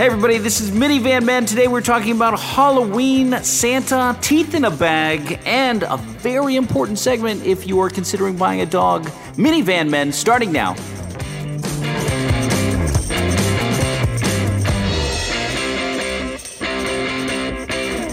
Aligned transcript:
Hey, 0.00 0.06
everybody, 0.06 0.38
this 0.38 0.62
is 0.62 0.70
Minivan 0.70 1.26
Man. 1.26 1.44
Today 1.44 1.68
we're 1.68 1.82
talking 1.82 2.12
about 2.12 2.40
Halloween, 2.40 3.36
Santa, 3.42 4.16
teeth 4.22 4.54
in 4.54 4.64
a 4.64 4.70
bag, 4.70 5.38
and 5.44 5.82
a 5.82 5.98
very 5.98 6.56
important 6.56 6.98
segment 6.98 7.44
if 7.44 7.66
you 7.66 7.78
are 7.80 7.90
considering 7.90 8.34
buying 8.34 8.62
a 8.62 8.64
dog. 8.64 9.04
Minivan 9.34 9.90
Men, 9.90 10.10
starting 10.10 10.52
now. 10.52 10.72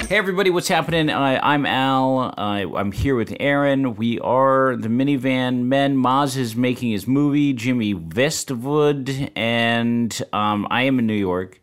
Hey 0.10 0.18
everybody, 0.18 0.50
what's 0.50 0.68
happening? 0.68 1.10
I'm 1.10 1.66
Al. 1.66 2.34
I'm 2.38 2.92
here 2.92 3.16
with 3.16 3.34
Aaron. 3.40 3.96
We 3.96 4.20
are 4.20 4.76
the 4.76 4.90
Minivan 4.90 5.64
Men. 5.64 5.96
Maz 5.96 6.36
is 6.36 6.54
making 6.54 6.92
his 6.92 7.08
movie, 7.08 7.54
Jimmy 7.54 7.94
Vestvood, 7.96 9.32
and 9.38 10.22
um, 10.34 10.68
I 10.70 10.82
am 10.82 11.00
in 11.00 11.08
New 11.08 11.14
York. 11.14 11.62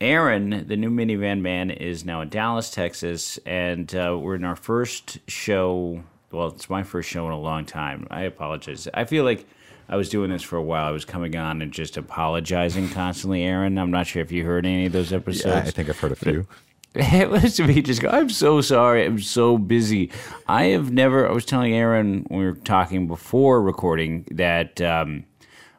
Aaron, 0.00 0.66
the 0.66 0.76
new 0.76 0.90
Minivan 0.90 1.40
Man, 1.40 1.70
is 1.70 2.04
now 2.04 2.20
in 2.20 2.28
Dallas, 2.28 2.70
Texas, 2.70 3.38
and 3.46 3.94
uh, 3.94 4.16
we're 4.20 4.34
in 4.34 4.44
our 4.44 4.56
first 4.56 5.18
show. 5.26 6.02
Well, 6.30 6.48
it's 6.48 6.68
my 6.68 6.82
first 6.82 7.08
show 7.08 7.26
in 7.26 7.32
a 7.32 7.40
long 7.40 7.64
time. 7.64 8.06
I 8.10 8.22
apologize. 8.22 8.86
I 8.92 9.04
feel 9.04 9.24
like 9.24 9.46
I 9.88 9.96
was 9.96 10.10
doing 10.10 10.30
this 10.30 10.42
for 10.42 10.56
a 10.56 10.62
while. 10.62 10.86
I 10.86 10.90
was 10.90 11.06
coming 11.06 11.34
on 11.34 11.62
and 11.62 11.72
just 11.72 11.96
apologizing 11.96 12.90
constantly, 12.90 13.42
Aaron. 13.44 13.78
I'm 13.78 13.90
not 13.90 14.06
sure 14.06 14.20
if 14.20 14.30
you 14.30 14.44
heard 14.44 14.66
any 14.66 14.86
of 14.86 14.92
those 14.92 15.14
episodes. 15.14 15.46
Yeah, 15.46 15.60
I 15.60 15.70
think 15.70 15.88
I've 15.88 15.98
heard 15.98 16.12
a 16.12 16.16
few. 16.16 16.46
It 16.98 17.28
was 17.28 17.60
me 17.60 17.82
just 17.82 18.00
go, 18.00 18.08
I'm 18.08 18.30
so 18.30 18.62
sorry. 18.62 19.04
I'm 19.04 19.18
so 19.18 19.58
busy. 19.58 20.10
I 20.48 20.64
have 20.68 20.90
never, 20.90 21.28
I 21.28 21.32
was 21.32 21.44
telling 21.44 21.74
Aaron 21.74 22.24
when 22.28 22.40
we 22.40 22.46
were 22.46 22.54
talking 22.54 23.06
before 23.06 23.60
recording 23.60 24.24
that 24.30 24.80
um, 24.80 25.24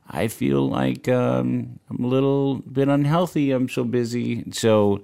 I 0.10 0.28
feel 0.28 0.68
like 0.68 1.08
um, 1.10 1.80
I'm 1.90 2.04
a 2.04 2.08
little 2.08 2.56
bit 2.56 2.88
unhealthy. 2.88 3.52
I'm 3.52 3.70
so 3.70 3.84
busy. 3.84 4.50
So 4.52 5.02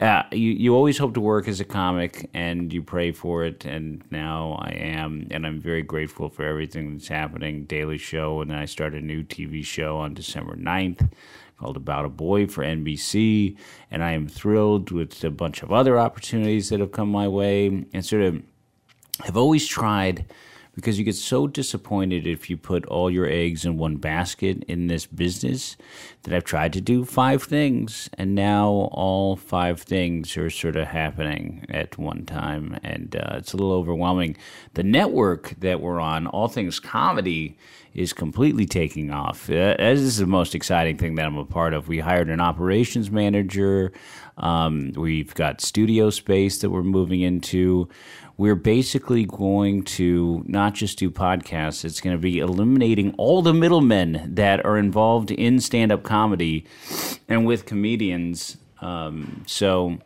uh, 0.00 0.24
you, 0.32 0.50
you 0.50 0.74
always 0.74 0.98
hope 0.98 1.14
to 1.14 1.20
work 1.20 1.46
as 1.46 1.60
a 1.60 1.64
comic 1.64 2.28
and 2.34 2.72
you 2.72 2.82
pray 2.82 3.12
for 3.12 3.44
it. 3.44 3.64
And 3.64 4.02
now 4.10 4.58
I 4.60 4.70
am. 4.70 5.28
And 5.30 5.46
I'm 5.46 5.60
very 5.60 5.82
grateful 5.82 6.28
for 6.28 6.44
everything 6.44 6.92
that's 6.92 7.08
happening. 7.08 7.64
Daily 7.64 7.98
Show. 7.98 8.40
And 8.40 8.50
then 8.50 8.58
I 8.58 8.64
start 8.64 8.94
a 8.94 9.00
new 9.00 9.22
TV 9.22 9.64
show 9.64 9.98
on 9.98 10.14
December 10.14 10.56
9th 10.56 11.08
called 11.62 11.76
About 11.76 12.04
a 12.04 12.08
Boy 12.08 12.48
for 12.48 12.64
NBC, 12.64 13.56
and 13.88 14.02
I 14.02 14.12
am 14.12 14.26
thrilled 14.26 14.90
with 14.90 15.22
a 15.22 15.30
bunch 15.30 15.62
of 15.62 15.72
other 15.72 15.96
opportunities 15.96 16.70
that 16.70 16.80
have 16.80 16.90
come 16.90 17.08
my 17.08 17.28
way, 17.28 17.68
and 17.68 18.04
sort 18.04 18.22
of 18.22 18.42
have 19.24 19.36
always 19.36 19.68
tried 19.68 20.26
because 20.74 20.98
you 20.98 21.04
get 21.04 21.14
so 21.14 21.46
disappointed 21.46 22.26
if 22.26 22.48
you 22.48 22.56
put 22.56 22.86
all 22.86 23.10
your 23.10 23.28
eggs 23.28 23.64
in 23.64 23.76
one 23.76 23.96
basket 23.96 24.62
in 24.68 24.86
this 24.86 25.06
business 25.06 25.76
that 26.22 26.34
I've 26.34 26.44
tried 26.44 26.72
to 26.74 26.80
do 26.80 27.04
five 27.04 27.42
things, 27.42 28.08
and 28.16 28.34
now 28.34 28.68
all 28.92 29.36
five 29.36 29.82
things 29.82 30.36
are 30.36 30.50
sort 30.50 30.76
of 30.76 30.88
happening 30.88 31.66
at 31.68 31.98
one 31.98 32.24
time, 32.24 32.78
and 32.82 33.14
uh, 33.16 33.36
it's 33.36 33.52
a 33.52 33.56
little 33.56 33.72
overwhelming. 33.72 34.36
The 34.74 34.82
network 34.82 35.54
that 35.60 35.80
we're 35.80 36.00
on, 36.00 36.26
All 36.26 36.48
Things 36.48 36.80
Comedy, 36.80 37.56
is 37.94 38.12
completely 38.12 38.64
taking 38.64 39.10
off. 39.10 39.50
Uh, 39.50 39.76
this 39.76 40.00
is 40.00 40.16
the 40.16 40.26
most 40.26 40.54
exciting 40.54 40.96
thing 40.96 41.14
that 41.16 41.26
I'm 41.26 41.36
a 41.36 41.44
part 41.44 41.74
of. 41.74 41.88
We 41.88 41.98
hired 41.98 42.30
an 42.30 42.40
operations 42.40 43.10
manager. 43.10 43.92
Um, 44.38 44.92
we've 44.96 45.34
got 45.34 45.60
studio 45.60 46.10
space 46.10 46.58
that 46.58 46.70
we're 46.70 46.82
moving 46.82 47.20
into 47.20 47.88
we're 48.36 48.54
basically 48.54 49.24
going 49.24 49.84
to 49.84 50.42
not 50.46 50.74
just 50.74 50.98
do 50.98 51.10
podcasts, 51.10 51.84
it's 51.84 52.00
going 52.00 52.16
to 52.16 52.20
be 52.20 52.38
eliminating 52.38 53.14
all 53.18 53.42
the 53.42 53.54
middlemen 53.54 54.34
that 54.34 54.64
are 54.64 54.78
involved 54.78 55.30
in 55.30 55.60
stand 55.60 55.92
up 55.92 56.02
comedy 56.02 56.66
and 57.28 57.46
with 57.46 57.66
comedians. 57.66 58.56
Um, 58.80 59.44
so 59.46 59.98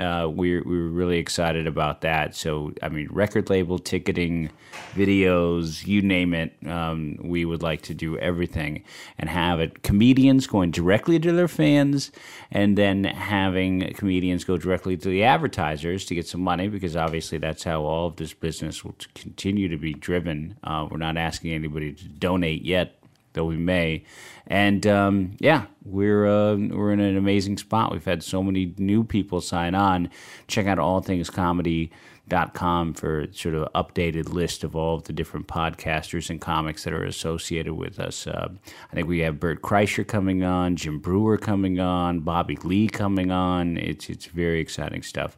uh, 0.00 0.28
we're, 0.28 0.62
we're 0.64 0.88
really 0.88 1.18
excited 1.18 1.66
about 1.66 2.00
that. 2.00 2.34
So, 2.34 2.72
I 2.82 2.88
mean, 2.88 3.08
record 3.10 3.50
label, 3.50 3.78
ticketing, 3.78 4.50
videos, 4.94 5.86
you 5.86 6.02
name 6.02 6.34
it, 6.34 6.54
um, 6.66 7.18
we 7.22 7.44
would 7.44 7.62
like 7.62 7.82
to 7.82 7.94
do 7.94 8.16
everything 8.18 8.82
and 9.18 9.28
have 9.28 9.60
it 9.60 9.82
comedians 9.82 10.46
going 10.46 10.70
directly 10.70 11.18
to 11.18 11.32
their 11.32 11.48
fans 11.48 12.10
and 12.50 12.78
then 12.78 13.04
having 13.04 13.92
comedians 13.94 14.44
go 14.44 14.56
directly 14.56 14.96
to 14.96 15.08
the 15.08 15.22
advertisers 15.22 16.04
to 16.06 16.14
get 16.14 16.26
some 16.26 16.40
money 16.40 16.68
because 16.68 16.96
obviously 16.96 17.38
that's 17.38 17.64
how 17.64 17.82
all 17.82 18.06
of 18.06 18.16
this 18.16 18.32
business 18.32 18.84
will 18.84 18.96
continue 19.14 19.68
to 19.68 19.76
be 19.76 19.92
driven. 19.92 20.56
Uh, 20.64 20.86
we're 20.90 20.98
not 20.98 21.16
asking 21.16 21.52
anybody 21.52 21.92
to 21.92 22.08
donate 22.08 22.62
yet 22.62 22.99
though 23.32 23.46
we 23.46 23.56
may. 23.56 24.04
And 24.46 24.86
um, 24.86 25.36
yeah, 25.38 25.64
we're 25.84 26.26
uh, 26.26 26.56
we're 26.56 26.92
in 26.92 27.00
an 27.00 27.16
amazing 27.16 27.56
spot. 27.58 27.92
We've 27.92 28.04
had 28.04 28.22
so 28.22 28.42
many 28.42 28.74
new 28.78 29.04
people 29.04 29.40
sign 29.40 29.74
on. 29.74 30.10
Check 30.48 30.66
out 30.66 30.78
allthingscomedy.com 30.78 32.94
for 32.94 33.26
sort 33.32 33.54
of 33.54 33.72
updated 33.72 34.32
list 34.32 34.64
of 34.64 34.74
all 34.74 34.96
of 34.96 35.04
the 35.04 35.12
different 35.12 35.46
podcasters 35.46 36.30
and 36.30 36.40
comics 36.40 36.84
that 36.84 36.92
are 36.92 37.04
associated 37.04 37.74
with 37.74 38.00
us. 38.00 38.26
Uh, 38.26 38.48
I 38.90 38.94
think 38.94 39.06
we 39.06 39.20
have 39.20 39.38
Bert 39.38 39.62
Kreischer 39.62 40.06
coming 40.06 40.42
on, 40.42 40.76
Jim 40.76 41.00
Breuer 41.00 41.38
coming 41.38 41.78
on, 41.78 42.20
Bobby 42.20 42.56
Lee 42.64 42.88
coming 42.88 43.30
on. 43.30 43.76
It's 43.76 44.10
it's 44.10 44.26
very 44.26 44.60
exciting 44.60 45.02
stuff. 45.02 45.36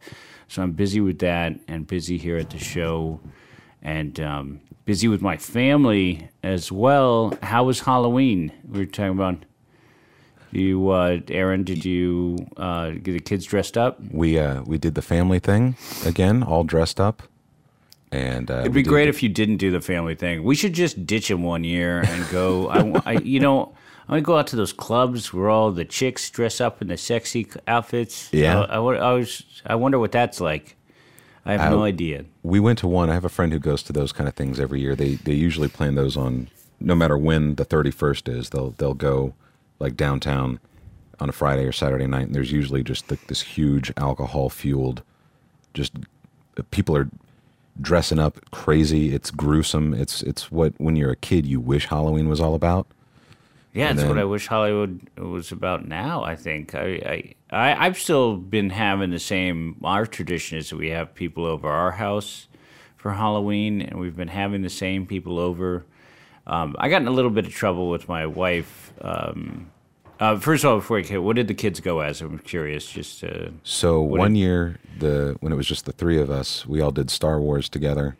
So 0.48 0.62
I'm 0.62 0.72
busy 0.72 1.00
with 1.00 1.19
that 1.20 1.59
and 1.69 1.86
busy 1.86 2.19
here 2.19 2.36
at 2.36 2.50
the 2.50 2.59
show 2.59 3.20
and 3.82 4.19
um, 4.20 4.60
busy 4.84 5.09
with 5.09 5.20
my 5.22 5.37
family 5.37 6.28
as 6.43 6.70
well. 6.72 7.37
How 7.43 7.65
was 7.65 7.81
Halloween? 7.81 8.53
We 8.69 8.81
were 8.81 8.87
talking 8.87 9.12
about 9.12 9.44
you, 10.50 10.91
uh, 10.91 11.19
Aaron. 11.28 11.65
Did 11.65 11.84
you 11.84 12.38
uh, 12.56 12.91
get 12.91 13.12
the 13.12 13.21
kids 13.21 13.44
dressed 13.47 13.76
up? 13.78 13.98
We 14.10 14.38
uh, 14.38 14.62
we 14.62 14.78
did 14.78 14.94
the 14.94 15.03
family 15.03 15.38
thing 15.38 15.76
again, 16.04 16.42
all 16.42 16.65
dressed 16.65 17.00
up. 17.00 17.22
And 18.10 18.50
uh, 18.50 18.60
it'd 18.60 18.75
be 18.75 18.82
great 18.82 19.04
the- 19.04 19.10
if 19.10 19.22
you 19.22 19.28
didn't 19.31 19.56
do 19.56 19.71
the 19.71 19.81
family 19.81 20.15
thing. 20.15 20.42
We 20.44 20.54
should 20.54 20.75
just 20.75 21.06
ditch 21.06 21.28
them 21.28 21.42
one 21.42 21.65
year 21.65 22.00
and 22.06 22.28
go. 22.31 22.69
I, 22.69 23.03
I, 23.06 23.12
you 23.21 23.41
know. 23.41 23.75
I 24.09 24.15
want 24.16 24.25
to 24.25 24.26
go 24.26 24.37
out 24.37 24.48
to 24.48 24.56
those 24.56 24.72
clubs 24.72 25.32
where 25.32 25.48
all 25.48 25.71
the 25.71 25.84
chicks 25.84 26.28
dress 26.28 26.60
up 26.60 26.82
in 26.82 26.88
the 26.88 26.97
sexy 26.97 27.47
outfits. 27.69 28.28
Yeah, 28.32 28.62
I, 28.62 28.76
I, 28.78 28.94
I 28.97 29.12
was. 29.12 29.44
I 29.65 29.76
wonder 29.76 29.98
what 30.00 30.10
that's 30.10 30.41
like. 30.41 30.76
I 31.44 31.53
have 31.53 31.72
no 31.72 31.82
idea. 31.82 32.25
We 32.42 32.60
went 32.60 32.78
to 32.80 32.88
one. 32.88 33.10
I 33.10 33.14
have 33.14 33.25
a 33.25 33.28
friend 33.28 33.53
who 33.53 33.58
goes 33.58 33.82
to 33.84 33.92
those 33.92 34.12
kind 34.12 34.28
of 34.28 34.34
things 34.34 34.60
every 34.60 34.80
year. 34.80 34.94
They 34.94 35.14
they 35.14 35.34
usually 35.34 35.69
plan 35.69 35.94
those 35.94 36.16
on 36.16 36.48
no 36.80 36.94
matter 36.94 37.19
when 37.19 37.56
the 37.56 37.64
31st 37.64 38.28
is. 38.32 38.50
They'll 38.50 38.70
they'll 38.70 38.94
go 38.94 39.34
like 39.78 39.97
downtown 39.97 40.60
on 41.19 41.28
a 41.28 41.32
Friday 41.32 41.64
or 41.64 41.72
Saturday 41.72 42.06
night 42.06 42.26
and 42.26 42.34
there's 42.34 42.53
usually 42.53 42.82
just 42.82 43.08
the, 43.08 43.19
this 43.28 43.42
huge 43.42 43.92
alcohol 43.97 44.48
fueled 44.48 45.03
just 45.75 45.92
uh, 46.58 46.62
people 46.70 46.97
are 46.97 47.08
dressing 47.80 48.19
up 48.19 48.38
crazy. 48.50 49.14
It's 49.14 49.30
gruesome. 49.30 49.94
It's 49.94 50.22
it's 50.22 50.50
what 50.53 50.74
when 50.78 50.97
you're 50.97 51.12
a 51.12 51.16
kid 51.16 51.47
you 51.47 51.60
wish 51.60 51.86
Halloween 51.86 52.28
was 52.28 52.41
all 52.41 52.54
about. 52.54 52.86
Yeah, 53.75 53.93
it's 53.93 54.03
what 54.03 54.19
I 54.19 54.25
wish 54.25 54.49
Hollywood 54.49 55.09
was 55.16 55.50
about 55.50 55.88
now. 55.88 56.22
I 56.22 56.37
think 56.37 56.75
I, 56.75 57.34
I, 57.50 57.72
I 57.72 57.84
have 57.84 57.99
still 57.99 58.37
been 58.37 58.69
having 58.69 59.10
the 59.10 59.19
same. 59.19 59.77
Our 59.83 60.05
tradition 60.05 60.59
is 60.59 60.69
that 60.71 60.77
we 60.77 60.91
have 60.91 61.15
people 61.15 61.47
over 61.47 61.69
our 61.69 61.93
house 61.93 62.49
for 62.99 63.12
Halloween, 63.12 63.81
and 63.81 63.99
we've 63.99 64.16
been 64.16 64.28
having 64.28 64.60
the 64.60 64.71
same 64.71 65.06
people 65.06 65.38
over. 65.38 65.87
Um, 66.47 66.77
I 66.78 66.91
got 66.91 67.00
in 67.00 67.09
a 67.09 67.12
little 67.12 67.31
bit 67.31 67.47
of 67.47 67.53
trouble 67.53 67.88
with 67.88 68.09
my 68.09 68.27
wife. 68.27 68.93
Um, 69.00 69.71
uh, 70.21 70.39
first 70.39 70.65
of 70.65 70.71
all, 70.71 70.77
before 70.77 70.99
I 70.99 71.19
what 71.19 71.37
did 71.37 71.49
the 71.49 71.54
kids 71.54 71.81
go 71.81 72.00
as? 72.00 72.21
I'm 72.21 72.39
curious. 72.41 72.87
Just 72.87 73.25
uh, 73.25 73.49
so 73.65 74.03
one 74.03 74.34
did, 74.34 74.39
year, 74.39 74.78
the 74.98 75.36
when 75.41 75.53
it 75.53 75.57
was 75.57 75.66
just 75.66 75.86
the 75.86 75.92
three 75.92 76.21
of 76.21 76.30
us, 76.30 76.66
we 76.66 76.80
all 76.80 76.92
did 76.92 77.10
Star 77.10 77.41
Wars 77.41 77.68
together. 77.68 78.16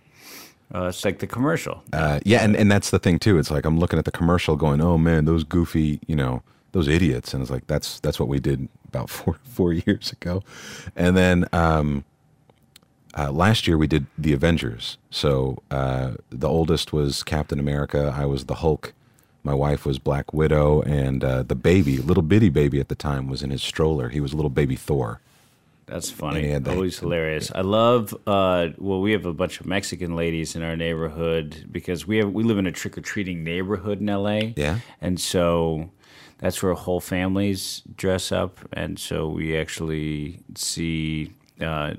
Uh, 0.75 0.85
it's 0.85 1.05
like 1.05 1.19
the 1.19 1.27
commercial. 1.27 1.83
Uh, 1.93 2.21
yeah, 2.25 2.43
and, 2.43 2.57
and 2.57 2.71
that's 2.71 2.91
the 2.91 2.99
thing 2.99 3.19
too. 3.19 3.39
It's 3.39 3.51
like 3.51 3.65
I'm 3.65 3.79
looking 3.79 3.99
at 3.99 4.05
the 4.05 4.11
commercial, 4.11 4.57
going, 4.57 4.81
"Oh 4.81 4.97
man, 4.97 5.27
those 5.27 5.45
goofy, 5.45 6.01
you 6.07 6.17
know, 6.17 6.43
those 6.73 6.89
idiots," 6.89 7.35
and 7.35 7.43
it's 7.43 7.51
like 7.51 7.67
that's 7.67 8.01
that's 8.01 8.19
what 8.19 8.29
we 8.29 8.41
did 8.41 8.69
about 8.89 9.11
four 9.11 9.35
four 9.45 9.73
years 9.73 10.13
ago, 10.13 10.43
and 10.97 11.17
then 11.17 11.47
um, 11.53 12.05
uh, 13.17 13.31
last 13.31 13.67
year 13.67 13.77
we 13.77 13.87
did 13.87 14.07
the 14.17 14.33
Avengers. 14.33 14.97
So 15.11 15.63
uh, 15.71 16.13
the 16.31 16.49
oldest 16.49 16.93
was 16.93 17.23
Captain 17.23 17.59
America. 17.59 18.15
I 18.17 18.25
was 18.25 18.47
the 18.47 18.57
Hulk. 18.57 18.95
My 19.45 19.55
wife 19.55 19.85
was 19.85 19.99
Black 19.99 20.33
Widow, 20.33 20.83
and 20.83 21.25
uh, 21.25 21.43
the 21.43 21.57
baby, 21.57 21.99
little 21.99 22.23
bitty 22.23 22.49
baby 22.49 22.79
at 22.79 22.89
the 22.89 22.95
time, 22.95 23.29
was 23.29 23.43
in 23.43 23.51
his 23.51 23.63
stroller. 23.63 24.09
He 24.09 24.21
was 24.21 24.33
little 24.33 24.51
baby 24.51 24.77
Thor. 24.77 25.21
That's 25.87 26.11
funny. 26.11 26.55
Always 26.55 26.99
hilarious. 26.99 27.51
I 27.55 27.61
love. 27.63 28.15
Uh, 28.27 28.69
well, 28.79 29.01
we 29.01 29.13
have 29.13 29.27
a 29.27 29.33
bunch 29.35 29.61
of 29.61 29.67
Mexican 29.67 30.17
ladies 30.17 30.55
in 30.57 30.63
our 30.63 30.77
neighborhood 30.77 31.67
because 31.71 32.07
we 32.07 32.17
have 32.19 32.31
we 32.33 32.45
live 32.45 32.59
in 32.59 32.67
a 32.67 32.73
trick 32.73 32.97
or 32.97 33.01
treating 33.03 33.45
neighborhood 33.45 34.01
in 34.01 34.09
L.A. 34.09 34.55
Yeah, 34.57 34.79
and 35.01 35.21
so 35.21 35.91
that's 36.39 36.63
where 36.63 36.73
whole 36.75 37.01
families 37.01 37.83
dress 37.97 38.33
up, 38.33 38.61
and 38.73 38.99
so 38.99 39.29
we 39.29 39.57
actually 39.57 40.41
see 40.55 41.33
uh, 41.61 41.95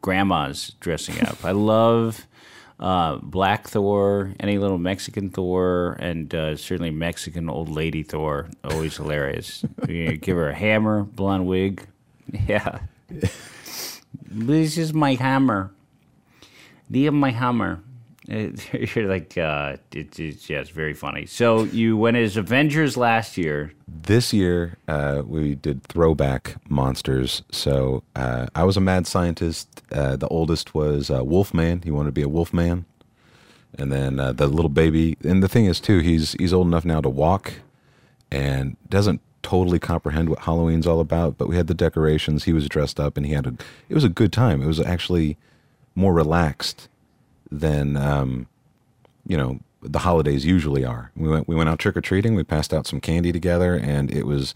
grandmas 0.00 0.72
dressing 0.80 1.24
up. 1.26 1.44
I 1.44 1.52
love. 1.52 2.26
uh, 2.80 3.16
Black 3.22 3.68
Thor, 3.68 4.34
any 4.40 4.58
little 4.58 4.76
Mexican 4.78 5.30
Thor, 5.30 5.96
and 6.00 6.34
uh, 6.34 6.56
certainly 6.56 6.90
Mexican 6.90 7.48
old 7.48 7.68
lady 7.70 8.02
Thor. 8.02 8.48
Always 8.64 8.96
hilarious. 8.96 9.64
You 9.88 10.16
give 10.16 10.36
her 10.36 10.48
a 10.50 10.54
hammer, 10.54 11.04
blonde 11.04 11.46
wig. 11.46 11.86
Yeah. 12.48 12.80
this 14.28 14.78
is 14.78 14.92
my 14.92 15.14
hammer. 15.14 15.72
Leave 16.90 17.12
my 17.12 17.30
hammer. 17.30 17.82
You're 18.28 19.06
like, 19.06 19.38
uh, 19.38 19.76
it, 19.92 20.18
it's, 20.18 20.50
yeah, 20.50 20.58
it's 20.58 20.70
very 20.70 20.94
funny. 20.94 21.26
So 21.26 21.62
you 21.62 21.96
went 21.96 22.16
as 22.16 22.36
Avengers 22.36 22.96
last 22.96 23.38
year. 23.38 23.72
This 23.86 24.32
year, 24.32 24.78
uh, 24.88 25.22
we 25.24 25.54
did 25.54 25.84
throwback 25.84 26.56
monsters. 26.68 27.42
So 27.52 28.02
uh, 28.16 28.48
I 28.56 28.64
was 28.64 28.76
a 28.76 28.80
mad 28.80 29.06
scientist. 29.06 29.82
Uh, 29.92 30.16
the 30.16 30.26
oldest 30.26 30.74
was 30.74 31.08
uh, 31.08 31.22
Wolfman. 31.22 31.82
He 31.82 31.92
wanted 31.92 32.08
to 32.08 32.12
be 32.12 32.22
a 32.22 32.28
Wolfman. 32.28 32.84
And 33.78 33.92
then 33.92 34.18
uh, 34.18 34.32
the 34.32 34.48
little 34.48 34.70
baby. 34.70 35.16
And 35.22 35.40
the 35.40 35.48
thing 35.48 35.66
is, 35.66 35.80
too, 35.80 36.00
he's 36.00 36.32
he's 36.32 36.52
old 36.52 36.66
enough 36.66 36.84
now 36.84 37.00
to 37.02 37.10
walk, 37.10 37.52
and 38.32 38.76
doesn't 38.88 39.20
totally 39.46 39.78
comprehend 39.78 40.28
what 40.28 40.40
Halloween's 40.40 40.88
all 40.88 40.98
about. 40.98 41.38
But 41.38 41.48
we 41.48 41.54
had 41.56 41.68
the 41.68 41.74
decorations. 41.74 42.44
He 42.44 42.52
was 42.52 42.68
dressed 42.68 42.98
up, 42.98 43.16
and 43.16 43.24
he 43.24 43.32
had 43.32 43.46
a. 43.46 43.54
It 43.88 43.94
was 43.94 44.04
a 44.04 44.08
good 44.08 44.32
time. 44.32 44.60
It 44.60 44.66
was 44.66 44.80
actually 44.80 45.36
more 45.94 46.12
relaxed 46.12 46.88
than 47.50 47.96
um, 47.96 48.48
you 49.26 49.36
know 49.36 49.60
the 49.82 50.00
holidays 50.00 50.44
usually 50.44 50.84
are. 50.84 51.12
We 51.16 51.28
went 51.28 51.46
we 51.46 51.54
went 51.54 51.68
out 51.68 51.78
trick 51.78 51.96
or 51.96 52.00
treating. 52.00 52.34
We 52.34 52.42
passed 52.42 52.74
out 52.74 52.86
some 52.86 53.00
candy 53.00 53.30
together, 53.30 53.74
and 53.74 54.10
it 54.10 54.26
was 54.26 54.52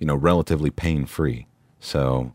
you 0.00 0.06
know 0.06 0.16
relatively 0.16 0.70
pain 0.70 1.06
free. 1.06 1.46
So 1.78 2.32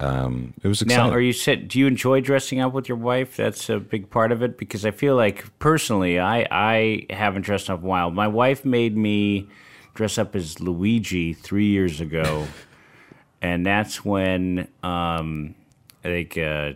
um, 0.00 0.54
it 0.62 0.66
was 0.66 0.82
exciting. 0.82 1.10
Now, 1.10 1.16
are 1.16 1.20
you 1.20 1.32
said? 1.32 1.68
Do 1.68 1.78
you 1.78 1.86
enjoy 1.86 2.20
dressing 2.20 2.60
up 2.60 2.72
with 2.72 2.88
your 2.88 2.98
wife? 2.98 3.36
That's 3.36 3.70
a 3.70 3.78
big 3.78 4.10
part 4.10 4.32
of 4.32 4.42
it 4.42 4.58
because 4.58 4.84
I 4.84 4.90
feel 4.90 5.14
like 5.14 5.56
personally, 5.60 6.18
I 6.18 6.48
I 6.50 7.06
haven't 7.10 7.42
dressed 7.42 7.70
up 7.70 7.78
in 7.78 7.84
a 7.84 7.88
while. 7.88 8.10
My 8.10 8.26
wife 8.26 8.64
made 8.64 8.96
me 8.96 9.46
dress 9.94 10.18
up 10.18 10.34
as 10.36 10.60
Luigi 10.60 11.32
three 11.32 11.66
years 11.66 12.00
ago, 12.00 12.46
and 13.42 13.64
that's 13.64 14.04
when 14.04 14.68
um, 14.82 15.54
I 16.04 16.08
think 16.08 16.36
uh, 16.36 16.72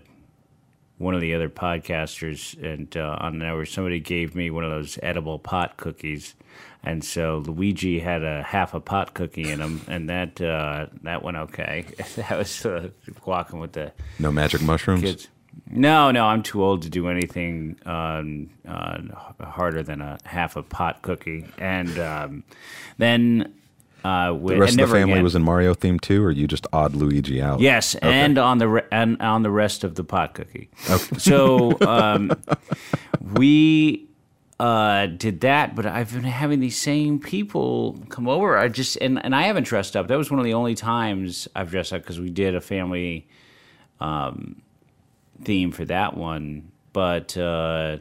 one 0.98 1.14
of 1.14 1.20
the 1.20 1.34
other 1.34 1.48
podcasters 1.48 2.60
and 2.62 2.96
uh, 2.96 3.16
on 3.20 3.38
there, 3.38 3.64
somebody 3.64 4.00
gave 4.00 4.34
me 4.34 4.50
one 4.50 4.64
of 4.64 4.70
those 4.70 4.98
edible 5.02 5.38
pot 5.38 5.76
cookies. 5.76 6.34
And 6.82 7.04
so 7.04 7.42
Luigi 7.46 7.98
had 7.98 8.22
a 8.22 8.42
half 8.42 8.72
a 8.72 8.80
pot 8.80 9.14
cookie 9.14 9.50
in 9.50 9.60
him, 9.60 9.80
and 9.88 10.08
that 10.08 10.40
uh, 10.40 10.86
that 11.02 11.22
went 11.22 11.36
okay. 11.36 11.86
that 12.16 12.38
was 12.38 12.64
uh, 12.64 12.90
walking 13.26 13.58
with 13.58 13.72
the 13.72 13.92
no 14.18 14.30
magic 14.30 14.62
mushrooms. 14.62 15.02
kids. 15.02 15.28
No, 15.70 16.10
no, 16.10 16.24
I'm 16.24 16.42
too 16.42 16.62
old 16.62 16.82
to 16.82 16.90
do 16.90 17.08
anything 17.08 17.78
um, 17.84 18.50
uh, 18.66 18.98
harder 19.44 19.82
than 19.82 20.00
a 20.00 20.18
half 20.24 20.56
a 20.56 20.62
pot 20.62 21.02
cookie. 21.02 21.46
And 21.58 21.98
um, 21.98 22.44
then 22.96 23.54
uh, 24.04 24.32
The 24.32 24.58
rest 24.58 24.80
of 24.80 24.88
the 24.88 24.94
family 24.94 25.22
was 25.22 25.34
in 25.34 25.42
Mario 25.42 25.74
theme 25.74 25.98
too, 25.98 26.24
or 26.24 26.30
you 26.30 26.46
just 26.46 26.66
odd 26.72 26.94
Luigi 26.94 27.42
out? 27.42 27.60
Yes, 27.60 27.94
and 27.96 28.38
on 28.38 28.58
the 28.58 28.68
re- 28.68 28.86
and 28.90 29.20
on 29.20 29.42
the 29.42 29.50
rest 29.50 29.84
of 29.84 29.94
the 29.96 30.04
pot 30.04 30.34
cookie. 30.34 30.70
So 31.18 31.76
um, 31.86 32.32
we 33.20 34.08
uh, 34.60 35.06
did 35.06 35.40
that, 35.40 35.74
but 35.74 35.84
I've 35.84 36.12
been 36.12 36.22
having 36.24 36.60
these 36.60 36.78
same 36.78 37.18
people 37.18 37.98
come 38.08 38.28
over. 38.28 38.56
I 38.56 38.68
just 38.68 38.96
and, 38.96 39.22
and 39.24 39.34
I 39.34 39.42
haven't 39.42 39.64
dressed 39.64 39.96
up. 39.96 40.08
That 40.08 40.16
was 40.16 40.30
one 40.30 40.38
of 40.38 40.44
the 40.44 40.54
only 40.54 40.74
times 40.74 41.48
I've 41.54 41.70
dressed 41.70 41.92
up 41.92 42.02
because 42.02 42.20
we 42.20 42.30
did 42.30 42.54
a 42.54 42.60
family 42.60 43.28
um, 44.00 44.62
theme 45.42 45.72
for 45.72 45.84
that 45.86 46.16
one. 46.16 46.70
But 46.92 47.36
uh, 47.36 47.98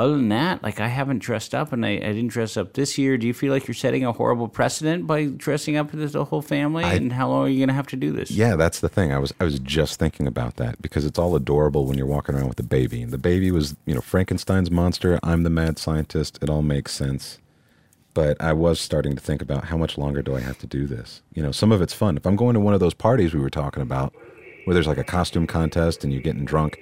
other 0.00 0.16
than 0.16 0.30
that, 0.30 0.62
like 0.62 0.80
I 0.80 0.88
haven't 0.88 1.18
dressed 1.18 1.54
up, 1.54 1.72
and 1.72 1.84
I, 1.84 1.90
I 1.90 1.98
didn't 1.98 2.28
dress 2.28 2.56
up 2.56 2.72
this 2.72 2.96
year. 2.96 3.18
Do 3.18 3.26
you 3.26 3.34
feel 3.34 3.52
like 3.52 3.68
you're 3.68 3.74
setting 3.74 4.04
a 4.04 4.12
horrible 4.12 4.48
precedent 4.48 5.06
by 5.06 5.26
dressing 5.26 5.76
up 5.76 5.92
with 5.92 6.12
the 6.12 6.24
whole 6.24 6.42
family? 6.42 6.84
and 6.84 7.12
how 7.12 7.28
long 7.28 7.46
are 7.46 7.48
you 7.48 7.58
going 7.58 7.68
to 7.68 7.74
have 7.74 7.86
to 7.88 7.96
do 7.96 8.10
this? 8.10 8.30
Yeah, 8.30 8.56
that's 8.56 8.80
the 8.80 8.88
thing. 8.88 9.12
I 9.12 9.18
was 9.18 9.34
I 9.40 9.44
was 9.44 9.58
just 9.58 9.98
thinking 9.98 10.26
about 10.26 10.56
that 10.56 10.80
because 10.80 11.04
it's 11.04 11.18
all 11.18 11.36
adorable 11.36 11.84
when 11.84 11.98
you're 11.98 12.06
walking 12.06 12.34
around 12.34 12.48
with 12.48 12.56
the 12.56 12.62
baby. 12.62 13.02
And 13.02 13.12
the 13.12 13.18
baby 13.18 13.50
was, 13.50 13.76
you 13.84 13.94
know, 13.94 14.00
Frankenstein's 14.00 14.70
monster. 14.70 15.18
I'm 15.22 15.42
the 15.42 15.50
mad 15.50 15.78
scientist. 15.78 16.38
It 16.40 16.48
all 16.48 16.62
makes 16.62 16.92
sense. 16.92 17.38
But 18.12 18.40
I 18.40 18.52
was 18.52 18.80
starting 18.80 19.14
to 19.14 19.20
think 19.20 19.40
about 19.40 19.66
how 19.66 19.76
much 19.76 19.96
longer 19.96 20.22
do 20.22 20.34
I 20.34 20.40
have 20.40 20.58
to 20.58 20.66
do 20.66 20.86
this? 20.86 21.22
You 21.32 21.42
know, 21.42 21.52
some 21.52 21.70
of 21.70 21.80
it's 21.80 21.94
fun. 21.94 22.16
If 22.16 22.26
I'm 22.26 22.36
going 22.36 22.54
to 22.54 22.60
one 22.60 22.74
of 22.74 22.80
those 22.80 22.94
parties 22.94 23.34
we 23.34 23.40
were 23.40 23.50
talking 23.50 23.82
about, 23.82 24.14
where 24.64 24.74
there's 24.74 24.86
like 24.86 24.98
a 24.98 25.04
costume 25.04 25.46
contest 25.46 26.04
and 26.04 26.12
you're 26.12 26.22
getting 26.22 26.44
drunk, 26.44 26.78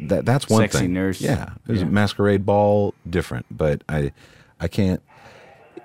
that 0.00 0.24
that's 0.26 0.48
one 0.48 0.62
Sexy 0.62 0.78
thing. 0.80 0.92
nurse. 0.92 1.20
Yeah, 1.20 1.50
there's 1.66 1.80
Yeah. 1.80 1.86
a 1.86 1.90
masquerade 1.90 2.44
ball, 2.46 2.94
different. 3.08 3.46
But 3.50 3.82
I, 3.88 4.12
I 4.60 4.68
can't. 4.68 5.00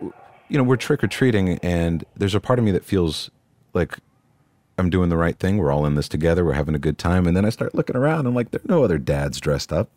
You 0.01 0.57
know, 0.57 0.63
we're 0.63 0.75
trick 0.75 1.01
or 1.03 1.07
treating, 1.07 1.57
and 1.59 2.03
there's 2.17 2.35
a 2.35 2.41
part 2.41 2.59
of 2.59 2.65
me 2.65 2.71
that 2.71 2.83
feels 2.83 3.31
like 3.73 3.97
I'm 4.77 4.89
doing 4.89 5.07
the 5.09 5.15
right 5.15 5.37
thing. 5.39 5.57
We're 5.57 5.71
all 5.71 5.85
in 5.85 5.95
this 5.95 6.09
together. 6.09 6.43
We're 6.43 6.53
having 6.53 6.75
a 6.75 6.79
good 6.79 6.97
time. 6.97 7.25
And 7.25 7.37
then 7.37 7.45
I 7.45 7.49
start 7.49 7.73
looking 7.73 7.95
around. 7.95 8.25
I'm 8.25 8.35
like, 8.35 8.51
there 8.51 8.59
are 8.59 8.67
no 8.67 8.83
other 8.83 8.97
dads 8.97 9.39
dressed 9.39 9.71
up. 9.71 9.89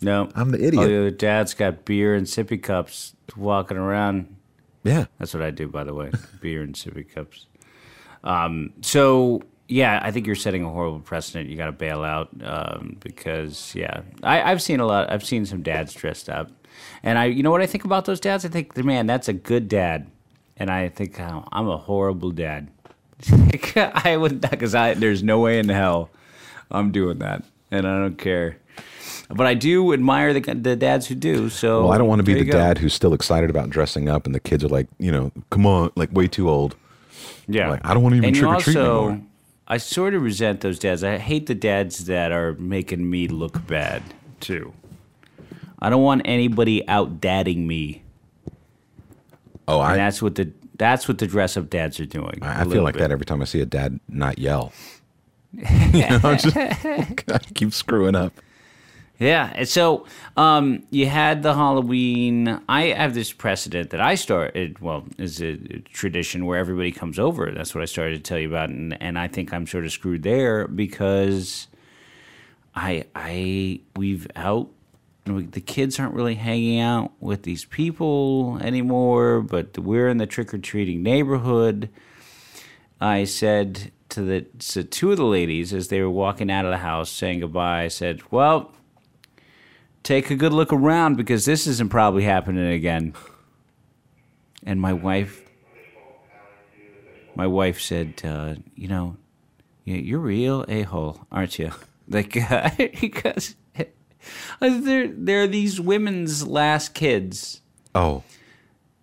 No, 0.00 0.28
I'm 0.34 0.50
the 0.50 0.58
All 0.58 0.64
idiot. 0.64 0.88
the 0.88 0.98
other 0.98 1.10
dads 1.12 1.54
got 1.54 1.84
beer 1.84 2.16
and 2.16 2.26
sippy 2.26 2.60
cups 2.60 3.14
walking 3.36 3.76
around. 3.76 4.34
Yeah. 4.82 5.04
That's 5.20 5.32
what 5.34 5.42
I 5.44 5.52
do, 5.52 5.68
by 5.68 5.84
the 5.84 5.94
way. 5.94 6.10
beer 6.40 6.62
and 6.62 6.74
sippy 6.74 7.08
cups. 7.08 7.46
Um, 8.24 8.72
so 8.80 9.42
yeah, 9.72 10.00
I 10.02 10.10
think 10.10 10.26
you're 10.26 10.36
setting 10.36 10.62
a 10.64 10.68
horrible 10.70 11.00
precedent. 11.00 11.48
You 11.48 11.56
got 11.56 11.66
to 11.66 11.72
bail 11.72 12.02
out 12.02 12.28
um, 12.44 12.96
because 13.00 13.74
yeah, 13.74 14.02
I, 14.22 14.42
I've 14.50 14.60
seen 14.62 14.80
a 14.80 14.86
lot. 14.86 15.10
I've 15.10 15.24
seen 15.24 15.46
some 15.46 15.62
dads 15.62 15.94
dressed 15.94 16.28
up, 16.28 16.50
and 17.02 17.18
I, 17.18 17.24
you 17.26 17.42
know 17.42 17.50
what 17.50 17.62
I 17.62 17.66
think 17.66 17.84
about 17.84 18.04
those 18.04 18.20
dads? 18.20 18.44
I 18.44 18.48
think, 18.48 18.76
man, 18.76 19.06
that's 19.06 19.28
a 19.28 19.32
good 19.32 19.68
dad, 19.68 20.10
and 20.56 20.70
I 20.70 20.88
think 20.88 21.18
oh, 21.20 21.44
I'm 21.52 21.68
a 21.68 21.76
horrible 21.78 22.30
dad. 22.30 22.68
I 23.76 24.16
would 24.18 24.40
because 24.40 24.74
I 24.74 24.94
there's 24.94 25.22
no 25.22 25.38
way 25.40 25.58
in 25.58 25.68
hell 25.68 26.10
I'm 26.70 26.90
doing 26.92 27.18
that, 27.20 27.42
and 27.70 27.86
I 27.86 27.98
don't 28.00 28.18
care. 28.18 28.58
But 29.30 29.46
I 29.46 29.54
do 29.54 29.92
admire 29.94 30.34
the 30.34 30.40
the 30.54 30.76
dads 30.76 31.06
who 31.06 31.14
do. 31.14 31.48
So 31.48 31.84
Well, 31.84 31.92
I 31.92 31.98
don't 31.98 32.08
want 32.08 32.18
to 32.18 32.24
be 32.24 32.34
the 32.34 32.44
dad 32.50 32.78
who's 32.78 32.92
still 32.92 33.14
excited 33.14 33.48
about 33.48 33.70
dressing 33.70 34.08
up, 34.08 34.26
and 34.26 34.34
the 34.34 34.40
kids 34.40 34.64
are 34.64 34.68
like, 34.68 34.88
you 34.98 35.10
know, 35.12 35.32
come 35.50 35.66
on, 35.66 35.90
like 35.96 36.12
way 36.12 36.28
too 36.28 36.50
old. 36.50 36.76
Yeah, 37.48 37.70
Like, 37.70 37.84
I 37.84 37.92
don't 37.94 38.02
wanna 38.02 38.16
even 38.16 38.28
And 38.28 38.36
trick-or-treat 38.36 38.76
also- 38.76 39.08
anymore. 39.08 39.26
I 39.68 39.78
sort 39.78 40.14
of 40.14 40.22
resent 40.22 40.60
those 40.60 40.78
dads. 40.78 41.02
I 41.04 41.18
hate 41.18 41.46
the 41.46 41.54
dads 41.54 42.06
that 42.06 42.32
are 42.32 42.54
making 42.54 43.08
me 43.08 43.28
look 43.28 43.66
bad 43.66 44.02
too. 44.40 44.72
I 45.80 45.90
don't 45.90 46.02
want 46.02 46.22
anybody 46.24 46.86
out 46.88 47.20
dadding 47.20 47.66
me, 47.66 48.02
Oh, 49.68 49.80
and 49.80 49.92
I, 49.92 49.96
that's 49.96 50.20
what 50.20 50.34
the 50.34 50.52
that's 50.78 51.06
what 51.06 51.18
the 51.18 51.26
dress 51.26 51.56
up 51.56 51.70
dads 51.70 52.00
are 52.00 52.06
doing. 52.06 52.38
I 52.42 52.64
feel 52.64 52.82
like 52.82 52.94
bit. 52.94 53.00
that 53.00 53.10
every 53.12 53.24
time 53.26 53.40
I 53.40 53.44
see 53.44 53.60
a 53.60 53.66
dad 53.66 54.00
not 54.08 54.38
yell. 54.38 54.72
you 55.52 56.08
know, 56.08 56.34
just, 56.36 56.56
I 56.56 57.38
keep 57.54 57.72
screwing 57.72 58.14
up. 58.14 58.32
Yeah. 59.22 59.62
So 59.64 60.04
um, 60.36 60.82
you 60.90 61.06
had 61.06 61.44
the 61.44 61.54
Halloween. 61.54 62.60
I 62.68 62.86
have 62.86 63.14
this 63.14 63.32
precedent 63.32 63.90
that 63.90 64.00
I 64.00 64.16
started. 64.16 64.80
Well, 64.80 65.04
is 65.16 65.40
a 65.40 65.56
tradition 65.92 66.44
where 66.44 66.58
everybody 66.58 66.90
comes 66.90 67.20
over. 67.20 67.48
That's 67.52 67.72
what 67.72 67.82
I 67.82 67.84
started 67.84 68.16
to 68.16 68.28
tell 68.28 68.40
you 68.40 68.48
about, 68.48 68.70
and 68.70 69.00
and 69.00 69.16
I 69.16 69.28
think 69.28 69.52
I'm 69.54 69.68
sort 69.68 69.84
of 69.84 69.92
screwed 69.92 70.24
there 70.24 70.66
because 70.66 71.68
I 72.74 73.04
I 73.14 73.82
we've 73.94 74.26
out. 74.34 74.70
The 75.24 75.60
kids 75.60 76.00
aren't 76.00 76.14
really 76.14 76.34
hanging 76.34 76.80
out 76.80 77.12
with 77.20 77.44
these 77.44 77.64
people 77.64 78.58
anymore, 78.60 79.40
but 79.40 79.78
we're 79.78 80.08
in 80.08 80.16
the 80.16 80.26
trick 80.26 80.52
or 80.52 80.58
treating 80.58 81.00
neighborhood. 81.04 81.90
I 83.00 83.22
said 83.22 83.92
to 84.08 84.22
the 84.22 84.40
to 84.70 84.82
two 84.82 85.12
of 85.12 85.18
the 85.18 85.24
ladies 85.24 85.72
as 85.72 85.88
they 85.88 86.00
were 86.00 86.10
walking 86.10 86.50
out 86.50 86.64
of 86.64 86.72
the 86.72 86.78
house 86.78 87.08
saying 87.08 87.38
goodbye, 87.38 87.84
I 87.84 87.88
said, 87.88 88.20
Well, 88.32 88.72
take 90.02 90.30
a 90.30 90.34
good 90.36 90.52
look 90.52 90.72
around 90.72 91.16
because 91.16 91.44
this 91.44 91.66
isn't 91.66 91.88
probably 91.90 92.24
happening 92.24 92.66
again. 92.72 93.14
And 94.64 94.80
my 94.80 94.92
wife 94.92 95.40
my 97.34 97.46
wife 97.46 97.80
said, 97.80 98.20
uh, 98.24 98.54
you 98.74 98.88
know, 98.88 99.16
you- 99.84 99.94
you're 99.96 100.18
real 100.18 100.64
a 100.68 100.82
hole, 100.82 101.26
aren't 101.30 101.58
you? 101.58 101.70
Like 102.08 102.32
because 103.00 103.54
they're 104.60 105.08
they're 105.08 105.46
these 105.46 105.80
women's 105.80 106.46
last 106.46 106.94
kids 106.94 107.60
Oh, 107.94 108.22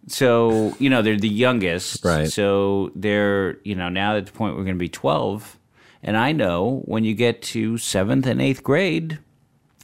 so 0.07 0.75
you 0.79 0.89
know 0.89 1.01
they're 1.01 1.17
the 1.17 1.29
youngest 1.29 2.03
Right. 2.03 2.27
so 2.29 2.91
they're 2.95 3.57
you 3.63 3.73
know 3.73 3.87
now 3.89 4.17
at 4.17 4.25
the 4.25 4.31
point 4.33 4.57
we're 4.57 4.63
going 4.65 4.75
to 4.75 4.79
be 4.79 4.89
12 4.89 5.57
and 6.03 6.17
i 6.17 6.33
know 6.33 6.81
when 6.85 7.03
you 7.05 7.15
get 7.15 7.41
to 7.43 7.77
seventh 7.77 8.27
and 8.27 8.41
eighth 8.41 8.63
grade 8.63 9.17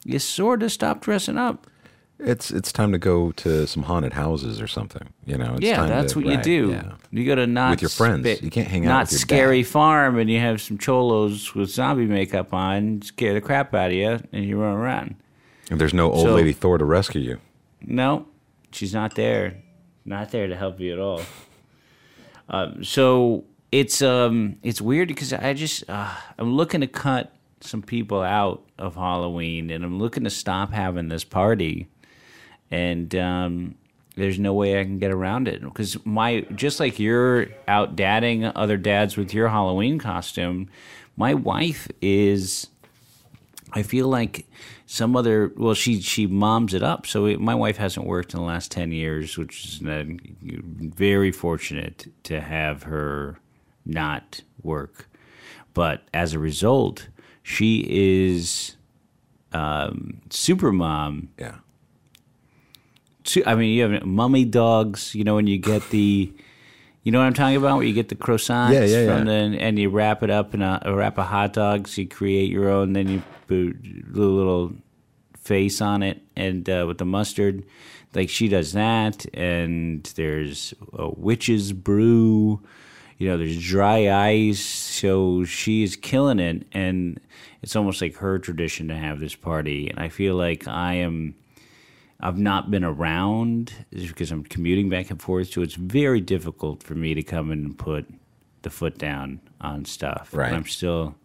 you 0.05 0.19
sort 0.19 0.63
of 0.63 0.71
stop 0.71 1.01
dressing 1.01 1.38
up 1.38 1.67
it's 2.17 2.50
it's 2.50 2.71
time 2.71 2.93
to 2.93 2.97
go 2.97 3.31
to 3.33 3.67
some 3.67 3.83
haunted 3.83 4.13
houses 4.13 4.62
or 4.62 4.67
something. 4.67 5.09
You 5.25 5.38
know, 5.38 5.55
it's 5.55 5.63
yeah 5.63 5.85
that's 5.85 6.13
to- 6.13 6.19
what 6.19 6.27
you 6.27 6.41
do 6.41 6.69
yeah. 6.71 6.93
you 7.12 7.25
go 7.25 7.35
to 7.35 7.45
not 7.45 7.71
With 7.71 7.81
your 7.81 7.89
friends. 7.89 8.25
spa- 8.25 8.41
You 8.45 8.50
can't 8.50 8.69
hang 8.69 8.85
out 8.85 8.89
not 8.89 9.01
with 9.07 9.12
your 9.12 9.19
scary 9.19 9.63
dad. 9.63 9.71
farm 9.71 10.17
and 10.17 10.29
you 10.29 10.39
have 10.39 10.62
some 10.62 10.77
cholos 10.77 11.53
with 11.53 11.69
zombie 11.69 12.05
makeup 12.05 12.53
on 12.53 13.01
scare 13.01 13.33
the 13.33 13.41
crap 13.41 13.74
out 13.75 13.88
of 13.88 13.93
you 13.97 14.17
and 14.31 14.45
you 14.45 14.57
run 14.62 14.75
around 14.77 15.15
And 15.69 15.81
there's 15.81 15.93
no 15.93 16.09
old 16.09 16.25
So- 16.27 16.35
lady 16.35 16.53
Thor 16.53 16.77
to 16.77 16.85
rescue 16.85 17.19
you. 17.19 17.38
No, 17.81 18.27
she's 18.71 18.93
not 18.93 19.15
there. 19.15 19.57
Not 20.05 20.31
there 20.31 20.47
to 20.47 20.55
help 20.55 20.79
you 20.79 20.93
at 20.93 21.00
all. 21.00 21.21
Um, 22.47 22.81
so 22.83 23.43
it's 23.74 24.01
um 24.01 24.55
it's 24.63 24.79
weird 24.79 25.09
because 25.09 25.33
I 25.33 25.51
just 25.53 25.83
uh, 25.89 26.13
I'm 26.38 26.53
looking 26.53 26.79
to 26.79 26.88
cut 26.88 27.34
some 27.65 27.81
people 27.81 28.22
out 28.22 28.63
of 28.77 28.95
Halloween, 28.95 29.69
and 29.69 29.84
I'm 29.84 30.00
looking 30.00 30.24
to 30.24 30.29
stop 30.29 30.72
having 30.72 31.10
this 31.10 31.24
party, 31.24 31.88
and 32.72 33.13
um, 33.15 33.75
there's 34.15 34.39
no 34.39 34.53
way 34.53 34.79
I 34.79 34.84
can 34.84 35.00
get 35.00 35.12
around 35.12 35.48
it 35.48 35.62
because 35.62 36.03
my 36.05 36.41
just 36.55 36.79
like 36.79 37.00
you're 37.00 37.48
out 37.67 37.95
dadding 37.95 38.45
other 38.45 38.77
dads 38.77 39.17
with 39.17 39.34
your 39.34 39.50
Halloween 39.50 40.00
costume, 40.00 40.69
my 41.17 41.34
wife 41.34 41.88
is. 42.01 42.67
I 43.74 43.84
feel 43.84 44.07
like 44.07 44.48
some 44.86 45.17
other 45.17 45.51
well, 45.57 45.74
she 45.74 46.00
she 46.00 46.27
moms 46.27 46.74
it 46.74 46.84
up. 46.84 47.05
So 47.07 47.36
my 47.38 47.55
wife 47.55 47.77
hasn't 47.77 48.05
worked 48.05 48.34
in 48.34 48.39
the 48.39 48.45
last 48.45 48.72
ten 48.72 48.91
years, 48.91 49.38
which 49.38 49.65
is 49.65 49.86
uh, 49.86 50.05
very 50.41 51.31
fortunate 51.31 52.07
to 52.24 52.39
have 52.39 52.84
her 52.84 53.39
not 53.86 54.41
work. 54.63 55.10
But 55.74 56.07
as 56.13 56.34
a 56.34 56.39
result, 56.39 57.10
she 57.47 57.85
is 57.87 58.75
um, 59.53 60.19
super 60.31 60.71
mom 60.71 61.29
Yeah. 61.37 61.57
two, 63.23 63.43
I 63.45 63.53
mean, 63.53 63.69
you 63.75 63.83
have 63.87 64.03
mummy 64.03 64.45
dogs. 64.45 65.13
You 65.13 65.23
know, 65.23 65.35
when 65.35 65.45
you 65.45 65.59
get 65.59 65.87
the, 65.91 66.33
you 67.03 67.11
know 67.11 67.19
what 67.19 67.25
I'm 67.25 67.35
talking 67.35 67.55
about, 67.57 67.77
where 67.77 67.85
you 67.85 67.93
get 67.93 68.09
the 68.09 68.15
croissants 68.15 68.73
Yeah, 68.73 68.83
yeah, 68.85 69.05
from 69.05 69.27
yeah. 69.27 69.47
the, 69.49 69.61
and 69.61 69.77
you 69.77 69.89
wrap 69.89 70.23
it 70.23 70.31
up 70.31 70.55
in 70.55 70.63
a, 70.63 70.79
a 70.81 70.93
wrap 70.95 71.19
of 71.19 71.27
hot 71.27 71.53
dogs. 71.53 71.97
You 71.99 72.07
create 72.07 72.49
your 72.49 72.67
own, 72.67 72.93
then 72.93 73.07
you 73.07 73.21
put 73.47 73.55
a 73.55 73.73
little, 74.11 74.33
little 74.33 74.73
face 75.39 75.81
on 75.81 76.01
it, 76.01 76.21
and 76.35 76.67
uh, 76.67 76.85
with 76.87 76.97
the 76.97 77.05
mustard, 77.05 77.63
like 78.15 78.29
she 78.29 78.47
does 78.47 78.73
that. 78.73 79.25
And 79.35 80.03
there's 80.15 80.73
a 80.93 81.09
witch's 81.09 81.73
brew. 81.73 82.59
You 83.17 83.29
know, 83.29 83.38
there's 83.38 83.62
dry 83.63 84.10
ice. 84.12 84.60
So 84.60 85.45
she 85.45 85.84
is 85.84 85.95
killing 85.95 86.39
it, 86.39 86.67
and 86.72 87.19
it's 87.62 87.75
almost 87.75 88.01
like 88.01 88.15
her 88.17 88.39
tradition 88.39 88.88
to 88.89 88.95
have 88.95 89.19
this 89.19 89.36
party. 89.36 89.89
And 89.89 90.00
I 90.00 90.10
feel 90.10 90.36
like 90.36 90.67
I 90.67 90.95
am. 90.95 91.36
I've 92.19 92.38
not 92.39 92.72
been 92.72 92.86
around 92.86 93.74
because 93.91 94.31
I'm 94.31 94.43
commuting 94.43 94.89
back 94.89 95.12
and 95.12 95.22
forth, 95.22 95.50
so 95.51 95.62
it's 95.62 95.75
very 95.75 96.22
difficult 96.22 96.81
for 96.81 96.95
me 96.95 97.13
to 97.13 97.22
come 97.22 97.51
in 97.51 97.60
and 97.65 97.77
put 97.77 98.07
the 98.62 98.69
foot 98.69 98.98
down 98.98 99.41
on 99.60 99.86
stuff. 99.86 100.29
But 100.31 100.38
Right. 100.38 100.53
I'm 100.53 100.65
still, 100.65 101.15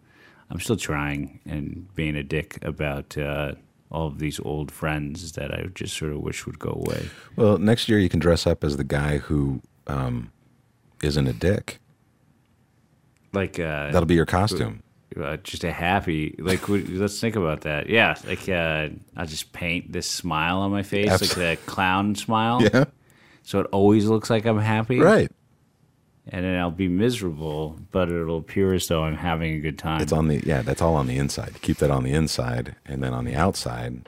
I'm 0.49 0.59
still 0.59 0.75
trying 0.75 1.39
and 1.45 1.87
being 1.95 2.15
a 2.17 2.23
dick 2.23 2.59
about 2.61 3.17
uh, 3.17 3.53
all 3.89 4.07
of 4.07 4.19
these 4.19 4.39
old 4.41 4.69
friends 4.69 5.31
that 5.33 5.53
I 5.53 5.63
just 5.73 5.95
sort 5.97 6.11
of 6.11 6.19
wish 6.19 6.45
would 6.45 6.59
go 6.59 6.83
away. 6.85 7.09
Well, 7.35 7.57
next 7.57 7.87
year 7.89 7.97
you 7.97 8.09
can 8.09 8.19
dress 8.19 8.45
up 8.45 8.63
as 8.63 8.77
the 8.77 8.83
guy 8.83 9.17
who 9.17 9.61
um, 9.87 10.31
isn't 11.01 11.27
a 11.27 11.33
dick. 11.33 11.79
Like 13.33 13.59
uh, 13.59 13.91
That'll 13.91 14.05
be 14.05 14.15
your 14.15 14.25
costume. 14.25 14.83
uh, 15.21 15.37
just 15.37 15.63
a 15.63 15.71
happy 15.71 16.35
like 16.39 16.67
we- 16.67 16.83
let's 16.85 17.19
think 17.19 17.35
about 17.35 17.61
that 17.61 17.89
yeah 17.89 18.15
like 18.25 18.47
uh 18.47 18.87
i 19.17 19.25
just 19.25 19.51
paint 19.51 19.91
this 19.91 20.09
smile 20.09 20.59
on 20.59 20.71
my 20.71 20.83
face 20.83 21.09
Abs- 21.11 21.21
like 21.21 21.37
that 21.37 21.65
clown 21.65 22.15
smile 22.15 22.61
Yeah. 22.73 22.85
so 23.43 23.59
it 23.59 23.67
always 23.73 24.05
looks 24.05 24.29
like 24.29 24.45
i'm 24.45 24.57
happy 24.59 24.99
Right. 24.99 25.29
and 26.27 26.45
then 26.45 26.57
i'll 26.57 26.71
be 26.71 26.87
miserable 26.87 27.77
but 27.91 28.09
it'll 28.09 28.37
appear 28.37 28.73
as 28.73 28.87
though 28.87 29.03
i'm 29.03 29.17
having 29.17 29.53
a 29.55 29.59
good 29.59 29.77
time 29.77 29.99
It's 30.01 30.13
on 30.13 30.29
the 30.29 30.41
yeah. 30.45 30.61
That's 30.61 30.81
all 30.81 30.95
on 30.95 31.07
the 31.07 31.17
inside. 31.17 31.61
Keep 31.61 31.77
that 31.77 31.91
on 31.91 32.03
the 32.03 32.13
inside, 32.13 32.75
and 32.85 33.03
then 33.03 33.13
on 33.13 33.25
the 33.25 33.35
outside, 33.35 34.07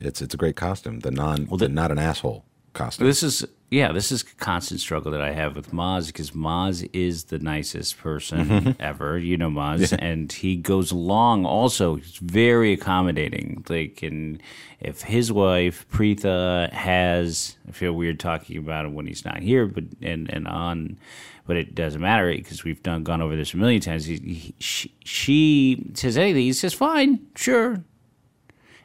it's 0.00 0.20
it's 0.20 0.34
a 0.34 0.36
great 0.36 0.56
costume. 0.56 1.00
The 1.00 1.10
non, 1.12 1.46
the 1.58 1.68
not 1.68 1.90
an 1.92 1.98
asshole 1.98 2.44
costume. 2.72 3.06
this 3.06 3.22
is 3.22 3.44
yeah 3.70 3.92
this 3.92 4.10
is 4.12 4.22
a 4.22 4.24
constant 4.36 4.80
struggle 4.80 5.10
that 5.12 5.20
i 5.22 5.30
have 5.32 5.54
with 5.56 5.70
maz 5.72 6.08
because 6.08 6.32
maz 6.32 6.88
is 6.92 7.24
the 7.24 7.38
nicest 7.38 7.96
person 7.98 8.46
Mm-hmm. 8.46 8.70
ever. 8.80 9.18
You 9.18 9.36
know 9.36 9.50
maz 9.50 9.96
and 9.98 10.30
he 10.32 10.56
goes 10.56 10.90
along 10.90 11.44
also. 11.46 11.96
He's 11.96 12.16
very 12.18 12.72
accommodating. 12.72 13.64
Like 13.68 14.02
and 14.02 14.42
if 14.80 15.02
his 15.02 15.30
wife 15.32 15.86
preetha 15.92 16.70
has 16.72 17.56
i 17.68 17.72
feel 17.72 17.92
weird 17.92 18.18
talking 18.18 18.56
about 18.58 18.84
him 18.86 18.94
when 18.94 19.06
he's 19.06 19.24
not 19.24 19.40
here 19.40 19.66
but 19.66 19.84
and 20.02 20.28
and 20.32 20.48
on 20.48 20.98
but 21.46 21.56
it 21.56 21.74
doesn't 21.74 22.00
matter 22.00 22.30
because 22.32 22.64
we've 22.64 22.82
done 22.82 23.02
gone 23.02 23.20
over 23.20 23.34
this 23.34 23.54
a 23.54 23.56
million 23.56 23.80
times. 23.80 24.04
He, 24.04 24.16
he, 24.18 24.54
she, 24.60 24.94
she 25.04 25.90
says 25.94 26.16
anything 26.16 26.42
he 26.42 26.52
says 26.52 26.72
fine 26.74 27.20
sure 27.36 27.82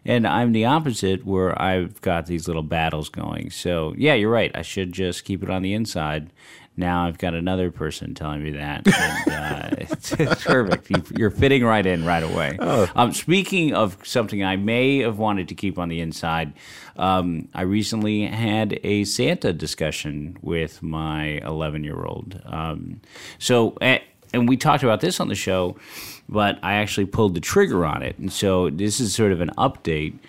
and 0.06 0.28
I'm 0.28 0.52
the 0.52 0.66
opposite, 0.66 1.26
where 1.26 1.60
I've 1.62 2.00
got 2.02 2.26
these 2.28 2.48
little 2.48 2.64
battles 2.64 3.10
going. 3.10 3.50
So, 3.50 3.94
yeah, 3.98 4.14
you're 4.14 4.30
right. 4.32 4.52
I 4.56 4.62
should 4.62 4.92
just 4.94 5.26
keep 5.26 5.42
it 5.44 5.50
on 5.50 5.62
the 5.62 5.74
inside. 5.74 6.32
Now 6.78 7.06
I've 7.08 7.18
got 7.18 7.34
another 7.34 7.72
person 7.72 8.14
telling 8.16 8.44
me 8.44 8.52
that. 8.52 8.86
And, 8.86 9.32
uh, 9.34 9.70
it's, 9.78 10.12
it's 10.12 10.44
perfect. 10.44 10.90
You- 10.92 11.04
You're 11.18 11.32
fitting 11.32 11.64
right 11.64 11.86
in 11.86 12.04
right 12.06 12.22
away. 12.24 12.58
Um, 12.60 13.14
speaking 13.14 13.74
of 13.74 13.98
something 14.04 14.44
I 14.44 14.58
may 14.58 15.00
have 15.00 15.18
wanted 15.18 15.48
to 15.50 15.56
keep 15.56 15.80
on 15.80 15.88
the 15.88 16.02
inside, 16.02 16.52
um, 16.98 17.48
I 17.54 17.62
recently 17.62 18.26
had 18.28 18.78
a 18.84 19.06
Santa 19.06 19.54
discussion 19.54 20.38
with 20.42 20.84
my 20.84 21.40
11 21.46 21.86
year 21.86 22.04
old. 22.04 22.42
Um, 22.46 23.00
so, 23.40 23.78
and 23.80 24.50
we 24.50 24.58
talked 24.58 24.84
about 24.84 25.00
this 25.00 25.22
on 25.22 25.30
the 25.30 25.36
show, 25.36 25.78
but 26.27 26.60
I 26.63 26.75
actually 26.75 27.05
pulled 27.05 27.36
the 27.36 27.39
trigger 27.39 27.86
on 27.86 28.01
it. 28.01 28.17
And 28.17 28.32
so 28.32 28.70
this 28.70 29.00
is 29.00 29.13
sort 29.13 29.32
of 29.32 29.41
an 29.41 29.51
update. 29.58 30.20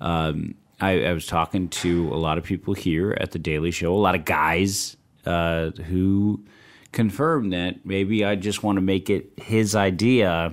Um, 0.00 0.54
I, 0.80 1.04
I 1.04 1.12
was 1.12 1.26
talking 1.26 1.68
to 1.68 2.12
a 2.12 2.16
lot 2.16 2.38
of 2.38 2.44
people 2.44 2.74
here 2.74 3.16
at 3.20 3.30
the 3.30 3.38
Daily 3.38 3.70
Show, 3.70 3.94
a 3.94 3.96
lot 3.96 4.14
of 4.14 4.24
guys 4.24 4.96
uh, 5.24 5.70
who 5.70 6.44
confirmed 6.92 7.52
that 7.52 7.84
maybe 7.84 8.24
I 8.24 8.34
just 8.34 8.62
want 8.62 8.76
to 8.76 8.82
make 8.82 9.10
it 9.10 9.32
his 9.36 9.74
idea 9.74 10.52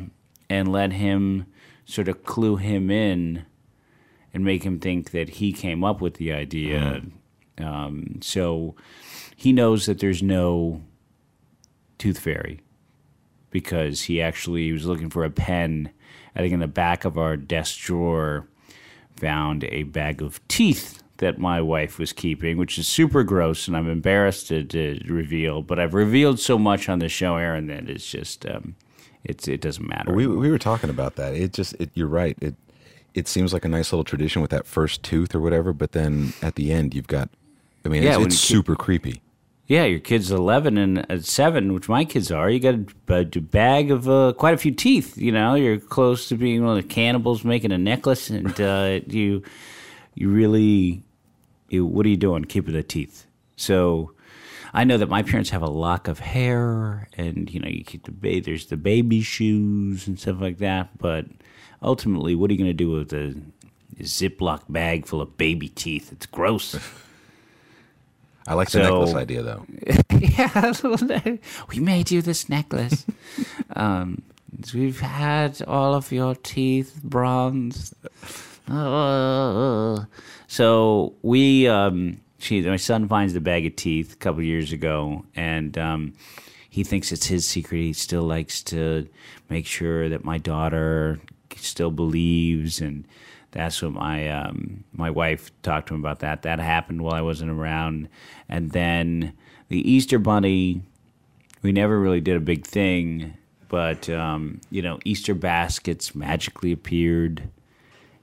and 0.49 0.71
let 0.71 0.93
him 0.93 1.45
sort 1.85 2.07
of 2.07 2.23
clue 2.23 2.57
him 2.57 2.89
in 2.89 3.45
and 4.33 4.45
make 4.45 4.63
him 4.63 4.79
think 4.79 5.11
that 5.11 5.29
he 5.29 5.51
came 5.51 5.83
up 5.83 6.01
with 6.01 6.15
the 6.15 6.31
idea. 6.31 7.01
Um, 7.57 8.19
so 8.21 8.75
he 9.35 9.51
knows 9.51 9.85
that 9.87 9.99
there's 9.99 10.23
no 10.23 10.81
tooth 11.97 12.19
fairy 12.19 12.61
because 13.51 14.03
he 14.03 14.21
actually 14.21 14.71
was 14.71 14.85
looking 14.85 15.09
for 15.09 15.23
a 15.23 15.29
pen. 15.29 15.91
I 16.35 16.39
think 16.39 16.53
in 16.53 16.59
the 16.59 16.67
back 16.67 17.05
of 17.05 17.17
our 17.17 17.35
desk 17.37 17.79
drawer 17.81 18.47
found 19.17 19.63
a 19.65 19.83
bag 19.83 20.21
of 20.21 20.45
teeth 20.47 21.03
that 21.17 21.37
my 21.37 21.61
wife 21.61 21.99
was 21.99 22.13
keeping, 22.13 22.57
which 22.57 22.79
is 22.79 22.87
super 22.87 23.23
gross, 23.23 23.67
and 23.67 23.77
I'm 23.77 23.87
embarrassed 23.89 24.47
to, 24.47 24.63
to 24.63 24.99
reveal. 25.07 25.61
But 25.61 25.79
I've 25.79 25.93
revealed 25.93 26.39
so 26.39 26.57
much 26.57 26.89
on 26.89 26.97
the 26.99 27.09
show, 27.09 27.35
Aaron, 27.35 27.67
that 27.67 27.87
it's 27.89 28.09
just 28.09 28.45
um, 28.47 28.75
it's 29.23 29.47
it 29.47 29.61
doesn't 29.61 29.87
matter. 29.87 30.13
We 30.13 30.25
we 30.25 30.49
were 30.49 30.57
talking 30.57 30.89
about 30.89 31.15
that. 31.17 31.35
It 31.35 31.53
just 31.53 31.75
it, 31.79 31.91
you're 31.93 32.07
right. 32.07 32.35
It 32.41 32.55
it 33.13 33.27
seems 33.27 33.53
like 33.53 33.65
a 33.65 33.67
nice 33.67 33.91
little 33.91 34.05
tradition 34.05 34.41
with 34.41 34.51
that 34.51 34.65
first 34.65 35.03
tooth 35.03 35.35
or 35.35 35.41
whatever, 35.41 35.73
but 35.73 35.91
then 35.91 36.33
at 36.41 36.55
the 36.55 36.71
end 36.73 36.95
you've 36.95 37.07
got. 37.07 37.29
I 37.85 37.89
mean, 37.89 38.03
Yeah, 38.03 38.15
it's, 38.17 38.25
it's 38.35 38.49
you 38.49 38.55
keep- 38.57 38.65
super 38.65 38.75
creepy. 38.75 39.21
Yeah, 39.67 39.85
your 39.85 39.99
kid's 39.99 40.31
11 40.31 40.77
and 40.77 41.05
uh, 41.09 41.19
7, 41.21 41.73
which 41.73 41.87
my 41.87 42.03
kids 42.03 42.29
are. 42.29 42.49
You 42.49 42.59
got 42.59 42.75
a, 42.75 43.15
a 43.37 43.41
bag 43.41 43.89
of 43.89 44.09
uh, 44.09 44.33
quite 44.37 44.53
a 44.53 44.57
few 44.57 44.71
teeth. 44.71 45.17
You 45.17 45.31
know, 45.31 45.55
you're 45.55 45.79
close 45.79 46.27
to 46.29 46.35
being 46.35 46.65
one 46.65 46.77
of 46.77 46.83
the 46.83 46.89
cannibals 46.89 47.45
making 47.45 47.71
a 47.71 47.77
necklace, 47.77 48.29
and 48.29 48.59
uh, 48.61 48.99
you 49.07 49.43
you 50.13 50.29
really, 50.29 51.03
you, 51.69 51.85
what 51.85 52.05
are 52.05 52.09
you 52.09 52.17
doing 52.17 52.45
keeping 52.45 52.73
the 52.73 52.83
teeth? 52.83 53.25
So 53.55 54.11
I 54.73 54.83
know 54.83 54.97
that 54.97 55.09
my 55.09 55.23
parents 55.23 55.49
have 55.51 55.61
a 55.61 55.69
lock 55.69 56.07
of 56.07 56.19
hair, 56.19 57.07
and, 57.17 57.49
you 57.53 57.59
know, 57.59 57.69
you 57.69 57.83
keep 57.83 58.05
the 58.05 58.11
ba- 58.11 58.41
there's 58.41 58.67
the 58.67 58.77
baby 58.77 59.21
shoes 59.21 60.07
and 60.07 60.19
stuff 60.19 60.41
like 60.41 60.57
that. 60.57 60.97
But 60.97 61.27
ultimately, 61.81 62.35
what 62.35 62.49
are 62.49 62.53
you 62.53 62.59
going 62.59 62.69
to 62.69 62.73
do 62.73 62.91
with 62.91 63.13
a 63.13 63.35
Ziploc 63.99 64.63
bag 64.69 65.05
full 65.05 65.21
of 65.21 65.37
baby 65.37 65.69
teeth? 65.69 66.11
It's 66.11 66.25
gross. 66.25 66.75
I 68.47 68.53
like 68.55 68.67
the 68.69 68.71
So- 68.71 68.99
necklace 68.99 69.13
idea 69.13 69.43
though. 69.43 69.65
yeah, 70.19 70.73
we 71.69 71.79
made 71.79 72.11
you 72.11 72.21
this 72.21 72.49
necklace. 72.49 73.05
um, 73.75 74.21
we've 74.73 74.99
had 74.99 75.61
all 75.63 75.93
of 75.93 76.11
your 76.11 76.35
teeth 76.35 76.99
bronzed. 77.03 77.93
Uh, 78.67 80.05
so 80.47 81.13
we, 81.21 81.67
um, 81.67 82.19
she, 82.39 82.61
my 82.61 82.77
son 82.77 83.07
finds 83.07 83.33
the 83.33 83.41
bag 83.41 83.65
of 83.65 83.75
teeth 83.75 84.13
a 84.13 84.17
couple 84.17 84.41
years 84.41 84.71
ago, 84.71 85.25
and 85.35 85.77
um, 85.77 86.13
he 86.69 86.83
thinks 86.83 87.11
it's 87.11 87.27
his 87.27 87.47
secret. 87.47 87.79
He 87.79 87.93
still 87.93 88.23
likes 88.23 88.63
to 88.63 89.07
make 89.49 89.65
sure 89.65 90.09
that 90.09 90.23
my 90.23 90.37
daughter 90.37 91.19
still 91.57 91.91
believes 91.91 92.79
and 92.81 93.05
that's 93.51 93.81
what 93.81 93.91
my 93.91 94.29
um, 94.29 94.83
my 94.93 95.09
wife 95.09 95.51
talked 95.61 95.87
to 95.89 95.93
him 95.93 95.99
about 95.99 96.19
that. 96.19 96.41
That 96.43 96.59
happened 96.59 97.01
while 97.01 97.13
I 97.13 97.21
wasn't 97.21 97.51
around, 97.51 98.09
and 98.49 98.71
then 98.71 99.33
the 99.67 99.89
Easter 99.89 100.19
Bunny. 100.19 100.83
We 101.63 101.71
never 101.71 101.99
really 101.99 102.21
did 102.21 102.37
a 102.37 102.39
big 102.39 102.65
thing, 102.65 103.35
but 103.69 104.09
um, 104.09 104.61
you 104.71 104.81
know, 104.81 104.97
Easter 105.05 105.35
baskets 105.35 106.15
magically 106.15 106.71
appeared, 106.71 107.49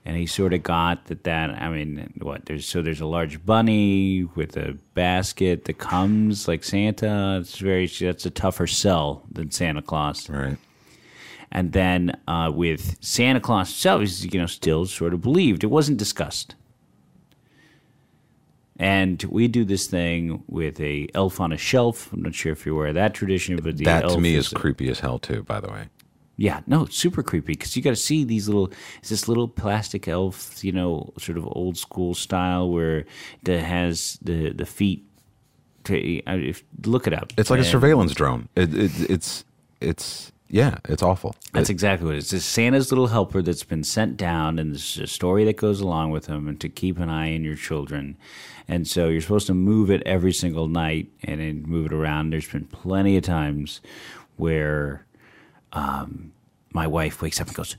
and 0.04 0.16
he 0.16 0.26
sort 0.26 0.52
of 0.54 0.64
got 0.64 1.04
that. 1.06 1.22
That 1.22 1.50
I 1.50 1.68
mean, 1.68 2.14
what 2.20 2.46
there's 2.46 2.66
so 2.66 2.82
there's 2.82 3.00
a 3.00 3.06
large 3.06 3.44
bunny 3.46 4.24
with 4.34 4.56
a 4.56 4.76
basket 4.94 5.66
that 5.66 5.78
comes 5.78 6.48
like 6.48 6.64
Santa. 6.64 7.38
It's 7.40 7.58
very 7.58 7.86
that's 7.86 8.26
a 8.26 8.30
tougher 8.30 8.66
sell 8.66 9.22
than 9.30 9.52
Santa 9.52 9.82
Claus. 9.82 10.28
Right. 10.28 10.58
And 11.50 11.72
then 11.72 12.18
uh, 12.28 12.50
with 12.54 12.96
Santa 13.00 13.40
Claus 13.40 13.68
himself, 13.68 14.00
he's 14.00 14.24
you 14.24 14.38
know 14.40 14.46
still 14.46 14.86
sort 14.86 15.14
of 15.14 15.22
believed. 15.22 15.64
It 15.64 15.68
wasn't 15.68 15.98
discussed. 15.98 16.54
And 18.80 19.20
we 19.24 19.48
do 19.48 19.64
this 19.64 19.88
thing 19.88 20.44
with 20.46 20.80
a 20.80 21.08
elf 21.14 21.40
on 21.40 21.52
a 21.52 21.56
shelf. 21.56 22.12
I'm 22.12 22.22
not 22.22 22.34
sure 22.34 22.52
if 22.52 22.64
you're 22.64 22.76
aware 22.76 22.88
of 22.88 22.94
that 22.94 23.12
tradition, 23.12 23.56
but 23.56 23.76
the 23.76 23.84
That 23.84 24.08
to 24.08 24.20
me 24.20 24.36
is 24.36 24.52
a- 24.52 24.54
creepy 24.54 24.88
as 24.88 25.00
hell 25.00 25.18
too. 25.18 25.42
By 25.42 25.60
the 25.60 25.68
way. 25.68 25.88
yeah, 26.36 26.60
no, 26.68 26.84
it's 26.84 26.96
super 26.96 27.24
creepy 27.24 27.54
because 27.54 27.74
you 27.76 27.82
got 27.82 27.90
to 27.90 27.96
see 27.96 28.22
these 28.22 28.46
little. 28.46 28.70
It's 29.00 29.08
this 29.08 29.26
little 29.26 29.48
plastic 29.48 30.06
elf, 30.06 30.62
you 30.62 30.70
know, 30.70 31.12
sort 31.18 31.38
of 31.38 31.48
old 31.50 31.76
school 31.76 32.14
style 32.14 32.70
where 32.70 33.04
it 33.44 33.60
has 33.60 34.18
the 34.22 34.50
the 34.52 34.66
feet. 34.66 35.04
To, 35.84 35.96
if, 35.96 36.62
look 36.84 37.06
it 37.06 37.14
up. 37.14 37.32
It's 37.38 37.48
like 37.48 37.60
a 37.60 37.64
surveillance 37.64 38.12
drone. 38.12 38.48
It, 38.54 38.74
it, 38.74 39.10
it's 39.10 39.44
it's 39.80 40.32
yeah, 40.50 40.78
it's 40.88 41.02
awful. 41.02 41.34
That's 41.52 41.68
exactly 41.68 42.06
what 42.06 42.16
it 42.16 42.18
is. 42.18 42.32
It's 42.32 42.44
Santa's 42.44 42.90
little 42.90 43.08
helper 43.08 43.42
that's 43.42 43.64
been 43.64 43.84
sent 43.84 44.16
down, 44.16 44.58
and 44.58 44.72
there's 44.72 44.98
a 44.98 45.06
story 45.06 45.44
that 45.44 45.56
goes 45.56 45.80
along 45.80 46.10
with 46.10 46.26
him, 46.26 46.48
and 46.48 46.60
to 46.60 46.68
keep 46.68 46.98
an 46.98 47.10
eye 47.10 47.34
on 47.34 47.44
your 47.44 47.56
children. 47.56 48.16
And 48.66 48.86
so 48.86 49.08
you're 49.08 49.20
supposed 49.20 49.46
to 49.48 49.54
move 49.54 49.90
it 49.90 50.02
every 50.06 50.32
single 50.32 50.68
night 50.68 51.08
and 51.22 51.40
then 51.40 51.62
move 51.62 51.86
it 51.86 51.92
around. 51.92 52.30
There's 52.30 52.48
been 52.48 52.66
plenty 52.66 53.16
of 53.16 53.24
times 53.24 53.80
where 54.36 55.06
um, 55.72 56.32
my 56.72 56.86
wife 56.86 57.22
wakes 57.22 57.40
up 57.40 57.46
and 57.46 57.56
goes, 57.56 57.76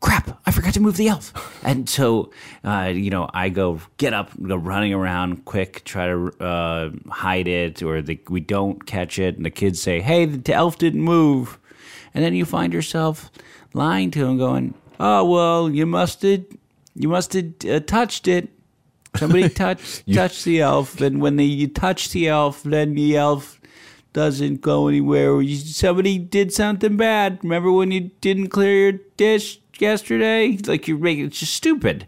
crap, 0.00 0.40
I 0.46 0.50
forgot 0.50 0.74
to 0.74 0.80
move 0.80 0.96
the 0.96 1.08
elf. 1.08 1.32
And 1.62 1.90
so, 1.90 2.32
uh, 2.64 2.90
you 2.94 3.10
know, 3.10 3.28
I 3.34 3.50
go 3.50 3.80
get 3.98 4.14
up, 4.14 4.30
go 4.42 4.56
running 4.56 4.94
around 4.94 5.44
quick, 5.44 5.84
try 5.84 6.06
to 6.06 6.32
uh, 6.42 6.90
hide 7.10 7.46
it, 7.46 7.82
or 7.82 8.00
the, 8.00 8.18
we 8.30 8.40
don't 8.40 8.86
catch 8.86 9.18
it. 9.18 9.36
And 9.36 9.44
the 9.44 9.50
kids 9.50 9.80
say, 9.80 10.00
hey, 10.00 10.24
the 10.24 10.54
elf 10.54 10.78
didn't 10.78 11.02
move. 11.02 11.59
And 12.14 12.24
then 12.24 12.34
you 12.34 12.44
find 12.44 12.72
yourself 12.72 13.30
lying 13.72 14.10
to 14.12 14.26
him, 14.26 14.38
going, 14.38 14.74
oh, 14.98 15.24
well, 15.24 15.70
you 15.70 15.86
must 15.86 16.22
have, 16.22 16.44
you 16.94 17.08
must 17.08 17.32
have 17.34 17.52
uh, 17.68 17.80
touched 17.80 18.28
it. 18.28 18.48
Somebody 19.16 19.48
touched 19.48 20.04
touched 20.12 20.44
the 20.44 20.60
elf, 20.60 21.00
and 21.00 21.20
when 21.20 21.36
they, 21.36 21.44
you 21.44 21.68
touch 21.68 22.10
the 22.10 22.28
elf, 22.28 22.62
then 22.62 22.94
the 22.94 23.16
elf 23.16 23.60
doesn't 24.12 24.60
go 24.60 24.88
anywhere. 24.88 25.40
You, 25.40 25.56
somebody 25.56 26.18
did 26.18 26.52
something 26.52 26.96
bad. 26.96 27.40
Remember 27.42 27.70
when 27.72 27.90
you 27.90 28.10
didn't 28.20 28.48
clear 28.48 28.90
your 28.90 29.00
dish 29.16 29.60
yesterday? 29.78 30.58
Like 30.64 30.88
you're 30.88 30.98
making 30.98 31.26
it's 31.26 31.40
just 31.40 31.54
stupid. 31.54 32.06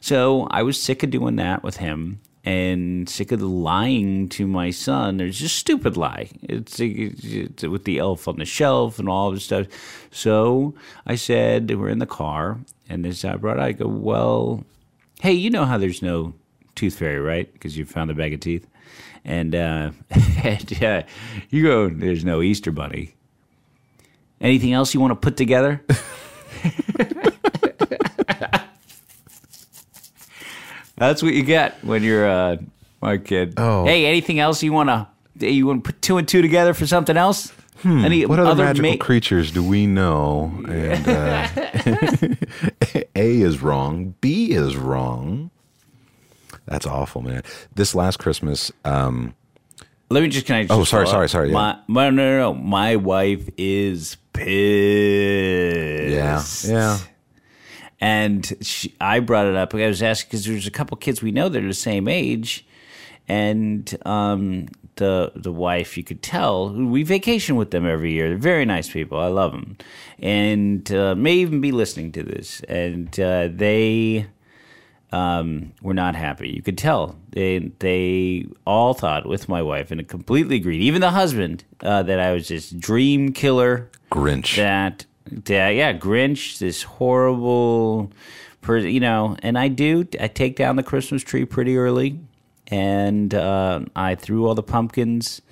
So 0.00 0.46
I 0.50 0.62
was 0.62 0.80
sick 0.80 1.02
of 1.02 1.10
doing 1.10 1.36
that 1.36 1.62
with 1.62 1.78
him 1.78 2.20
and 2.48 3.06
sick 3.10 3.30
of 3.30 3.42
lying 3.42 4.26
to 4.26 4.46
my 4.46 4.70
son. 4.70 5.18
There's 5.18 5.38
just 5.38 5.56
stupid 5.56 5.98
lie. 5.98 6.30
It's, 6.40 6.80
it's 6.80 7.62
with 7.62 7.84
the 7.84 7.98
elf 7.98 8.26
on 8.26 8.36
the 8.36 8.46
shelf 8.46 8.98
and 8.98 9.06
all 9.06 9.30
this 9.30 9.44
stuff. 9.44 9.66
So 10.10 10.72
I 11.04 11.16
said, 11.16 11.70
we're 11.78 11.90
in 11.90 11.98
the 11.98 12.06
car, 12.06 12.58
and 12.88 13.04
this 13.04 13.22
I 13.22 13.36
brought. 13.36 13.60
I 13.60 13.72
go, 13.72 13.86
well, 13.86 14.64
hey, 15.20 15.34
you 15.34 15.50
know 15.50 15.66
how 15.66 15.76
there's 15.76 16.00
no 16.00 16.32
tooth 16.74 16.98
fairy, 16.98 17.20
right? 17.20 17.52
Because 17.52 17.76
you 17.76 17.84
found 17.84 18.08
the 18.08 18.14
bag 18.14 18.32
of 18.32 18.40
teeth. 18.40 18.66
And, 19.26 19.54
uh, 19.54 19.90
and 20.42 20.82
uh, 20.82 21.02
you 21.50 21.62
go, 21.62 21.90
there's 21.90 22.24
no 22.24 22.40
Easter 22.40 22.72
bunny. 22.72 23.14
Anything 24.40 24.72
else 24.72 24.94
you 24.94 25.00
want 25.00 25.10
to 25.10 25.16
put 25.16 25.36
together? 25.36 25.84
That's 30.98 31.22
what 31.22 31.32
you 31.34 31.42
get 31.42 31.82
when 31.84 32.02
you're 32.02 32.28
uh, 32.28 32.56
my 33.00 33.18
kid. 33.18 33.54
Oh. 33.56 33.84
Hey, 33.84 34.06
anything 34.06 34.38
else 34.40 34.62
you 34.62 34.72
want 34.72 34.88
to 34.90 35.06
you 35.50 35.66
want 35.66 35.84
to 35.84 35.92
put 35.92 36.02
two 36.02 36.18
and 36.18 36.26
two 36.26 36.42
together 36.42 36.74
for 36.74 36.86
something 36.86 37.16
else? 37.16 37.52
Any 37.84 38.26
What 38.26 38.40
other, 38.40 38.64
magical 38.64 38.90
ma- 38.90 38.96
creatures 38.96 39.52
do 39.52 39.62
we 39.62 39.86
know? 39.86 40.52
And 40.68 41.08
uh, 41.08 41.46
A 43.14 43.40
is 43.40 43.62
wrong. 43.62 44.14
B 44.20 44.50
is 44.50 44.76
wrong. 44.76 45.50
That's 46.66 46.86
awful, 46.86 47.22
man. 47.22 47.42
This 47.76 47.94
last 47.94 48.18
Christmas, 48.18 48.72
um, 48.84 49.32
Let 50.10 50.24
me 50.24 50.28
just 50.28 50.44
can 50.46 50.56
I? 50.56 50.62
Just 50.64 50.72
Oh, 50.72 50.82
sorry, 50.82 51.04
follow 51.04 51.14
sorry, 51.14 51.28
sorry, 51.28 51.48
yeah. 51.50 51.54
My, 51.54 51.78
my 51.86 52.10
no, 52.10 52.16
no, 52.16 52.38
no. 52.52 52.54
My 52.54 52.96
wife 52.96 53.48
is 53.56 54.16
pissed. 54.32 54.48
yeah, 56.12 56.42
yeah, 56.74 56.98
And 58.00 58.52
she, 58.60 58.94
I 59.00 59.20
brought 59.20 59.46
it 59.46 59.56
up. 59.56 59.74
I 59.74 59.86
was 59.86 60.02
asking 60.02 60.28
because 60.28 60.44
there's 60.44 60.66
a 60.66 60.70
couple 60.70 60.96
kids 60.96 61.20
we 61.20 61.32
know 61.32 61.48
that 61.48 61.64
are 61.64 61.66
the 61.66 61.74
same 61.74 62.06
age, 62.06 62.66
and 63.26 63.96
um, 64.06 64.68
the 64.96 65.32
the 65.34 65.52
wife 65.52 65.96
you 65.96 66.04
could 66.04 66.22
tell 66.22 66.72
we 66.72 67.02
vacation 67.02 67.56
with 67.56 67.72
them 67.72 67.86
every 67.86 68.12
year. 68.12 68.28
They're 68.28 68.38
very 68.38 68.64
nice 68.64 68.88
people. 68.88 69.18
I 69.18 69.26
love 69.26 69.52
them, 69.52 69.76
and 70.20 70.90
uh, 70.92 71.14
may 71.16 71.34
even 71.34 71.60
be 71.60 71.72
listening 71.72 72.12
to 72.12 72.22
this. 72.22 72.60
And 72.68 73.18
uh, 73.18 73.48
they 73.50 74.28
um, 75.12 75.72
were 75.82 75.94
not 75.94 76.14
happy. 76.14 76.50
You 76.50 76.62
could 76.62 76.78
tell 76.78 77.16
they 77.30 77.58
they 77.78 78.46
all 78.66 78.94
thought 78.94 79.26
with 79.26 79.48
my 79.48 79.62
wife 79.62 79.90
and 79.90 80.00
it 80.00 80.08
completely 80.08 80.56
agreed. 80.56 80.82
Even 80.82 81.00
the 81.00 81.10
husband 81.10 81.64
uh, 81.80 82.02
that 82.02 82.20
I 82.20 82.32
was 82.32 82.48
this 82.48 82.70
dream 82.70 83.32
killer 83.32 83.90
Grinch. 84.10 84.56
that, 84.56 85.06
that 85.44 85.70
yeah 85.70 85.92
grinch 85.92 86.58
this 86.58 86.82
horrible 86.82 88.10
person, 88.60 88.90
you 88.90 89.00
know 89.00 89.36
and 89.42 89.58
i 89.58 89.68
do 89.68 90.06
i 90.20 90.28
take 90.28 90.56
down 90.56 90.76
the 90.76 90.82
christmas 90.82 91.22
tree 91.22 91.44
pretty 91.44 91.76
early 91.76 92.18
and 92.68 93.34
uh, 93.34 93.80
i 93.96 94.14
threw 94.14 94.46
all 94.46 94.54
the 94.54 94.62
pumpkins 94.62 95.42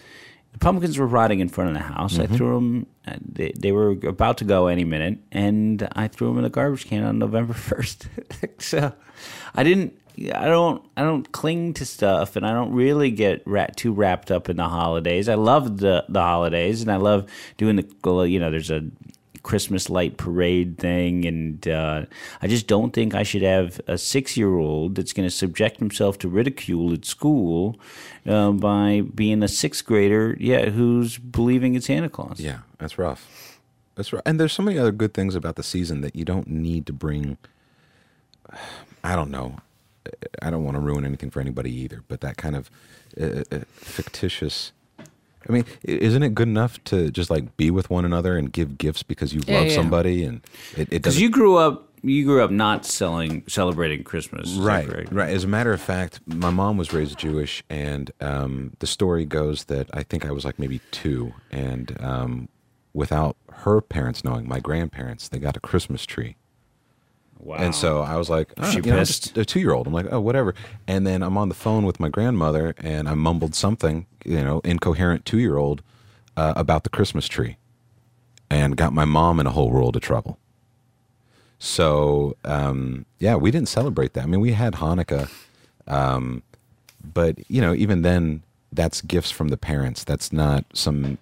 the 0.53 0.59
pumpkins 0.59 0.99
were 0.99 1.07
rotting 1.07 1.41
in 1.41 1.49
front 1.49 1.69
of 1.69 1.75
the 1.75 1.83
house 1.83 2.19
i 2.19 2.27
threw 2.27 2.55
them 2.55 2.87
they, 3.21 3.53
they 3.59 3.73
were 3.73 3.91
about 4.07 4.39
to 4.39 4.45
go 4.45 4.67
any 4.67 4.85
minute 4.85 5.19
and 5.33 5.89
i 5.93 6.09
threw 6.09 6.29
them 6.29 6.39
in 6.39 6.45
the 6.45 6.51
garbage 6.51 6.87
can 6.87 7.03
on 7.03 7.19
november 7.19 7.55
1st 7.55 8.07
so 8.59 8.93
i 9.55 9.63
didn't 9.63 9.99
I 10.19 10.47
don't. 10.47 10.83
I 10.97 11.03
don't 11.03 11.31
cling 11.31 11.75
to 11.75 11.85
stuff, 11.85 12.37
and 12.37 12.47
I 12.47 12.53
don't 12.53 12.73
really 12.73 13.11
get 13.11 13.43
ra- 13.45 13.67
too 13.77 13.93
wrapped 13.93 14.31
up 14.31 14.49
in 14.49 14.57
the 14.57 14.69
holidays. 14.69 15.29
I 15.29 15.35
love 15.35 15.79
the 15.79 16.07
the 16.09 16.23
holidays, 16.23 16.81
and 16.81 16.91
I 16.91 16.97
love 16.97 17.31
doing 17.59 17.77
the. 17.77 18.23
You 18.23 18.41
know, 18.41 18.51
there's 18.51 18.71
a 18.71 18.87
Christmas 19.47 19.89
light 19.89 20.17
parade 20.17 20.77
thing, 20.77 21.25
and 21.25 21.69
uh, 21.69 22.07
I 22.43 22.49
just 22.49 22.67
don't 22.67 22.93
think 22.93 23.15
I 23.15 23.23
should 23.23 23.43
have 23.43 23.81
a 23.87 23.97
six 23.97 24.37
year 24.37 24.59
old 24.59 24.97
that's 24.97 25.13
going 25.13 25.27
to 25.27 25.35
subject 25.35 25.79
himself 25.79 26.19
to 26.19 26.29
ridicule 26.29 26.93
at 26.93 27.05
school 27.05 27.79
uh, 28.27 28.51
by 28.51 29.05
being 29.15 29.45
a 29.45 29.49
sixth 29.49 29.85
grader, 29.85 30.37
yeah, 30.41 30.71
who's 30.71 31.17
believing 31.19 31.75
in 31.77 31.81
Santa 31.81 32.09
Claus. 32.09 32.41
Yeah, 32.41 32.59
that's 32.79 32.99
rough. 32.99 33.61
That's 33.95 34.13
right. 34.13 34.23
And 34.27 34.41
there's 34.41 34.53
so 34.53 34.65
many 34.65 34.79
other 34.79 34.91
good 34.91 35.15
things 35.15 35.37
about 35.37 35.55
the 35.55 35.63
season 35.63 36.01
that 36.01 36.17
you 36.17 36.25
don't 36.25 36.49
need 36.49 36.85
to 36.87 36.93
bring. 36.93 37.39
I 39.05 39.15
don't 39.15 39.31
know. 39.31 39.59
I 40.43 40.51
don't 40.51 40.65
want 40.65 40.75
to 40.75 40.81
ruin 40.81 41.05
anything 41.05 41.31
for 41.31 41.39
anybody 41.41 41.73
either, 41.73 42.03
but 42.09 42.21
that 42.21 42.37
kind 42.37 42.57
of 42.57 42.69
uh, 43.21 43.45
uh, 43.53 43.61
fictitious. 43.77 44.73
I 45.49 45.53
mean, 45.53 45.65
isn't 45.85 46.23
it 46.23 46.35
good 46.35 46.49
enough 46.49 46.83
to 46.85 47.11
just 47.11 47.31
like 47.31 47.57
be 47.57 47.71
with 47.71 47.89
one 47.91 48.05
another 48.05 48.37
and 48.37 48.53
give 48.53 48.79
gifts 48.79 49.03
because 49.03 49.33
you 49.33 49.43
Yeah, 49.47 49.59
love 49.59 49.69
yeah. 49.69 49.75
somebody 49.75 50.25
and 50.25 50.41
it, 50.77 50.91
Because 50.91 51.21
you 51.21 51.31
grew 51.31 51.57
up, 51.57 51.89
you 52.03 52.25
grew 52.25 52.43
up 52.43 52.51
not 52.51 52.85
selling, 52.87 53.43
celebrating 53.49 54.05
Christmas, 54.05 54.49
is 54.51 54.59
right 54.59 55.13
right. 55.13 55.31
As 55.31 55.45
a 55.45 55.49
matter 55.49 55.73
of 55.73 55.81
fact 55.81 56.21
my 56.27 56.51
mom 56.51 56.77
was 56.77 56.93
raised 56.93 57.19
jewish 57.19 57.63
and 57.71 58.11
um, 58.21 58.73
the 58.81 58.87
story 58.87 59.25
goes 59.25 59.65
that 59.65 59.89
i 59.95 60.03
think 60.03 60.25
i 60.25 60.31
was 60.31 60.45
like 60.45 60.59
maybe 60.59 60.81
two 60.91 61.33
and 61.51 61.97
um, 62.01 62.49
without 62.93 63.37
her 63.53 63.81
parents 63.81 64.23
knowing 64.25 64.47
my 64.49 64.61
grandparents 64.61 65.29
they 65.29 65.39
got 65.39 65.57
a 65.57 65.61
christmas 65.61 66.05
tree 66.07 66.37
Wow. 67.47 67.57
and 67.57 67.75
so 67.75 68.01
i 68.03 68.17
was 68.17 68.29
like 68.29 68.53
oh, 68.59 68.71
She 68.71 68.77
you 68.79 68.83
know, 68.83 68.97
pissed? 68.99 69.37
a 69.39 69.45
two-year-old 69.45 69.87
i'm 69.87 69.93
like 69.93 70.07
oh 70.11 70.21
whatever 70.21 70.55
and 70.89 71.07
then 71.07 71.23
i'm 71.23 71.39
on 71.39 71.49
the 71.49 71.55
phone 71.55 71.87
with 71.87 72.01
my 72.01 72.09
grandmother 72.09 72.75
and 72.79 73.09
i 73.09 73.15
mumbled 73.15 73.55
something 73.55 74.07
you 74.25 74.43
know 74.43 74.61
incoherent 74.65 75.25
two-year-old 75.25 75.83
uh, 76.37 76.53
about 76.57 76.83
the 76.85 76.91
christmas 76.91 77.27
tree 77.29 77.57
and 78.51 78.77
got 78.77 78.93
my 78.93 79.05
mom 79.05 79.39
in 79.41 79.47
a 79.47 79.51
whole 79.51 79.71
world 79.71 79.95
of 79.97 80.03
trouble 80.03 80.39
so 81.59 82.37
um, 82.45 83.07
yeah, 83.19 83.35
we 83.37 83.51
didn't 83.51 83.69
celebrate 83.69 84.13
that. 84.13 84.25
I 84.25 84.27
mean, 84.27 84.41
we 84.41 84.53
had 84.53 84.75
Hanukkah, 84.75 85.31
um, 85.87 86.43
but 87.15 87.39
you 87.51 87.61
know, 87.63 87.73
even 87.75 88.03
then, 88.03 88.43
that's 88.73 89.01
gifts 89.01 89.31
from 89.31 89.49
the 89.49 89.57
parents. 89.57 90.05
That's 90.05 90.33
not 90.35 90.65
some, 90.75 91.17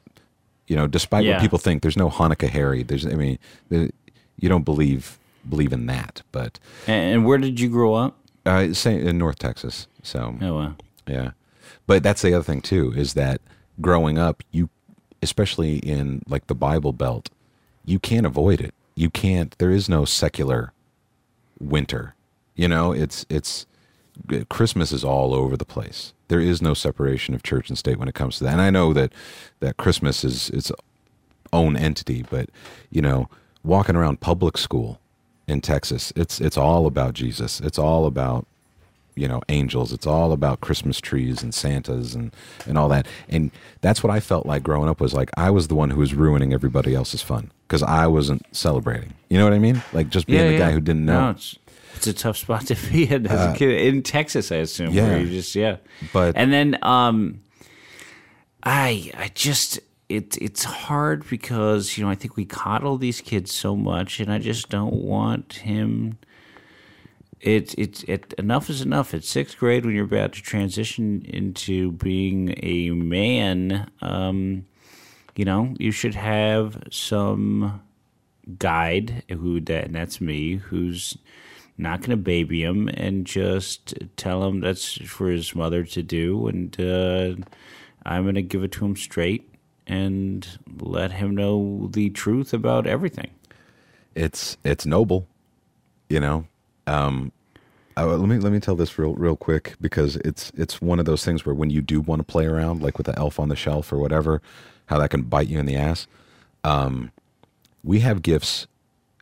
you 0.66 0.74
know, 0.74 0.86
despite 0.88 1.24
Yeah. 1.24 1.34
what 1.34 1.40
people 1.42 1.58
think. 1.58 1.82
There's 1.82 1.96
no 1.96 2.10
Hanukkah 2.10 2.48
Harry. 2.48 2.82
There's, 2.82 3.06
I 3.06 3.10
mean, 3.14 3.38
you 3.70 4.48
don't 4.48 4.64
believe 4.64 5.18
believe 5.48 5.72
in 5.72 5.86
that. 5.86 6.22
But 6.32 6.58
and, 6.86 7.24
where 7.24 7.38
did 7.38 7.60
you 7.60 7.68
grow 7.68 7.94
up? 7.94 8.18
uh, 8.46 8.72
say 8.74 9.00
in 9.00 9.16
North 9.18 9.38
Texas. 9.38 9.86
So 10.02 10.36
Oh, 10.42 10.54
wow. 10.54 10.74
yeah, 11.06 11.30
but 11.86 12.02
that's 12.02 12.22
the 12.22 12.34
other 12.34 12.44
thing 12.44 12.60
too 12.60 12.92
is 12.96 13.14
that 13.14 13.40
growing 13.80 14.18
up, 14.18 14.42
you, 14.52 14.68
especially 15.22 15.78
in 15.78 16.22
like 16.28 16.46
the 16.46 16.54
Bible 16.54 16.92
Belt, 16.92 17.30
you 17.84 17.98
can't 17.98 18.26
avoid 18.26 18.60
it. 18.60 18.74
You 18.94 19.10
can't. 19.10 19.56
There 19.58 19.70
is 19.70 19.88
no 19.88 20.04
secular 20.04 20.72
winter. 21.58 22.14
You 22.54 22.68
know, 22.68 22.92
it's 22.92 23.24
it's 23.28 23.66
Christmas 24.48 24.92
is 24.92 25.02
all 25.04 25.34
over 25.34 25.56
the 25.56 25.64
place. 25.64 26.12
There 26.28 26.40
is 26.40 26.62
no 26.62 26.74
separation 26.74 27.34
of 27.34 27.42
church 27.42 27.68
and 27.68 27.76
state 27.78 27.98
when 27.98 28.08
it 28.08 28.14
comes 28.14 28.38
to 28.38 28.44
that. 28.44 28.52
And 28.52 28.60
I 28.60 28.70
know 28.70 28.92
that 28.92 29.12
that 29.60 29.76
Christmas 29.76 30.22
is 30.24 30.50
its 30.50 30.70
own 31.52 31.76
entity, 31.76 32.24
but 32.30 32.50
you 32.90 33.02
know, 33.02 33.28
walking 33.62 33.96
around 33.96 34.20
public 34.20 34.56
school 34.58 35.00
in 35.46 35.60
Texas, 35.60 36.12
it's 36.16 36.40
it's 36.40 36.56
all 36.56 36.86
about 36.86 37.14
Jesus. 37.14 37.60
It's 37.60 37.78
all 37.78 38.06
about 38.06 38.46
you 39.16 39.28
know 39.28 39.42
angels. 39.48 39.92
It's 39.92 40.06
all 40.06 40.32
about 40.32 40.60
Christmas 40.60 41.00
trees 41.00 41.42
and 41.42 41.54
Santas 41.54 42.14
and 42.14 42.34
and 42.66 42.76
all 42.78 42.88
that. 42.88 43.06
And 43.28 43.50
that's 43.80 44.02
what 44.02 44.10
I 44.12 44.20
felt 44.20 44.46
like 44.46 44.62
growing 44.62 44.88
up 44.88 45.00
was 45.00 45.14
like 45.14 45.30
I 45.36 45.50
was 45.50 45.68
the 45.68 45.74
one 45.74 45.90
who 45.90 46.00
was 46.00 46.14
ruining 46.14 46.52
everybody 46.52 46.94
else's 46.94 47.22
fun 47.22 47.50
because 47.68 47.82
I 47.82 48.06
wasn't 48.06 48.42
celebrating. 48.56 49.14
You 49.28 49.38
know 49.38 49.44
what 49.44 49.52
I 49.52 49.58
mean? 49.58 49.82
Like 49.92 50.08
just 50.08 50.26
being 50.26 50.40
Yeah, 50.40 50.46
the 50.48 50.52
yeah. 50.54 50.58
guy 50.58 50.72
who 50.72 50.80
didn't 50.80 51.04
know. 51.04 51.20
No, 51.26 51.30
it's, 51.30 51.58
it's 51.96 52.06
a 52.08 52.12
tough 52.12 52.36
spot 52.36 52.66
to 52.66 52.74
be 52.90 53.08
in 53.08 53.26
as 53.26 53.54
a 53.54 53.56
kid 53.56 53.70
in 53.86 54.02
Texas, 54.02 54.50
I 54.50 54.56
assume. 54.56 54.88
Uh, 54.88 54.92
yeah. 54.92 55.08
where 55.10 55.20
you 55.20 55.30
just 55.30 55.54
yeah. 55.54 55.76
But- 56.12 56.36
and 56.36 56.52
then 56.52 56.78
um, 56.82 57.40
I 58.62 59.10
I 59.16 59.30
just 59.34 59.78
it 60.08 60.36
it's 60.40 60.64
hard 60.64 61.28
because 61.28 61.96
you 61.96 62.04
know 62.04 62.10
I 62.10 62.14
think 62.14 62.36
we 62.36 62.44
coddle 62.44 62.98
these 62.98 63.20
kids 63.20 63.52
so 63.52 63.76
much, 63.76 64.20
and 64.20 64.32
I 64.32 64.38
just 64.38 64.68
don't 64.68 64.94
want 64.94 65.54
him. 65.54 66.18
It, 67.40 67.74
it, 67.78 68.08
it 68.08 68.32
enough 68.38 68.70
is 68.70 68.80
enough. 68.80 69.12
At 69.12 69.22
sixth 69.22 69.58
grade, 69.58 69.84
when 69.84 69.94
you're 69.94 70.06
about 70.06 70.32
to 70.32 70.40
transition 70.40 71.26
into 71.28 71.92
being 71.92 72.54
a 72.62 72.88
man, 72.90 73.90
um, 74.00 74.64
you 75.36 75.44
know, 75.44 75.74
you 75.78 75.90
should 75.90 76.14
have 76.14 76.82
some 76.90 77.82
guide 78.58 79.24
who 79.28 79.60
that 79.60 79.86
and 79.86 79.94
that's 79.94 80.20
me 80.20 80.56
who's 80.56 81.16
not 81.76 82.00
going 82.00 82.10
to 82.10 82.16
baby 82.16 82.62
him 82.62 82.88
and 82.88 83.26
just 83.26 83.94
tell 84.16 84.44
him 84.44 84.60
that's 84.60 84.94
for 85.08 85.28
his 85.28 85.54
mother 85.54 85.82
to 85.84 86.02
do 86.02 86.46
and 86.46 86.78
uh, 86.80 87.34
i'm 88.04 88.22
going 88.24 88.34
to 88.34 88.42
give 88.42 88.62
it 88.62 88.72
to 88.72 88.84
him 88.84 88.94
straight 88.94 89.53
and 89.86 90.58
let 90.80 91.12
him 91.12 91.34
know 91.34 91.88
the 91.92 92.10
truth 92.10 92.52
about 92.52 92.86
everything 92.86 93.30
it's 94.14 94.56
it's 94.64 94.86
noble, 94.86 95.26
you 96.08 96.20
know. 96.20 96.46
Um, 96.86 97.32
I, 97.96 98.04
let 98.04 98.28
me 98.28 98.38
let 98.38 98.52
me 98.52 98.60
tell 98.60 98.76
this 98.76 98.98
real 98.98 99.14
real 99.14 99.36
quick 99.36 99.74
because 99.80 100.16
it's 100.16 100.50
it's 100.54 100.80
one 100.80 100.98
of 100.98 101.06
those 101.06 101.24
things 101.24 101.44
where 101.44 101.54
when 101.54 101.70
you 101.70 101.80
do 101.80 102.00
want 102.00 102.20
to 102.20 102.24
play 102.24 102.46
around, 102.46 102.82
like 102.82 102.98
with 102.98 103.06
the 103.06 103.18
elf 103.18 103.38
on 103.38 103.48
the 103.48 103.56
shelf 103.56 103.92
or 103.92 103.98
whatever, 103.98 104.42
how 104.86 104.98
that 104.98 105.10
can 105.10 105.22
bite 105.22 105.48
you 105.48 105.58
in 105.58 105.66
the 105.66 105.76
ass. 105.76 106.06
Um, 106.62 107.12
we 107.82 108.00
have 108.00 108.22
gifts 108.22 108.66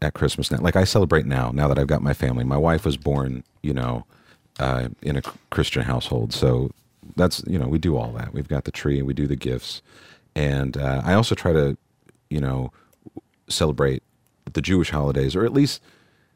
at 0.01 0.15
Christmas 0.15 0.51
now. 0.51 0.59
Like 0.59 0.77
I 0.77 0.85
celebrate 0.85 1.27
now. 1.27 1.51
Now 1.51 1.69
that 1.69 1.79
I've 1.79 1.87
got 1.87 2.03
my 2.03 2.15
family, 2.15 2.45
my 2.45 2.57
wife 2.57 2.85
was 2.85 2.97
born, 2.97 3.45
you 3.63 3.75
know, 3.75 4.05
uh, 4.61 4.89
in 5.03 5.17
a 5.17 5.23
Christian 5.51 5.83
household, 5.83 6.33
so 6.33 6.71
that's 7.17 7.43
you 7.47 7.59
know 7.59 7.69
we 7.69 7.79
do 7.79 7.97
all 7.97 8.13
that. 8.13 8.33
We've 8.33 8.49
got 8.49 8.65
the 8.65 8.73
tree 8.73 8.99
and 8.99 9.07
we 9.07 9.15
do 9.15 9.27
the 9.27 9.37
gifts, 9.37 9.83
and 10.35 10.77
uh, 10.77 11.03
I 11.05 11.15
also 11.15 11.35
try 11.35 11.53
to, 11.53 11.77
you 12.31 12.41
know, 12.41 12.73
celebrate 13.49 14.03
the 14.53 14.63
Jewish 14.63 14.91
holidays, 14.91 15.37
or 15.37 15.45
at 15.45 15.53
least 15.53 15.81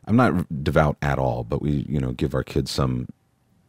I'm 0.06 0.16
not 0.16 0.62
devout 0.62 0.96
at 1.02 1.18
all, 1.18 1.44
but 1.44 1.60
we, 1.60 1.86
you 1.88 2.00
know, 2.00 2.12
give 2.12 2.34
our 2.34 2.44
kids 2.44 2.70
some, 2.70 3.08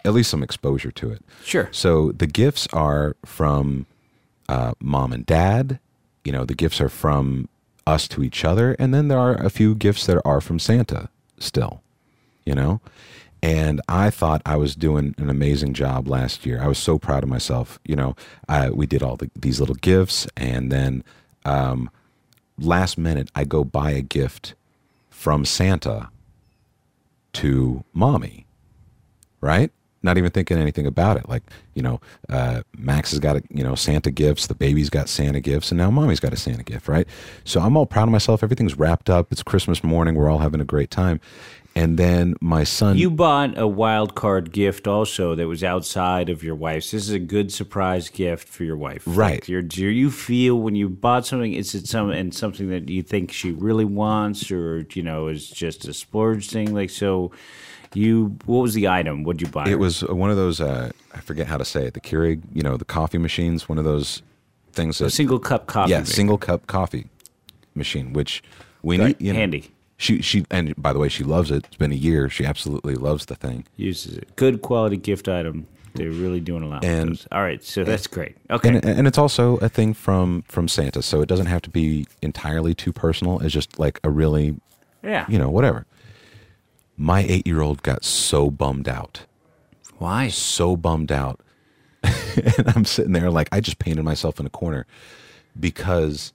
at 0.06 0.14
least 0.14 0.30
some 0.30 0.44
exposure 0.44 0.92
to 0.92 1.12
it. 1.12 1.24
Sure. 1.44 1.70
So 1.72 2.12
the 2.12 2.28
gifts 2.28 2.68
are 2.74 3.16
from 3.26 3.86
uh, 4.48 4.74
mom 4.80 5.14
and 5.14 5.26
dad. 5.26 5.80
You 6.24 6.32
know, 6.32 6.46
the 6.46 6.56
gifts 6.56 6.82
are 6.82 6.90
from 6.90 7.50
us 7.86 8.08
to 8.10 8.22
each 8.22 8.44
other, 8.44 8.76
and 8.80 8.94
then 8.94 9.08
there 9.08 9.18
are 9.18 9.34
a 9.34 9.50
few 9.50 9.74
gifts 9.74 10.06
that 10.06 10.22
are 10.26 10.42
from 10.42 10.60
Santa 10.60 11.10
still. 11.40 11.82
You 12.46 12.56
know, 12.56 12.82
and 13.42 13.82
I 13.88 14.10
thought 14.10 14.42
I 14.46 14.56
was 14.56 14.76
doing 14.76 15.14
an 15.18 15.30
amazing 15.30 15.74
job 15.74 16.08
last 16.08 16.46
year. 16.46 16.62
I 16.62 16.68
was 16.68 16.80
so 16.80 16.98
proud 16.98 17.24
of 17.24 17.30
myself. 17.30 17.80
You 17.86 17.96
know, 17.96 18.16
I, 18.50 18.70
we 18.70 18.86
did 18.86 19.04
all 19.04 19.16
the, 19.16 19.30
these 19.36 19.60
little 19.60 19.76
gifts, 19.76 20.28
and 20.36 20.72
then 20.72 21.04
um, 21.46 21.90
last 22.58 22.98
minute 22.98 23.30
I 23.36 23.44
go 23.44 23.64
buy 23.64 23.92
a 23.92 24.02
gift 24.02 24.56
from 25.10 25.46
Santa 25.46 26.10
to 27.34 27.84
mommy, 27.94 28.46
right? 29.42 29.72
Not 30.04 30.18
even 30.18 30.32
thinking 30.32 30.58
anything 30.58 30.86
about 30.86 31.18
it. 31.18 31.28
Like, 31.28 31.44
you 31.74 31.82
know, 31.82 32.00
uh, 32.30 32.62
Max 32.78 33.12
has 33.12 33.20
got, 33.20 33.36
a, 33.36 33.44
you 33.50 33.64
know, 33.64 33.76
Santa 33.76 34.12
gifts, 34.12 34.48
the 34.48 34.56
baby's 34.56 34.90
got 34.90 35.10
Santa 35.10 35.40
gifts, 35.40 35.72
and 35.72 35.78
now 35.78 35.92
mommy's 35.92 36.20
got 36.20 36.34
a 36.34 36.38
Santa 36.38 36.64
gift, 36.64 36.88
right? 36.88 37.08
So 37.44 37.60
I'm 37.62 37.76
all 37.76 37.86
proud 37.86 38.04
of 38.04 38.12
myself. 38.12 38.44
Everything's 38.44 38.78
wrapped 38.78 39.10
up. 39.10 39.32
It's 39.32 39.44
Christmas 39.44 39.84
morning. 39.84 40.16
We're 40.16 40.30
all 40.30 40.40
having 40.40 40.62
a 40.62 40.66
great 40.66 40.92
time. 40.92 41.20
And 41.82 41.98
then 41.98 42.36
my 42.42 42.64
son. 42.64 42.98
you 42.98 43.10
bought 43.12 43.58
a 43.58 43.68
wild 43.68 44.16
card 44.16 44.52
gift 44.52 44.88
also 44.88 45.36
that 45.36 45.48
was 45.48 45.64
outside 45.64 46.28
of 46.30 46.44
your 46.44 46.56
wife's 46.56 46.92
this 46.92 47.04
is 47.04 47.12
a 47.12 47.20
good 47.36 47.52
surprise 47.54 48.10
gift 48.10 48.48
for 48.48 48.64
your 48.64 48.78
wife 48.88 49.04
Right. 49.06 49.48
Like, 49.48 49.68
do 49.70 49.86
you 50.02 50.10
feel 50.12 50.56
when 50.66 50.76
you 50.76 50.88
bought 50.90 51.26
something 51.26 51.54
is 51.54 51.76
it 51.76 51.88
some 51.88 52.10
and 52.12 52.34
something 52.34 52.70
that 52.70 52.90
you 52.90 53.04
think 53.04 53.32
she 53.32 53.52
really 53.52 53.86
wants 53.86 54.52
or 54.52 54.86
you 54.94 55.04
know 55.04 55.28
is 55.28 55.50
just 55.50 55.88
a 55.88 55.94
splurge 55.94 56.50
thing 56.50 56.74
like 56.74 56.90
so 56.90 57.32
you 57.94 58.36
what 58.46 58.62
was 58.62 58.74
the 58.74 58.88
item 58.88 59.24
what'd 59.24 59.42
you 59.42 59.48
buy 59.48 59.66
It 59.66 59.72
her? 59.72 59.78
was 59.78 60.02
one 60.04 60.30
of 60.30 60.38
those, 60.38 60.60
uh, 60.60 60.92
I 61.14 61.20
forget 61.22 61.48
how 61.48 61.58
to 61.58 61.66
say 61.66 61.86
it, 61.88 61.94
the 61.94 62.02
Keurig, 62.02 62.42
you 62.54 62.62
know, 62.62 62.76
the 62.76 62.86
coffee 62.86 63.18
machines, 63.18 63.70
one 63.70 63.78
of 63.78 63.86
those 63.86 64.22
things 64.74 65.00
a 65.02 65.10
single 65.10 65.40
cup 65.40 65.68
coffee 65.68 65.92
yeah, 65.92 66.00
maker. 66.00 66.12
single 66.12 66.38
cup 66.38 66.68
coffee 66.68 67.06
machine, 67.76 68.14
which 68.14 68.44
we 68.82 68.98
Right, 69.00 69.08
need. 69.20 69.26
You 69.28 69.34
know, 69.34 69.40
handy. 69.40 69.72
She, 70.00 70.22
she, 70.22 70.46
and 70.52 70.76
by 70.82 70.94
the 70.94 71.00
way, 71.00 71.10
she 71.10 71.24
loves 71.24 71.50
it. 71.50 71.66
It's 71.66 71.76
been 71.76 71.92
a 71.92 71.96
year. 71.96 72.30
She 72.30 72.46
absolutely 72.46 72.94
loves 72.96 73.26
the 73.26 73.36
thing. 73.36 73.66
uses 73.76 74.18
it 74.18 74.36
good 74.36 74.62
quality 74.62 74.98
gift 74.98 75.28
item 75.28 75.68
they're 75.96 76.12
really 76.12 76.40
doing 76.40 76.62
a 76.62 76.68
lot 76.68 76.86
And- 76.86 77.26
all 77.32 77.42
right 77.42 77.64
so 77.64 77.84
that's 77.84 78.06
great 78.06 78.36
okay 78.52 78.70
and 78.70 78.86
and 78.86 79.08
it's 79.08 79.18
also 79.18 79.58
a 79.58 79.70
thing 79.70 79.96
from 79.96 80.44
from 80.48 80.68
Santa, 80.68 81.02
so 81.02 81.22
it 81.22 81.28
doesn't 81.28 81.48
have 81.48 81.64
to 81.64 81.72
be 81.72 82.06
entirely 82.22 82.76
too 82.76 82.94
personal. 82.94 83.40
It's 83.40 83.52
just 83.54 83.80
like 83.80 84.00
a 84.04 84.10
really, 84.12 84.60
yeah 85.04 85.26
you 85.28 85.40
know, 85.40 85.50
whatever. 85.50 85.88
My 86.98 87.22
eight 87.28 87.48
year 87.48 87.62
old 87.62 87.82
got 87.82 88.04
so 88.06 88.52
bummed 88.52 88.88
out, 88.88 89.26
why 89.98 90.28
so 90.28 90.78
bummed 90.78 91.12
out, 91.12 91.40
and 92.04 92.72
I'm 92.76 92.86
sitting 92.86 93.14
there 93.14 93.32
like 93.32 93.50
I 93.52 93.60
just 93.60 93.80
painted 93.80 94.04
myself 94.04 94.40
in 94.40 94.46
a 94.46 94.52
corner 94.52 94.86
because 95.60 96.32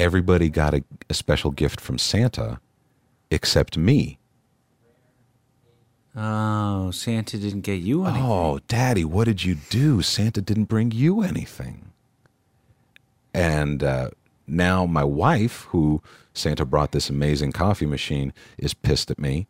everybody 0.00 0.48
got 0.48 0.74
a, 0.74 0.82
a 1.08 1.14
special 1.14 1.50
gift 1.50 1.80
from 1.80 1.98
Santa 1.98 2.58
except 3.30 3.76
me. 3.78 4.18
oh 6.16 6.90
santa 6.90 7.38
didn't 7.38 7.60
get 7.60 7.80
you 7.80 8.04
anything 8.04 8.22
Oh, 8.24 8.58
Daddy, 8.66 9.04
what 9.04 9.26
did 9.26 9.44
you 9.44 9.54
do? 9.68 10.02
Santa 10.02 10.40
didn't 10.40 10.64
bring 10.64 10.90
you 10.90 11.22
anything. 11.22 11.92
And 13.32 13.84
uh, 13.84 14.10
now 14.46 14.86
my 14.86 15.04
wife, 15.04 15.62
who 15.70 16.02
Santa 16.34 16.64
brought 16.64 16.90
this 16.90 17.08
amazing 17.10 17.52
coffee 17.52 17.86
machine, 17.86 18.32
is 18.58 18.74
pissed 18.74 19.10
at 19.10 19.18
me 19.20 19.46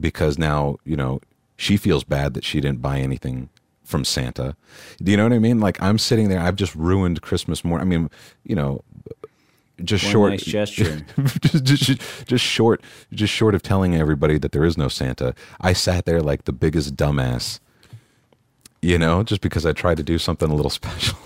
because 0.00 0.38
now, 0.38 0.76
you 0.84 0.96
know, 0.96 1.20
she 1.56 1.76
feels 1.76 2.02
bad 2.02 2.34
that 2.34 2.44
she 2.44 2.60
didn't 2.60 2.82
buy 2.82 2.98
anything 2.98 3.48
from 3.84 4.04
Santa. 4.04 4.56
Do 5.00 5.12
you 5.12 5.16
know 5.16 5.22
what 5.22 5.32
I 5.32 5.38
mean? 5.38 5.60
Like 5.60 5.80
I'm 5.80 5.98
sitting 5.98 6.28
there, 6.28 6.40
I've 6.40 6.56
just 6.56 6.74
ruined 6.74 7.22
Christmas 7.22 7.64
more. 7.64 7.78
I 7.80 7.84
mean, 7.84 8.10
you 8.42 8.56
know, 8.56 8.82
just 9.84 10.04
One 10.04 10.12
short 10.12 10.30
nice 10.32 10.44
gesture. 10.58 11.04
just, 11.40 11.64
just, 11.64 12.26
just 12.26 12.44
short 12.44 12.82
just 13.12 13.32
short 13.32 13.54
of 13.54 13.62
telling 13.62 13.94
everybody 13.94 14.38
that 14.38 14.52
there 14.52 14.64
is 14.64 14.78
no 14.78 14.88
santa 14.88 15.34
i 15.60 15.72
sat 15.72 16.06
there 16.06 16.22
like 16.22 16.44
the 16.44 16.52
biggest 16.52 16.96
dumbass 16.96 17.60
you 18.80 18.98
know 18.98 19.22
just 19.22 19.40
because 19.40 19.66
i 19.66 19.72
tried 19.72 19.96
to 19.98 20.02
do 20.02 20.18
something 20.18 20.50
a 20.50 20.54
little 20.54 20.70
special 20.82 21.18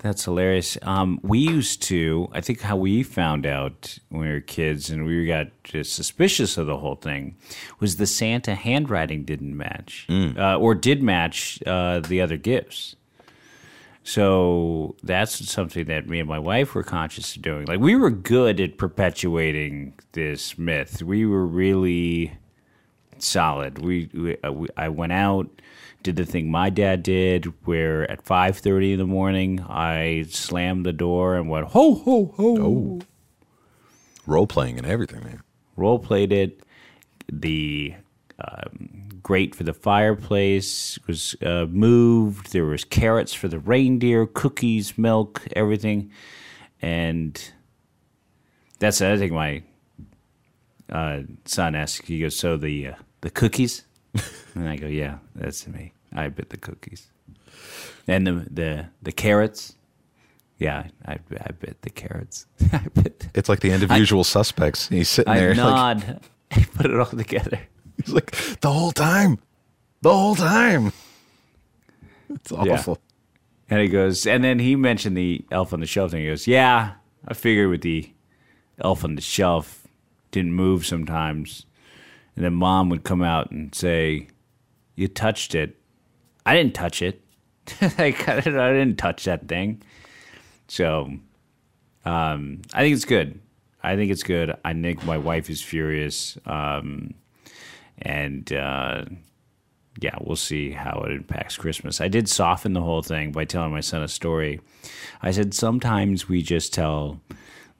That's 0.00 0.24
hilarious. 0.24 0.78
Um, 0.82 1.18
we 1.24 1.40
used 1.40 1.82
to, 1.90 2.28
I 2.32 2.40
think 2.40 2.60
how 2.60 2.76
we 2.76 3.02
found 3.02 3.44
out 3.44 3.98
when 4.10 4.20
we 4.22 4.28
were 4.32 4.40
kids 4.40 4.90
and 4.90 5.04
we 5.04 5.26
got 5.26 5.48
just 5.64 5.92
suspicious 5.92 6.56
of 6.56 6.68
the 6.68 6.76
whole 6.76 6.94
thing 6.94 7.34
was 7.80 7.96
the 7.96 8.06
Santa 8.06 8.54
handwriting 8.54 9.24
didn't 9.24 9.56
match 9.56 10.06
uh, 10.08 10.56
or 10.56 10.76
did 10.76 11.02
match 11.02 11.60
uh, 11.66 11.98
the 11.98 12.20
other 12.20 12.36
gifts. 12.36 12.94
So 14.08 14.96
that's 15.02 15.50
something 15.50 15.84
that 15.84 16.08
me 16.08 16.18
and 16.18 16.26
my 16.26 16.38
wife 16.38 16.74
were 16.74 16.82
conscious 16.82 17.36
of 17.36 17.42
doing. 17.42 17.66
Like 17.66 17.80
we 17.80 17.94
were 17.94 18.08
good 18.08 18.58
at 18.58 18.78
perpetuating 18.78 19.92
this 20.12 20.56
myth. 20.56 21.02
We 21.02 21.26
were 21.26 21.44
really 21.44 22.32
solid. 23.18 23.80
We, 23.80 24.08
we, 24.14 24.38
uh, 24.42 24.52
we 24.52 24.68
I 24.78 24.88
went 24.88 25.12
out, 25.12 25.60
did 26.02 26.16
the 26.16 26.24
thing 26.24 26.50
my 26.50 26.70
dad 26.70 27.02
did, 27.02 27.52
where 27.66 28.10
at 28.10 28.22
five 28.22 28.56
thirty 28.56 28.94
in 28.94 28.98
the 28.98 29.06
morning 29.06 29.60
I 29.68 30.24
slammed 30.30 30.86
the 30.86 30.94
door 30.94 31.36
and 31.36 31.50
went 31.50 31.66
ho 31.66 31.96
ho 31.96 32.32
ho. 32.34 33.00
role 34.26 34.46
playing 34.46 34.78
and 34.78 34.86
everything 34.86 35.22
man 35.22 35.42
Role 35.76 35.98
played 35.98 36.32
it. 36.32 36.62
The 37.30 37.94
um, 38.38 39.07
grate 39.28 39.54
for 39.54 39.62
the 39.62 39.74
fireplace 39.74 40.98
was 41.06 41.36
uh, 41.42 41.66
moved. 41.68 42.50
There 42.50 42.64
was 42.64 42.82
carrots 42.82 43.34
for 43.34 43.46
the 43.46 43.58
reindeer, 43.58 44.24
cookies, 44.24 44.96
milk, 44.96 45.42
everything, 45.54 46.10
and 46.80 47.52
that's 48.78 49.02
I 49.02 49.18
think 49.18 49.32
my 49.32 49.62
uh, 50.90 51.20
son 51.44 51.74
asks, 51.74 52.08
he 52.08 52.20
goes, 52.20 52.36
"So 52.36 52.56
the 52.56 52.88
uh, 52.88 52.94
the 53.20 53.28
cookies?" 53.28 53.84
and 54.54 54.66
I 54.66 54.76
go, 54.76 54.86
"Yeah, 54.86 55.18
that's 55.34 55.68
me. 55.68 55.92
I 56.14 56.28
bit 56.28 56.48
the 56.48 56.56
cookies." 56.56 57.10
And 58.06 58.26
the 58.26 58.32
the 58.50 58.86
the 59.02 59.12
carrots. 59.12 59.74
Yeah, 60.56 60.86
I 61.04 61.18
I 61.38 61.50
bit 61.52 61.82
the 61.82 61.90
carrots. 61.90 62.46
I 62.72 62.78
bit. 62.94 63.28
It's 63.34 63.50
like 63.50 63.60
the 63.60 63.72
end 63.72 63.82
of 63.82 63.92
Usual 63.92 64.24
Suspects. 64.24 64.88
He's 64.88 65.10
sitting 65.10 65.34
I 65.34 65.38
there, 65.38 65.54
like, 65.54 65.56
nod. 65.58 66.20
I 66.50 66.64
put 66.74 66.86
it 66.86 66.98
all 66.98 67.04
together. 67.04 67.60
He's 68.08 68.14
like 68.14 68.30
the 68.60 68.70
whole 68.72 68.92
time, 68.92 69.38
the 70.02 70.12
whole 70.12 70.34
time. 70.34 70.92
It's 72.30 72.50
Yeah. 72.50 72.74
awful. 72.74 72.98
And 73.70 73.80
he 73.80 73.88
goes, 73.88 74.26
and 74.26 74.42
then 74.42 74.58
he 74.58 74.76
mentioned 74.76 75.16
the 75.16 75.44
elf 75.50 75.72
on 75.72 75.80
the 75.80 75.86
shelf 75.86 76.10
thing. 76.10 76.22
He 76.22 76.28
goes, 76.28 76.46
Yeah, 76.46 76.92
I 77.26 77.34
figured 77.34 77.68
with 77.70 77.82
the 77.82 78.10
elf 78.78 79.04
on 79.04 79.14
the 79.14 79.20
shelf 79.20 79.86
didn't 80.30 80.52
move 80.54 80.86
sometimes. 80.86 81.66
And 82.36 82.44
then 82.44 82.54
mom 82.54 82.88
would 82.90 83.04
come 83.04 83.22
out 83.22 83.50
and 83.50 83.74
say, 83.74 84.28
You 84.96 85.08
touched 85.08 85.54
it. 85.54 85.76
I 86.46 86.54
didn't 86.54 86.74
touch 86.74 87.02
it. 87.02 87.22
like, 87.98 88.26
I 88.28 88.40
didn't 88.40 88.58
I 88.58 88.72
didn't 88.72 88.96
touch 88.96 89.24
that 89.24 89.46
thing. 89.48 89.82
So 90.68 91.12
um, 92.06 92.62
I 92.72 92.80
think 92.82 92.94
it's 92.94 93.04
good. 93.04 93.38
I 93.82 93.96
think 93.96 94.10
it's 94.10 94.22
good. 94.22 94.56
I 94.64 94.72
think 94.72 95.04
my 95.04 95.18
wife 95.18 95.50
is 95.50 95.62
furious. 95.62 96.38
Um, 96.46 97.14
and 98.02 98.52
uh, 98.52 99.04
yeah, 100.00 100.16
we'll 100.20 100.36
see 100.36 100.70
how 100.70 101.04
it 101.06 101.12
impacts 101.12 101.56
Christmas. 101.56 102.00
I 102.00 102.08
did 102.08 102.28
soften 102.28 102.72
the 102.72 102.82
whole 102.82 103.02
thing 103.02 103.32
by 103.32 103.44
telling 103.44 103.72
my 103.72 103.80
son 103.80 104.02
a 104.02 104.08
story. 104.08 104.60
I 105.22 105.30
said 105.30 105.54
sometimes 105.54 106.28
we 106.28 106.42
just 106.42 106.72
tell 106.72 107.20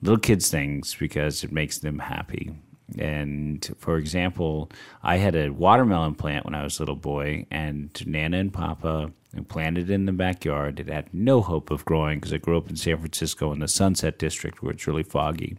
little 0.03 0.19
kids 0.19 0.51
things 0.51 0.97
because 0.99 1.45
it 1.45 1.53
makes 1.53 1.79
them 1.79 1.99
happy. 1.99 2.53
And 2.99 3.69
for 3.79 3.99
example, 3.99 4.71
I 5.03 5.19
had 5.19 5.37
a 5.37 5.51
watermelon 5.51 6.15
plant 6.15 6.45
when 6.45 6.55
I 6.55 6.65
was 6.65 6.79
a 6.79 6.83
little 6.83 6.97
boy, 6.97 7.47
and 7.51 7.91
Nana 8.07 8.39
and 8.39 8.53
Papa 8.53 9.13
planted 9.49 9.91
it 9.91 9.93
in 9.93 10.07
the 10.07 10.13
backyard. 10.13 10.81
It 10.81 10.89
had 10.89 11.13
no 11.13 11.43
hope 11.43 11.71
of 11.71 11.85
growing 11.85 12.19
because 12.19 12.33
I 12.33 12.39
grew 12.39 12.57
up 12.57 12.71
in 12.71 12.77
San 12.77 12.97
Francisco 12.97 13.53
in 13.53 13.61
the 13.61 13.69
Sunset 13.69 14.19
District 14.19 14.63
where 14.63 14.73
it's 14.73 14.87
really 14.87 15.03
foggy. 15.03 15.59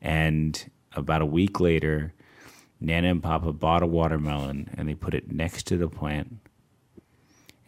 And 0.00 0.70
about 0.92 1.22
a 1.22 1.26
week 1.26 1.60
later, 1.60 2.14
Nana 2.80 3.10
and 3.10 3.22
Papa 3.22 3.52
bought 3.52 3.82
a 3.82 3.86
watermelon 3.86 4.74
and 4.76 4.88
they 4.88 4.94
put 4.94 5.14
it 5.14 5.32
next 5.32 5.66
to 5.68 5.76
the 5.76 5.88
plant 5.88 6.38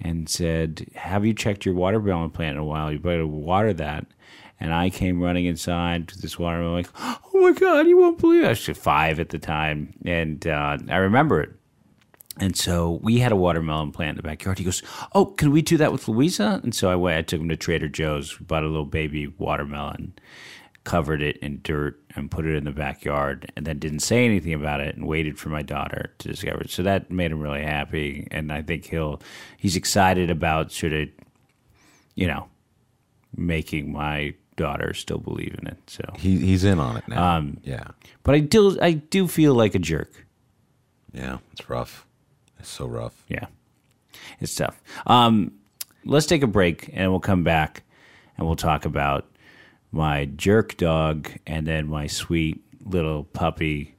and 0.00 0.28
said, 0.28 0.90
Have 0.94 1.24
you 1.24 1.34
checked 1.34 1.64
your 1.64 1.74
watermelon 1.74 2.30
plant 2.30 2.56
in 2.56 2.58
a 2.58 2.64
while? 2.64 2.92
You 2.92 2.98
better 2.98 3.26
water 3.26 3.72
that. 3.74 4.06
And 4.60 4.74
I 4.74 4.90
came 4.90 5.22
running 5.22 5.46
inside 5.46 6.08
to 6.08 6.20
this 6.20 6.38
watermelon, 6.38 6.74
like, 6.74 6.90
Oh 6.96 7.40
my 7.40 7.52
God, 7.52 7.86
you 7.86 7.96
won't 7.96 8.18
believe 8.18 8.42
it. 8.42 8.46
I 8.46 8.50
was 8.50 8.66
five 8.66 9.20
at 9.20 9.30
the 9.30 9.38
time. 9.38 9.94
And 10.04 10.46
uh, 10.46 10.78
I 10.88 10.96
remember 10.96 11.40
it. 11.40 11.50
And 12.40 12.56
so 12.56 13.00
we 13.02 13.18
had 13.18 13.32
a 13.32 13.36
watermelon 13.36 13.90
plant 13.90 14.10
in 14.10 14.16
the 14.16 14.22
backyard. 14.22 14.58
He 14.58 14.64
goes, 14.64 14.82
"Oh, 15.12 15.26
can 15.26 15.50
we 15.50 15.60
do 15.60 15.76
that 15.78 15.90
with 15.90 16.06
Louisa?" 16.06 16.60
And 16.62 16.72
so 16.72 16.88
I 16.88 16.94
went. 16.94 17.18
I 17.18 17.22
took 17.22 17.40
him 17.40 17.48
to 17.48 17.56
Trader 17.56 17.88
Joe's. 17.88 18.38
We 18.38 18.46
bought 18.46 18.62
a 18.62 18.68
little 18.68 18.84
baby 18.84 19.26
watermelon, 19.26 20.14
covered 20.88 21.20
it 21.20 21.36
in 21.38 21.60
dirt, 21.62 22.00
and 22.16 22.30
put 22.30 22.46
it 22.46 22.56
in 22.56 22.64
the 22.64 22.70
backyard. 22.72 23.52
And 23.56 23.66
then 23.66 23.78
didn't 23.78 24.00
say 24.00 24.24
anything 24.24 24.54
about 24.54 24.80
it, 24.80 24.96
and 24.96 25.06
waited 25.06 25.38
for 25.38 25.50
my 25.50 25.62
daughter 25.62 26.14
to 26.18 26.28
discover 26.28 26.62
it. 26.62 26.70
So 26.70 26.82
that 26.82 27.10
made 27.10 27.30
him 27.30 27.40
really 27.40 27.62
happy, 27.62 28.26
and 28.30 28.50
I 28.52 28.62
think 28.62 28.86
he'll 28.86 29.20
he's 29.58 29.76
excited 29.76 30.30
about 30.30 30.72
sort 30.72 30.92
of, 30.94 31.08
you 32.14 32.26
know, 32.26 32.48
making 33.36 33.92
my 33.92 34.34
daughter 34.56 34.94
still 34.94 35.18
believe 35.18 35.54
in 35.60 35.66
it. 35.68 35.78
So, 35.86 36.02
He 36.16 36.38
he's 36.38 36.64
in 36.64 36.78
on 36.80 36.96
it 36.96 37.06
now. 37.06 37.36
Um, 37.36 37.58
yeah, 37.62 37.88
but 38.22 38.34
I 38.34 38.40
do 38.40 38.78
I 38.80 38.92
do 38.92 39.28
feel 39.28 39.54
like 39.54 39.74
a 39.74 39.78
jerk. 39.78 40.26
yeah, 41.12 41.38
it's 41.52 41.68
rough. 41.68 42.06
It's 42.58 42.70
so 42.70 42.86
rough. 42.86 43.24
Yeah, 43.28 43.46
it's 44.40 44.54
tough. 44.54 44.80
Um, 45.06 45.52
let's 46.04 46.26
take 46.26 46.42
a 46.42 46.46
break 46.48 46.90
and 46.92 47.10
we'll 47.10 47.20
come 47.20 47.44
back 47.44 47.82
and 48.36 48.46
we'll 48.46 48.56
talk 48.56 48.84
about 48.84 49.26
my 49.92 50.26
jerk 50.26 50.76
dog 50.76 51.30
and 51.46 51.66
then 51.66 51.88
my 51.88 52.06
sweet 52.06 52.62
little 52.84 53.24
puppy. 53.24 53.94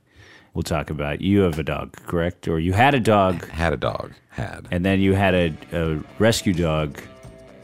We'll 0.54 0.64
talk 0.64 0.90
about 0.90 1.22
you 1.22 1.42
have 1.42 1.60
a 1.60 1.64
dog, 1.64 1.96
correct? 2.06 2.48
Or 2.48 2.60
you 2.60 2.74
had 2.74 2.94
a 2.94 3.00
dog 3.00 3.48
Had 3.50 3.74
a 3.74 3.78
dog. 3.78 4.14
Had 4.30 4.68
and 4.72 4.84
then 4.84 5.00
you 5.00 5.14
had 5.14 5.34
a, 5.36 5.54
a 5.74 6.00
rescue 6.18 6.54
dog 6.54 7.00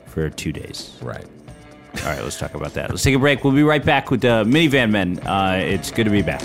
for 0.05 0.29
two 0.29 0.51
days. 0.51 0.97
right. 1.01 1.25
All 2.03 2.09
right, 2.09 2.21
let's 2.21 2.37
talk 2.37 2.53
about 2.55 2.73
that. 2.73 2.89
Let's 2.89 3.03
take 3.03 3.15
a 3.15 3.19
break. 3.19 3.43
We'll 3.43 3.53
be 3.53 3.63
right 3.63 3.83
back 3.83 4.11
with 4.11 4.19
the 4.21 4.43
minivan 4.45 4.91
men. 4.91 5.19
Uh, 5.25 5.59
it's 5.61 5.91
good 5.91 6.03
to 6.03 6.09
be 6.09 6.21
back. 6.21 6.43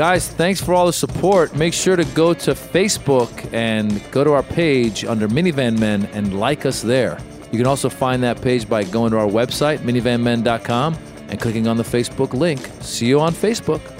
Guys, 0.00 0.26
thanks 0.26 0.62
for 0.62 0.72
all 0.72 0.86
the 0.86 0.94
support. 0.94 1.54
Make 1.54 1.74
sure 1.74 1.94
to 1.94 2.06
go 2.14 2.32
to 2.32 2.52
Facebook 2.52 3.52
and 3.52 4.02
go 4.10 4.24
to 4.24 4.32
our 4.32 4.42
page 4.42 5.04
under 5.04 5.28
Minivan 5.28 5.78
Men 5.78 6.06
and 6.14 6.40
like 6.40 6.64
us 6.64 6.80
there. 6.80 7.18
You 7.52 7.58
can 7.58 7.66
also 7.66 7.90
find 7.90 8.22
that 8.22 8.40
page 8.40 8.66
by 8.66 8.82
going 8.84 9.10
to 9.10 9.18
our 9.18 9.26
website, 9.26 9.80
minivanmen.com, 9.80 10.96
and 11.28 11.38
clicking 11.38 11.68
on 11.68 11.76
the 11.76 11.82
Facebook 11.82 12.32
link. 12.32 12.66
See 12.80 13.08
you 13.08 13.20
on 13.20 13.34
Facebook. 13.34 13.99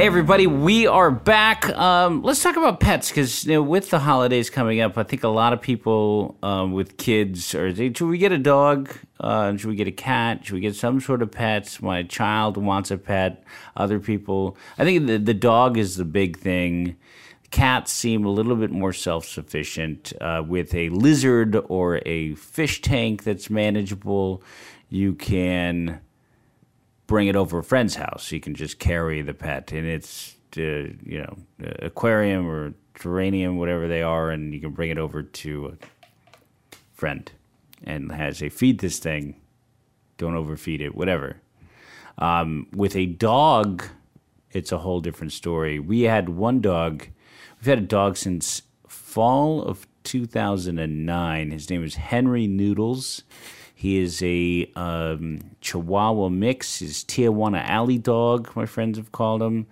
Hey 0.00 0.06
everybody, 0.06 0.46
we 0.46 0.86
are 0.86 1.10
back. 1.10 1.68
Um, 1.76 2.22
let's 2.22 2.42
talk 2.42 2.56
about 2.56 2.80
pets 2.80 3.10
because 3.10 3.44
you 3.44 3.52
know, 3.52 3.62
with 3.62 3.90
the 3.90 3.98
holidays 3.98 4.48
coming 4.48 4.80
up, 4.80 4.96
I 4.96 5.02
think 5.02 5.24
a 5.24 5.28
lot 5.28 5.52
of 5.52 5.60
people 5.60 6.38
um, 6.42 6.72
with 6.72 6.96
kids 6.96 7.54
are. 7.54 7.74
Should 7.74 8.00
we 8.00 8.16
get 8.16 8.32
a 8.32 8.38
dog? 8.38 8.96
Uh, 9.20 9.54
should 9.58 9.68
we 9.68 9.76
get 9.76 9.88
a 9.88 9.92
cat? 9.92 10.46
Should 10.46 10.54
we 10.54 10.60
get 10.60 10.74
some 10.74 11.02
sort 11.02 11.20
of 11.20 11.30
pets? 11.30 11.82
My 11.82 12.02
child 12.02 12.56
wants 12.56 12.90
a 12.90 12.96
pet. 12.96 13.44
Other 13.76 14.00
people, 14.00 14.56
I 14.78 14.84
think 14.84 15.06
the 15.06 15.18
the 15.18 15.34
dog 15.34 15.76
is 15.76 15.96
the 15.96 16.06
big 16.06 16.38
thing. 16.38 16.96
Cats 17.50 17.92
seem 17.92 18.24
a 18.24 18.30
little 18.30 18.56
bit 18.56 18.70
more 18.70 18.94
self 18.94 19.26
sufficient. 19.26 20.14
Uh, 20.18 20.42
with 20.48 20.74
a 20.74 20.88
lizard 20.88 21.58
or 21.68 22.00
a 22.06 22.36
fish 22.36 22.80
tank 22.80 23.24
that's 23.24 23.50
manageable, 23.50 24.42
you 24.88 25.12
can 25.12 26.00
bring 27.10 27.26
it 27.26 27.34
over 27.34 27.58
a 27.58 27.64
friend's 27.64 27.96
house. 27.96 28.30
You 28.30 28.38
can 28.38 28.54
just 28.54 28.78
carry 28.78 29.20
the 29.20 29.34
pet 29.34 29.72
in 29.72 29.84
its, 29.84 30.36
uh, 30.56 30.94
you 31.02 31.26
know, 31.26 31.36
aquarium 31.80 32.48
or 32.48 32.72
terrarium, 32.94 33.56
whatever 33.56 33.88
they 33.88 34.00
are, 34.00 34.30
and 34.30 34.54
you 34.54 34.60
can 34.60 34.70
bring 34.70 34.90
it 34.90 34.96
over 34.96 35.20
to 35.20 35.76
a 35.76 36.76
friend 36.92 37.28
and 37.82 38.12
has 38.12 38.38
say, 38.38 38.48
feed 38.48 38.78
this 38.78 39.00
thing, 39.00 39.34
don't 40.18 40.36
overfeed 40.36 40.80
it, 40.80 40.94
whatever. 40.94 41.42
Um, 42.18 42.68
with 42.72 42.94
a 42.94 43.06
dog, 43.06 43.82
it's 44.52 44.70
a 44.70 44.78
whole 44.78 45.00
different 45.00 45.32
story. 45.32 45.80
We 45.80 46.02
had 46.02 46.28
one 46.28 46.60
dog. 46.60 47.08
We've 47.58 47.66
had 47.66 47.78
a 47.78 47.82
dog 47.82 48.18
since 48.18 48.62
fall 48.86 49.62
of 49.62 49.84
2009. 50.04 51.50
His 51.50 51.70
name 51.70 51.82
is 51.82 51.96
Henry 51.96 52.46
Noodles. 52.46 53.24
He 53.80 53.96
is 53.96 54.22
a 54.22 54.70
um, 54.76 55.40
Chihuahua 55.62 56.28
mix. 56.28 56.80
He's 56.80 57.02
Tijuana 57.02 57.66
Alley 57.66 57.96
Dog, 57.96 58.54
my 58.54 58.66
friends 58.66 58.98
have 58.98 59.10
called 59.10 59.40
him. 59.40 59.68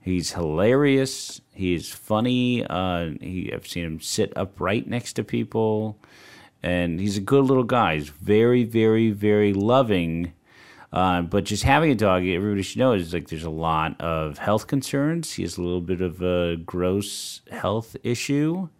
He's 0.00 0.32
hilarious. 0.32 1.40
He's 1.54 1.88
funny. 1.88 2.66
Uh, 2.68 3.10
he, 3.20 3.52
I've 3.54 3.68
seen 3.68 3.84
him 3.84 4.00
sit 4.00 4.32
upright 4.34 4.88
next 4.88 5.12
to 5.12 5.22
people. 5.22 5.96
And 6.64 6.98
he's 6.98 7.16
a 7.16 7.20
good 7.20 7.44
little 7.44 7.62
guy. 7.62 7.94
He's 7.98 8.08
very, 8.08 8.64
very, 8.64 9.12
very 9.12 9.52
loving. 9.52 10.32
Uh, 10.92 11.22
but 11.22 11.44
just 11.44 11.62
having 11.62 11.92
a 11.92 11.94
dog, 11.94 12.26
everybody 12.26 12.62
should 12.62 12.80
know 12.80 12.94
is 12.94 13.14
like 13.14 13.28
there's 13.28 13.44
a 13.44 13.48
lot 13.50 14.00
of 14.00 14.38
health 14.38 14.66
concerns. 14.66 15.34
He 15.34 15.42
has 15.42 15.56
a 15.56 15.62
little 15.62 15.80
bit 15.80 16.00
of 16.00 16.20
a 16.20 16.56
gross 16.56 17.42
health 17.52 17.94
issue, 18.02 18.70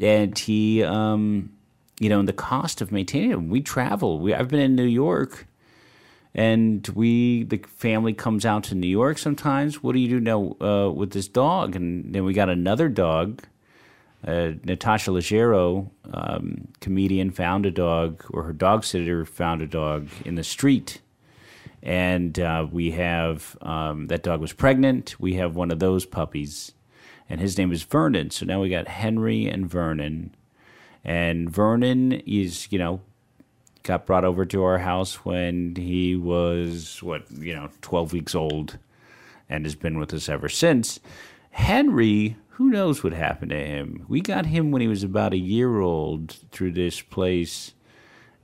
and 0.00 0.36
he, 0.36 0.82
um, 0.82 1.52
you 1.98 2.08
know, 2.08 2.20
and 2.20 2.28
the 2.28 2.32
cost 2.32 2.80
of 2.80 2.92
maintaining 2.92 3.30
him. 3.30 3.48
We 3.48 3.60
travel. 3.60 4.20
We 4.20 4.34
I've 4.34 4.48
been 4.48 4.60
in 4.60 4.76
New 4.76 4.84
York, 4.84 5.46
and 6.34 6.86
we 6.88 7.44
the 7.44 7.58
family 7.58 8.12
comes 8.12 8.44
out 8.46 8.64
to 8.64 8.74
New 8.74 8.88
York 8.88 9.18
sometimes. 9.18 9.82
What 9.82 9.92
do 9.92 9.98
you 9.98 10.08
do 10.08 10.20
now 10.20 10.56
uh, 10.60 10.90
with 10.90 11.12
this 11.12 11.28
dog? 11.28 11.76
And 11.76 12.14
then 12.14 12.24
we 12.24 12.32
got 12.32 12.48
another 12.48 12.88
dog. 12.88 13.42
Uh, 14.26 14.52
Natasha 14.64 15.12
Leggero, 15.12 15.90
um, 16.12 16.68
comedian, 16.80 17.30
found 17.30 17.64
a 17.66 17.70
dog, 17.70 18.24
or 18.30 18.42
her 18.42 18.52
dog 18.52 18.84
sitter 18.84 19.24
found 19.24 19.62
a 19.62 19.66
dog 19.66 20.08
in 20.24 20.34
the 20.34 20.42
street 20.42 21.00
and 21.82 22.38
uh, 22.38 22.66
we 22.70 22.90
have 22.92 23.56
um, 23.62 24.08
that 24.08 24.22
dog 24.22 24.40
was 24.40 24.52
pregnant. 24.52 25.18
We 25.18 25.34
have 25.34 25.54
one 25.56 25.70
of 25.70 25.78
those 25.78 26.04
puppies, 26.04 26.72
and 27.28 27.40
his 27.40 27.56
name 27.56 27.72
is 27.72 27.82
Vernon. 27.82 28.30
So 28.30 28.46
now 28.46 28.60
we 28.60 28.68
got 28.68 28.88
Henry 28.88 29.46
and 29.46 29.68
Vernon, 29.68 30.34
and 31.04 31.50
Vernon 31.50 32.12
is 32.12 32.68
you 32.70 32.78
know 32.78 33.00
got 33.82 34.04
brought 34.04 34.24
over 34.24 34.44
to 34.44 34.62
our 34.62 34.78
house 34.78 35.24
when 35.24 35.74
he 35.76 36.14
was 36.14 37.02
what 37.02 37.30
you 37.30 37.54
know 37.54 37.70
12 37.80 38.12
weeks 38.12 38.34
old, 38.34 38.78
and 39.48 39.64
has 39.64 39.74
been 39.74 39.98
with 39.98 40.12
us 40.12 40.28
ever 40.28 40.48
since. 40.48 41.00
Henry, 41.50 42.36
who 42.50 42.70
knows 42.70 43.02
what 43.02 43.12
happened 43.12 43.50
to 43.50 43.56
him? 43.56 44.04
We 44.08 44.20
got 44.20 44.46
him 44.46 44.70
when 44.70 44.82
he 44.82 44.88
was 44.88 45.02
about 45.02 45.32
a 45.32 45.38
year 45.38 45.80
old 45.80 46.36
through 46.52 46.72
this 46.72 47.00
place 47.00 47.72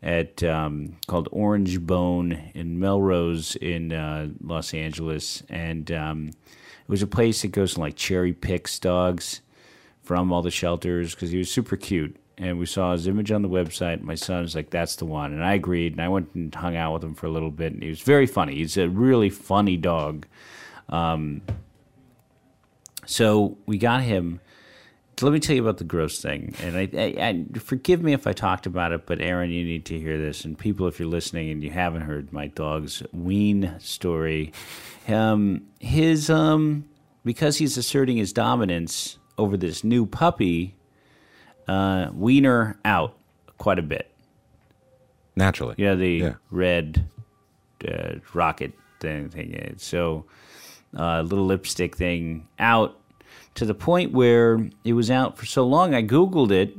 at 0.03 0.43
um, 0.43 0.97
called 1.07 1.29
Orange 1.33 1.81
Bone 1.81 2.51
in 2.55 2.79
Melrose 2.79 3.57
in 3.57 3.93
uh, 3.93 4.29
Los 4.43 4.75
Angeles, 4.75 5.43
and 5.49 5.91
um, 5.93 6.29
it 6.29 6.89
was 6.89 7.03
a 7.03 7.07
place 7.07 7.43
that 7.43 7.49
goes 7.49 7.75
and 7.75 7.83
like 7.83 7.97
cherry 7.97 8.33
picks 8.33 8.79
dogs 8.79 9.41
from 10.03 10.33
all 10.33 10.43
the 10.43 10.51
shelters 10.51 11.15
because 11.15 11.31
he 11.31 11.39
was 11.39 11.51
super 11.51 11.77
cute. 11.77 12.17
And 12.37 12.59
we 12.59 12.67
saw 12.67 12.93
his 12.93 13.07
image 13.07 13.31
on 13.31 13.43
the 13.43 13.49
website. 13.49 14.01
My 14.01 14.17
son 14.17 14.43
was 14.43 14.57
like, 14.57 14.71
"That's 14.71 14.97
the 14.97 15.05
one," 15.05 15.33
and 15.33 15.45
I 15.45 15.55
agreed. 15.55 15.93
And 15.93 16.03
I 16.03 16.09
went 16.09 16.35
and 16.35 16.53
hung 16.53 16.77
out 16.77 16.93
with 16.93 17.05
him 17.05 17.15
for 17.15 17.27
a 17.27 17.31
little 17.31 17.53
bit, 17.53 17.73
and 17.73 17.83
he 17.83 17.89
was 17.89 18.01
very 18.01 18.27
funny. 18.27 18.57
He's 18.57 18.77
a 18.77 18.89
really 18.89 19.31
funny 19.31 19.77
dog. 19.77 20.27
Um, 20.89 21.43
so 23.07 23.57
we 23.67 23.79
got 23.79 24.03
him. 24.03 24.41
Let 25.23 25.33
me 25.33 25.39
tell 25.39 25.55
you 25.55 25.63
about 25.63 25.79
the 25.79 25.85
gross 25.85 26.21
thing, 26.21 26.57
and 26.61 26.77
I, 26.77 26.89
I, 26.93 27.29
I 27.29 27.59
forgive 27.61 28.03
me 28.03 28.15
if 28.15 28.27
I 28.27 28.33
talked 28.33 28.67
about 28.67 28.91
it, 28.91 29.07
but 29.07 29.21
Aaron, 29.21 29.51
you 29.51 29.65
need 29.65 29.85
to 29.87 29.99
hear 29.99 30.19
this, 30.19 30.45
and 30.45 30.59
people, 30.59 30.89
if 30.89 30.99
you're 30.99 31.09
listening 31.09 31.51
and 31.51 31.63
you 31.63 31.71
haven't 31.71 32.03
heard 32.03 32.33
my 32.33 32.49
dog's 32.49 33.01
wean 33.13 33.77
story, 33.79 34.53
um, 35.07 35.63
his 35.79 36.31
um, 36.31 36.89
because 37.25 37.59
he's 37.59 37.77
asserting 37.77 38.17
his 38.17 38.33
dominance 38.33 39.19
over 39.39 39.57
this 39.57 39.85
new 39.85 40.05
puppy, 40.05 40.75
uh, 41.69 42.11
wiener 42.13 42.79
out 42.85 43.17
quite 43.59 43.79
a 43.79 43.83
bit. 43.83 44.11
Naturally. 45.37 45.75
You 45.79 45.87
know 45.87 45.97
the 45.97 46.09
Yeah. 46.17 46.35
red 46.51 47.09
uh, 47.87 48.15
rocket 48.33 48.73
thing. 49.01 49.29
thing. 49.29 49.75
So 49.79 50.25
uh, 50.97 51.23
little 51.23 51.47
lipstick 51.47 51.97
thing 51.97 52.47
out 52.59 52.99
to 53.57 53.65
the 53.67 53.75
point 53.75 54.13
where 54.13 54.69
it 54.85 54.93
was 54.93 55.11
out 55.11 55.37
for 55.37 55.45
so 55.47 55.67
long. 55.67 55.95
I 55.95 56.03
googled 56.03 56.51
it, 56.53 56.77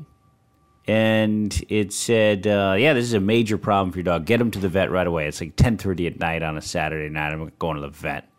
and 0.88 1.64
it 1.70 1.92
said, 1.94 2.48
uh, 2.48 2.76
"Yeah, 2.78 2.94
this 2.94 3.06
is 3.06 3.14
a 3.14 3.20
major 3.20 3.58
problem 3.58 3.92
for 3.92 3.98
your 4.00 4.04
dog. 4.04 4.26
Get 4.26 4.40
him 4.40 4.52
to 4.52 4.60
the 4.60 4.70
vet 4.70 4.92
right 4.92 5.08
away. 5.08 5.28
It's 5.28 5.42
like 5.42 5.56
ten 5.56 5.78
thirty 5.78 6.08
at 6.08 6.20
night 6.20 6.44
on 6.44 6.58
a 6.58 6.62
Saturday 6.62 7.10
night. 7.10 7.34
I'm 7.34 7.52
going 7.60 7.76
to 7.76 7.82
the 7.82 7.90
vet." 7.90 8.30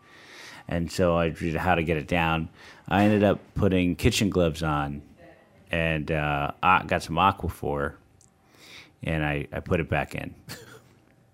And 0.68 0.90
so 0.90 1.16
I 1.16 1.26
read 1.26 1.54
how 1.56 1.76
to 1.76 1.82
get 1.84 1.96
it 1.96 2.08
down. 2.08 2.48
I 2.88 3.04
ended 3.04 3.22
up 3.22 3.38
putting 3.54 3.94
kitchen 3.96 4.30
gloves 4.30 4.62
on, 4.64 5.02
and 5.70 6.10
uh, 6.10 6.52
I 6.62 6.84
got 6.84 7.02
some 7.02 7.16
Aquaphor, 7.16 7.94
and 9.02 9.24
I, 9.24 9.46
I 9.52 9.60
put 9.60 9.80
it 9.80 9.88
back 9.88 10.14
in. 10.14 10.34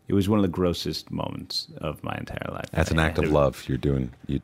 It 0.08 0.14
was 0.14 0.28
one 0.28 0.38
of 0.38 0.42
the 0.42 0.48
grossest 0.48 1.10
moments 1.10 1.68
of 1.78 2.02
my 2.04 2.14
entire 2.18 2.46
life. 2.52 2.66
That's 2.72 2.90
an 2.90 2.98
act 2.98 3.16
of 3.18 3.30
love. 3.30 3.64
You're 3.66 3.78
doing. 3.78 4.12
You, 4.26 4.42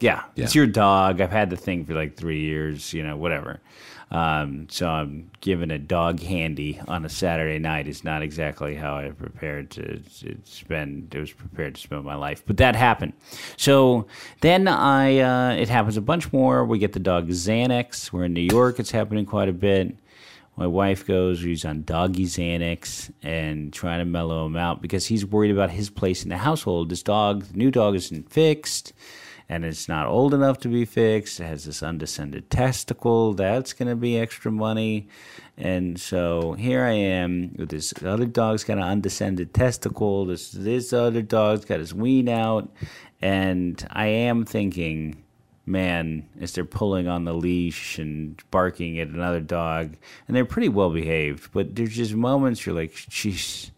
yeah, 0.00 0.24
Yeah. 0.34 0.44
it's 0.44 0.54
your 0.56 0.66
dog. 0.66 1.20
I've 1.20 1.30
had 1.30 1.50
the 1.50 1.56
thing 1.56 1.84
for 1.84 1.94
like 1.94 2.16
three 2.16 2.40
years, 2.40 2.92
you 2.92 3.04
know, 3.04 3.16
whatever. 3.16 3.60
Um, 4.14 4.68
so 4.70 4.88
I'm 4.88 5.28
giving 5.40 5.72
a 5.72 5.78
dog 5.78 6.20
handy 6.20 6.80
on 6.86 7.04
a 7.04 7.08
Saturday 7.08 7.58
night 7.58 7.88
is 7.88 8.04
not 8.04 8.22
exactly 8.22 8.76
how 8.76 8.96
I 8.96 9.10
prepared 9.10 9.72
to, 9.72 10.00
spend. 10.44 11.12
It 11.12 11.18
was 11.18 11.32
prepared 11.32 11.74
to 11.74 11.80
spend 11.80 12.04
my 12.04 12.14
life, 12.14 12.44
but 12.46 12.58
that 12.58 12.76
happened. 12.76 13.14
So 13.56 14.06
then 14.40 14.68
I, 14.68 15.18
uh, 15.18 15.56
it 15.56 15.68
happens 15.68 15.96
a 15.96 16.00
bunch 16.00 16.32
more. 16.32 16.64
We 16.64 16.78
get 16.78 16.92
the 16.92 17.00
dog 17.00 17.26
Xanax. 17.28 18.12
We're 18.12 18.26
in 18.26 18.34
New 18.34 18.48
York. 18.52 18.78
It's 18.78 18.92
happening 18.92 19.26
quite 19.26 19.48
a 19.48 19.52
bit. 19.52 19.96
My 20.56 20.68
wife 20.68 21.04
goes, 21.04 21.42
he's 21.42 21.64
on 21.64 21.82
doggy 21.82 22.26
Xanax 22.26 23.10
and 23.24 23.72
trying 23.72 23.98
to 23.98 24.04
mellow 24.04 24.46
him 24.46 24.54
out 24.54 24.80
because 24.80 25.06
he's 25.06 25.26
worried 25.26 25.50
about 25.50 25.70
his 25.70 25.90
place 25.90 26.22
in 26.22 26.28
the 26.28 26.36
household. 26.36 26.88
This 26.88 27.02
dog, 27.02 27.46
the 27.46 27.58
new 27.58 27.72
dog, 27.72 27.96
isn't 27.96 28.30
fixed 28.30 28.92
and 29.48 29.64
it's 29.64 29.88
not 29.88 30.06
old 30.06 30.32
enough 30.32 30.58
to 30.60 30.68
be 30.68 30.84
fixed. 30.84 31.40
It 31.40 31.44
has 31.44 31.64
this 31.64 31.82
undescended 31.82 32.50
testicle. 32.50 33.34
That's 33.34 33.72
going 33.72 33.88
to 33.88 33.96
be 33.96 34.18
extra 34.18 34.50
money. 34.50 35.08
And 35.56 36.00
so 36.00 36.52
here 36.54 36.84
I 36.84 36.92
am 36.92 37.54
with 37.56 37.68
this 37.68 37.92
other 38.04 38.26
dog's 38.26 38.64
got 38.64 38.78
an 38.78 38.84
undescended 38.84 39.52
testicle. 39.54 40.24
This 40.24 40.50
this 40.50 40.92
other 40.92 41.22
dog's 41.22 41.64
got 41.64 41.78
his 41.78 41.94
wean 41.94 42.28
out, 42.28 42.68
and 43.20 43.86
I 43.90 44.06
am 44.06 44.44
thinking, 44.44 45.22
man, 45.66 46.28
as 46.40 46.52
they're 46.52 46.64
pulling 46.64 47.06
on 47.06 47.24
the 47.24 47.34
leash 47.34 47.98
and 47.98 48.42
barking 48.50 48.98
at 48.98 49.08
another 49.08 49.40
dog, 49.40 49.96
and 50.26 50.36
they're 50.36 50.44
pretty 50.44 50.70
well 50.70 50.90
behaved, 50.90 51.52
but 51.52 51.76
there's 51.76 51.94
just 51.94 52.14
moments 52.14 52.66
you're 52.66 52.74
like, 52.74 52.92
jeez, 52.92 53.70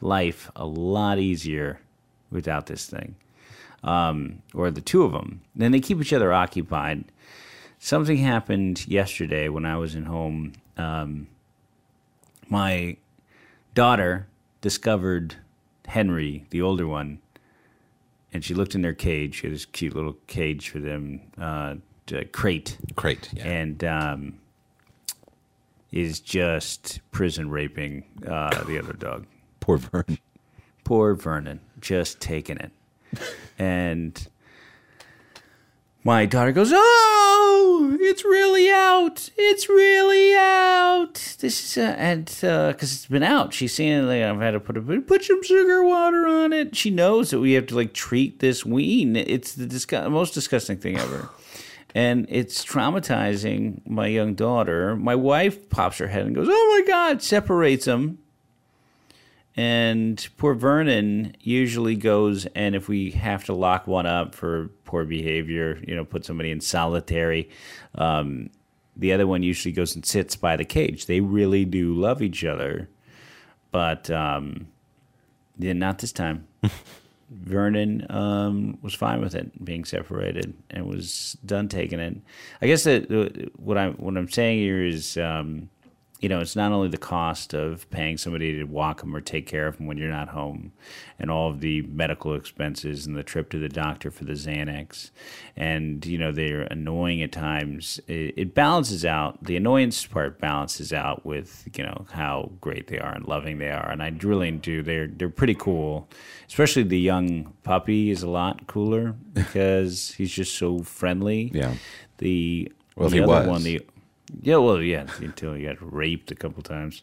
life 0.00 0.50
a 0.56 0.64
lot 0.64 1.18
easier 1.18 1.80
without 2.30 2.66
this 2.66 2.86
thing 2.86 3.16
um, 3.82 4.42
or 4.54 4.70
the 4.70 4.80
two 4.80 5.02
of 5.02 5.12
them. 5.12 5.40
Then 5.54 5.72
they 5.72 5.80
keep 5.80 6.00
each 6.00 6.12
other 6.12 6.32
occupied. 6.32 7.04
Something 7.78 8.18
happened 8.18 8.86
yesterday 8.86 9.48
when 9.48 9.64
I 9.64 9.76
was 9.76 9.94
in 9.94 10.04
home. 10.04 10.52
Um, 10.76 11.28
my 12.48 12.96
daughter 13.74 14.26
discovered 14.60 15.36
Henry, 15.86 16.46
the 16.50 16.60
older 16.60 16.86
one, 16.86 17.20
and 18.32 18.44
she 18.44 18.54
looked 18.54 18.74
in 18.74 18.82
their 18.82 18.92
cage. 18.92 19.36
She 19.36 19.46
had 19.46 19.54
this 19.54 19.64
cute 19.64 19.94
little 19.94 20.16
cage 20.26 20.68
for 20.68 20.78
them, 20.78 21.20
uh, 21.40 21.76
crate, 22.32 22.76
crate. 22.96 23.30
Yeah. 23.32 23.46
and 23.46 23.84
um, 23.84 24.38
is 25.90 26.20
just 26.20 27.00
prison 27.10 27.50
raping 27.50 28.04
uh, 28.26 28.62
the 28.64 28.78
other 28.78 28.92
dog 28.92 29.26
Poor 29.58 29.78
Vernon. 29.78 30.18
poor 30.84 31.14
Vernon 31.14 31.60
just 31.80 32.20
taking 32.20 32.58
it. 32.58 32.70
and 33.58 34.28
my 36.02 36.24
daughter 36.24 36.52
goes, 36.52 36.70
"Oh, 36.72 37.96
it's 38.00 38.24
really 38.24 38.70
out! 38.70 39.28
It's 39.36 39.68
really 39.68 40.34
out!" 40.34 41.36
This 41.40 41.76
is 41.76 41.78
uh, 41.78 41.94
and 41.98 42.24
because 42.24 42.94
it's 42.94 43.06
been 43.06 43.22
out, 43.22 43.52
she's 43.52 43.74
seen 43.74 43.92
it. 43.92 44.02
Like, 44.02 44.22
I've 44.22 44.40
had 44.40 44.52
to 44.52 44.60
put 44.60 44.76
a, 44.78 45.00
put 45.00 45.24
some 45.24 45.42
sugar 45.42 45.84
water 45.84 46.26
on 46.26 46.52
it. 46.52 46.74
She 46.74 46.90
knows 46.90 47.30
that 47.30 47.40
we 47.40 47.52
have 47.52 47.66
to 47.66 47.76
like 47.76 47.92
treat 47.92 48.38
this 48.38 48.64
wean. 48.64 49.14
It's 49.14 49.52
the 49.54 49.66
disgu- 49.66 50.10
most 50.10 50.32
disgusting 50.32 50.78
thing 50.78 50.98
ever. 50.98 51.28
And 51.94 52.26
it's 52.30 52.64
traumatizing 52.64 53.86
my 53.86 54.06
young 54.06 54.34
daughter. 54.34 54.96
My 54.96 55.16
wife 55.16 55.68
pops 55.68 55.98
her 55.98 56.06
head 56.06 56.24
and 56.24 56.34
goes, 56.34 56.48
"Oh 56.50 56.78
my 56.78 56.90
God!" 56.90 57.22
Separates 57.22 57.84
them, 57.84 58.18
and 59.56 60.28
poor 60.36 60.54
Vernon 60.54 61.34
usually 61.40 61.96
goes, 61.96 62.46
and 62.54 62.74
if 62.74 62.88
we 62.88 63.10
have 63.10 63.44
to 63.44 63.52
lock 63.52 63.86
one 63.86 64.06
up 64.06 64.34
for 64.34 64.68
poor 64.84 65.04
behavior, 65.04 65.80
you 65.86 65.94
know, 65.94 66.04
put 66.04 66.24
somebody 66.24 66.50
in 66.50 66.60
solitary, 66.60 67.50
um, 67.96 68.50
the 68.96 69.12
other 69.12 69.26
one 69.26 69.42
usually 69.42 69.72
goes 69.72 69.94
and 69.94 70.06
sits 70.06 70.36
by 70.36 70.56
the 70.56 70.64
cage. 70.64 71.06
They 71.06 71.20
really 71.20 71.64
do 71.64 71.94
love 71.94 72.22
each 72.22 72.44
other, 72.44 72.88
but 73.70 74.10
um, 74.10 74.68
yeah, 75.58 75.72
not 75.72 75.98
this 75.98 76.12
time. 76.12 76.46
Vernon 77.30 78.06
um, 78.10 78.78
was 78.82 78.92
fine 78.92 79.20
with 79.20 79.36
it 79.36 79.64
being 79.64 79.84
separated 79.84 80.52
and 80.68 80.86
was 80.86 81.38
done 81.46 81.68
taking 81.68 82.00
it. 82.00 82.16
I 82.60 82.66
guess 82.66 82.82
that 82.84 83.50
what 83.56 83.78
I'm 83.78 83.94
what 83.94 84.16
I'm 84.16 84.28
saying 84.28 84.58
here 84.58 84.84
is, 84.84 85.16
um, 85.16 85.70
you 86.20 86.28
know, 86.28 86.40
it's 86.40 86.54
not 86.54 86.70
only 86.70 86.88
the 86.88 86.98
cost 86.98 87.54
of 87.54 87.88
paying 87.90 88.18
somebody 88.18 88.56
to 88.58 88.64
walk 88.64 89.00
them 89.00 89.16
or 89.16 89.20
take 89.22 89.46
care 89.46 89.66
of 89.66 89.78
them 89.78 89.86
when 89.86 89.96
you're 89.96 90.10
not 90.10 90.28
home, 90.28 90.72
and 91.18 91.30
all 91.30 91.48
of 91.50 91.60
the 91.60 91.82
medical 91.82 92.34
expenses 92.34 93.06
and 93.06 93.16
the 93.16 93.22
trip 93.22 93.48
to 93.50 93.58
the 93.58 93.68
doctor 93.70 94.10
for 94.10 94.24
the 94.24 94.34
Xanax, 94.34 95.10
and 95.56 96.04
you 96.04 96.18
know 96.18 96.30
they're 96.30 96.62
annoying 96.62 97.22
at 97.22 97.32
times. 97.32 98.00
It, 98.06 98.34
it 98.36 98.54
balances 98.54 99.04
out. 99.04 99.42
The 99.42 99.56
annoyance 99.56 100.04
part 100.06 100.38
balances 100.38 100.92
out 100.92 101.24
with 101.24 101.66
you 101.74 101.84
know 101.84 102.06
how 102.12 102.52
great 102.60 102.88
they 102.88 102.98
are 102.98 103.14
and 103.14 103.26
loving 103.26 103.58
they 103.58 103.70
are, 103.70 103.90
and 103.90 104.02
I 104.02 104.12
really 104.22 104.50
do. 104.50 104.82
They're 104.82 105.06
they're 105.08 105.30
pretty 105.30 105.54
cool. 105.54 106.08
Especially 106.48 106.82
the 106.82 106.98
young 107.00 107.54
puppy 107.62 108.10
is 108.10 108.22
a 108.22 108.28
lot 108.28 108.66
cooler 108.66 109.14
because 109.32 110.12
he's 110.12 110.32
just 110.32 110.56
so 110.58 110.80
friendly. 110.82 111.50
Yeah. 111.54 111.74
The 112.18 112.70
Well, 112.96 113.08
the 113.08 113.16
he 113.16 113.22
other 113.22 113.28
was. 113.28 113.46
one, 113.48 113.62
the 113.62 113.80
yeah, 114.42 114.56
well, 114.56 114.80
yeah, 114.80 115.06
until 115.18 115.54
he 115.54 115.64
got 115.64 115.76
raped 115.80 116.30
a 116.30 116.34
couple 116.34 116.62
times 116.62 117.02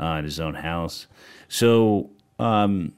uh, 0.00 0.06
in 0.18 0.24
his 0.24 0.40
own 0.40 0.54
house. 0.54 1.06
So 1.48 2.10
um, 2.38 2.92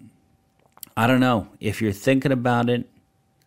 I 0.96 1.06
don't 1.06 1.20
know 1.20 1.48
if 1.60 1.82
you're 1.82 1.92
thinking 1.92 2.32
about 2.32 2.68
it. 2.68 2.88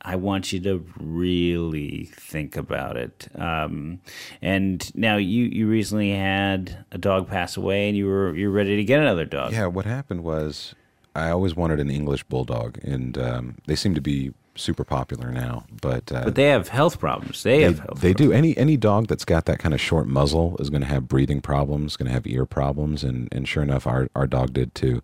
I 0.02 0.16
want 0.16 0.54
you 0.54 0.60
to 0.62 0.86
really 1.00 2.06
think 2.06 2.56
about 2.56 2.96
it. 2.96 3.28
Um, 3.36 4.00
and 4.42 4.96
now 4.96 5.18
you, 5.18 5.46
you 5.46 5.68
recently 5.68 6.12
had 6.12 6.86
a 6.92 6.98
dog 6.98 7.28
pass 7.28 7.58
away, 7.58 7.90
and 7.90 7.98
you 7.98 8.06
were 8.06 8.36
you're 8.36 8.52
ready 8.52 8.78
to 8.78 8.84
get 8.84 9.00
another 9.02 9.26
dog. 9.26 9.52
Yeah, 9.52 9.66
what 9.66 9.86
happened 9.86 10.24
was 10.24 10.76
I 11.16 11.30
always 11.30 11.56
wanted 11.56 11.80
an 11.80 11.90
English 11.90 12.24
bulldog, 12.24 12.78
and 12.84 13.18
um, 13.18 13.56
they 13.66 13.76
seem 13.76 13.96
to 13.96 14.02
be 14.02 14.34
super 14.58 14.84
popular 14.84 15.32
now. 15.32 15.66
But, 15.82 16.12
uh, 16.12 16.26
But 16.26 16.36
they 16.36 16.46
have 16.46 16.70
health 16.70 17.00
problems. 17.00 17.44
They, 17.44 17.58
they, 17.58 17.64
have 17.64 17.80
health. 17.80 18.02
they 18.02 18.14
do. 18.14 18.32
Any 18.32 18.58
any 18.58 18.78
dog 18.78 19.08
that's 19.08 19.26
got 19.26 19.46
that 19.46 19.60
kind 19.60 19.74
of 19.74 19.82
short 19.82 20.08
muzzle 20.08 20.58
is 20.60 20.70
going 20.70 20.82
to 20.82 20.88
have 20.88 21.08
breathing 21.08 21.42
problems, 21.42 21.96
going 21.96 22.08
to 22.08 22.14
have 22.14 22.28
ear 22.28 22.46
problems, 22.46 23.04
and, 23.04 23.28
and 23.32 23.48
sure 23.48 23.64
enough, 23.64 23.88
our, 23.88 24.10
our 24.16 24.28
dog 24.28 24.54
did 24.54 24.76
too. 24.76 25.02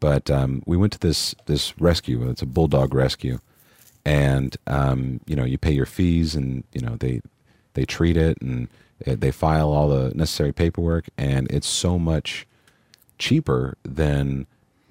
But 0.00 0.30
um, 0.30 0.62
we 0.66 0.76
went 0.76 0.92
to 0.92 0.98
this 0.98 1.34
this 1.46 1.78
rescue. 1.80 2.28
It's 2.28 2.42
a 2.42 2.46
bulldog 2.46 2.94
rescue, 2.94 3.38
and 4.04 4.56
um, 4.66 5.20
you 5.26 5.34
know 5.34 5.44
you 5.44 5.58
pay 5.58 5.72
your 5.72 5.86
fees, 5.86 6.34
and 6.34 6.64
you 6.72 6.80
know 6.80 6.96
they 6.96 7.20
they 7.74 7.84
treat 7.84 8.16
it, 8.16 8.40
and 8.40 8.68
they 9.04 9.30
file 9.30 9.70
all 9.70 9.88
the 9.88 10.14
necessary 10.14 10.52
paperwork, 10.52 11.06
and 11.16 11.50
it's 11.50 11.66
so 11.66 11.98
much 11.98 12.46
cheaper 13.18 13.76
than 13.82 14.46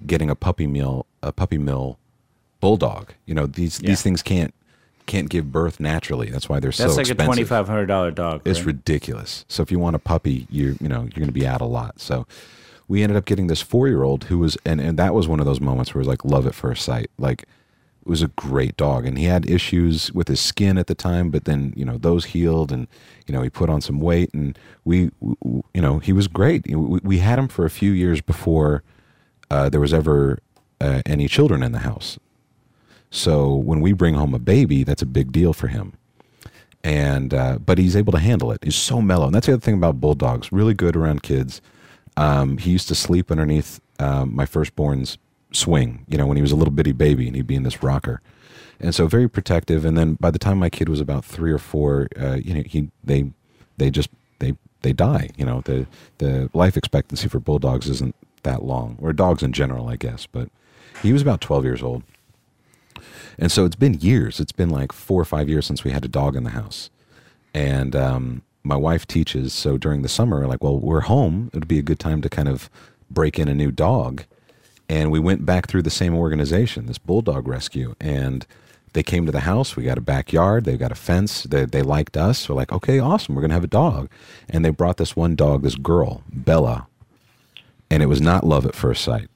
getting 0.06 0.30
a 0.30 0.34
puppy 0.34 0.66
mill 0.66 1.06
a 1.22 1.32
puppy 1.32 1.58
mill 1.58 1.98
bulldog. 2.60 3.12
You 3.26 3.34
know 3.34 3.46
these 3.46 3.80
Yeah. 3.80 3.88
these 3.90 4.02
things 4.02 4.22
can't 4.22 4.54
can't 5.06 5.28
give 5.30 5.50
birth 5.50 5.80
naturally. 5.80 6.28
That's 6.30 6.48
why 6.48 6.60
they're 6.60 6.68
That's 6.68 6.78
so 6.78 6.84
like 6.84 6.90
expensive. 7.00 7.16
That's 7.16 7.18
like 7.20 7.24
a 7.24 7.36
twenty 7.36 7.44
five 7.44 7.66
hundred 7.68 7.86
dollar 7.86 8.10
dog. 8.10 8.42
It's 8.44 8.60
right? 8.60 8.66
ridiculous. 8.66 9.44
So 9.48 9.62
if 9.62 9.70
you 9.70 9.78
want 9.78 9.96
a 9.96 9.98
puppy, 9.98 10.46
you 10.50 10.76
you 10.80 10.88
know 10.88 11.00
you're 11.02 11.10
going 11.10 11.26
to 11.26 11.32
be 11.32 11.46
out 11.46 11.60
a 11.60 11.66
lot. 11.66 12.00
So 12.00 12.26
we 12.88 13.02
ended 13.02 13.16
up 13.16 13.24
getting 13.24 13.46
this 13.48 13.60
four 13.62 13.88
year 13.88 14.02
old 14.02 14.24
who 14.24 14.38
was 14.38 14.56
and 14.64 14.80
and 14.80 14.98
that 14.98 15.14
was 15.14 15.26
one 15.28 15.40
of 15.40 15.46
those 15.46 15.60
moments 15.60 15.94
where 15.94 16.00
it 16.00 16.06
was 16.06 16.08
like 16.08 16.24
love 16.24 16.46
at 16.46 16.54
first 16.54 16.84
sight. 16.84 17.10
Like 17.18 17.42
it 17.42 18.08
was 18.08 18.22
a 18.22 18.28
great 18.28 18.76
dog, 18.76 19.04
and 19.06 19.18
he 19.18 19.24
had 19.24 19.48
issues 19.50 20.10
with 20.12 20.28
his 20.28 20.40
skin 20.40 20.78
at 20.78 20.86
the 20.86 20.94
time, 20.94 21.30
but 21.30 21.44
then 21.44 21.72
you 21.76 21.84
know 21.84 21.98
those 21.98 22.26
healed, 22.26 22.72
and 22.72 22.86
you 23.26 23.34
know 23.34 23.42
he 23.42 23.50
put 23.50 23.68
on 23.70 23.80
some 23.80 24.00
weight, 24.00 24.32
and 24.34 24.58
we 24.84 25.10
w- 25.20 25.36
w- 25.42 25.62
you 25.74 25.80
know 25.82 25.98
he 25.98 26.12
was 26.12 26.26
great. 26.28 26.66
We, 26.66 26.74
we 27.02 27.18
had 27.18 27.38
him 27.38 27.48
for 27.48 27.64
a 27.66 27.70
few 27.70 27.92
years 27.92 28.20
before 28.22 28.82
uh, 29.50 29.68
there 29.68 29.80
was 29.80 29.92
ever 29.92 30.38
uh, 30.80 31.02
any 31.06 31.28
children 31.28 31.62
in 31.62 31.72
the 31.72 31.80
house. 31.80 32.18
So 33.10 33.54
when 33.54 33.80
we 33.80 33.92
bring 33.92 34.14
home 34.14 34.34
a 34.34 34.38
baby, 34.38 34.84
that's 34.84 35.02
a 35.02 35.06
big 35.06 35.32
deal 35.32 35.52
for 35.52 35.68
him 35.68 35.94
and 36.84 37.34
uh, 37.34 37.58
but 37.58 37.78
he's 37.78 37.96
able 37.96 38.12
to 38.12 38.18
handle 38.18 38.52
it. 38.52 38.62
He's 38.62 38.76
so 38.76 39.00
mellow, 39.00 39.26
and 39.26 39.34
that's 39.34 39.46
the 39.46 39.54
other 39.54 39.60
thing 39.60 39.74
about 39.74 40.00
bulldogs. 40.00 40.52
Really 40.52 40.74
good 40.74 40.96
around 40.96 41.22
kids. 41.22 41.60
Um, 42.16 42.58
he 42.58 42.70
used 42.70 42.88
to 42.88 42.94
sleep 42.94 43.30
underneath 43.30 43.80
um, 43.98 44.34
my 44.34 44.46
firstborn's 44.46 45.18
swing. 45.52 46.04
You 46.08 46.18
know, 46.18 46.26
when 46.26 46.36
he 46.36 46.42
was 46.42 46.52
a 46.52 46.56
little 46.56 46.72
bitty 46.72 46.92
baby, 46.92 47.26
and 47.26 47.36
he'd 47.36 47.46
be 47.46 47.56
in 47.56 47.62
this 47.62 47.82
rocker, 47.82 48.20
and 48.80 48.94
so 48.94 49.06
very 49.06 49.28
protective. 49.28 49.84
And 49.84 49.96
then 49.98 50.14
by 50.14 50.30
the 50.30 50.38
time 50.38 50.58
my 50.58 50.70
kid 50.70 50.88
was 50.88 51.00
about 51.00 51.24
three 51.24 51.52
or 51.52 51.58
four, 51.58 52.08
uh, 52.18 52.36
you 52.36 52.54
know, 52.54 52.62
he 52.64 52.90
they 53.02 53.30
they 53.76 53.90
just 53.90 54.10
they 54.38 54.54
they 54.82 54.92
die. 54.92 55.30
You 55.36 55.44
know, 55.44 55.62
the 55.62 55.86
the 56.18 56.48
life 56.54 56.76
expectancy 56.76 57.28
for 57.28 57.40
bulldogs 57.40 57.88
isn't 57.88 58.14
that 58.44 58.62
long, 58.62 58.96
or 59.00 59.12
dogs 59.12 59.42
in 59.42 59.52
general, 59.52 59.88
I 59.88 59.96
guess. 59.96 60.26
But 60.26 60.48
he 61.02 61.12
was 61.12 61.22
about 61.22 61.40
twelve 61.40 61.64
years 61.64 61.82
old. 61.82 62.02
And 63.38 63.50
so 63.50 63.64
it's 63.64 63.76
been 63.76 63.94
years. 63.94 64.40
It's 64.40 64.52
been 64.52 64.70
like 64.70 64.92
four 64.92 65.20
or 65.20 65.24
five 65.24 65.48
years 65.48 65.66
since 65.66 65.84
we 65.84 65.90
had 65.90 66.04
a 66.04 66.08
dog 66.08 66.36
in 66.36 66.44
the 66.44 66.50
house. 66.50 66.90
And 67.54 67.94
um, 67.96 68.42
my 68.62 68.76
wife 68.76 69.06
teaches. 69.06 69.52
So 69.52 69.78
during 69.78 70.02
the 70.02 70.08
summer, 70.08 70.46
like, 70.46 70.62
well, 70.62 70.78
we're 70.78 71.00
home. 71.00 71.50
It 71.52 71.60
would 71.60 71.68
be 71.68 71.78
a 71.78 71.82
good 71.82 71.98
time 71.98 72.20
to 72.22 72.28
kind 72.28 72.48
of 72.48 72.68
break 73.10 73.38
in 73.38 73.48
a 73.48 73.54
new 73.54 73.70
dog. 73.70 74.24
And 74.88 75.10
we 75.10 75.18
went 75.18 75.44
back 75.44 75.66
through 75.66 75.82
the 75.82 75.90
same 75.90 76.14
organization, 76.14 76.86
this 76.86 76.98
bulldog 76.98 77.46
rescue. 77.46 77.94
And 78.00 78.46
they 78.94 79.02
came 79.02 79.26
to 79.26 79.32
the 79.32 79.40
house. 79.40 79.76
We 79.76 79.84
got 79.84 79.98
a 79.98 80.02
backyard. 80.02 80.64
They've 80.64 80.78
got 80.78 80.92
a 80.92 80.96
fence. 80.96 81.42
They, 81.42 81.64
they 81.64 81.82
liked 81.82 82.16
us. 82.16 82.48
We're 82.48 82.54
like, 82.56 82.72
okay, 82.72 82.98
awesome. 82.98 83.34
We're 83.34 83.42
going 83.42 83.50
to 83.50 83.56
have 83.56 83.64
a 83.64 83.68
dog. 83.68 84.08
And 84.48 84.64
they 84.64 84.70
brought 84.70 84.96
this 84.96 85.14
one 85.14 85.36
dog, 85.36 85.62
this 85.62 85.74
girl, 85.74 86.22
Bella. 86.32 86.86
And 87.90 88.02
it 88.02 88.06
was 88.06 88.20
not 88.20 88.44
love 88.44 88.66
at 88.66 88.74
first 88.74 89.04
sight. 89.04 89.28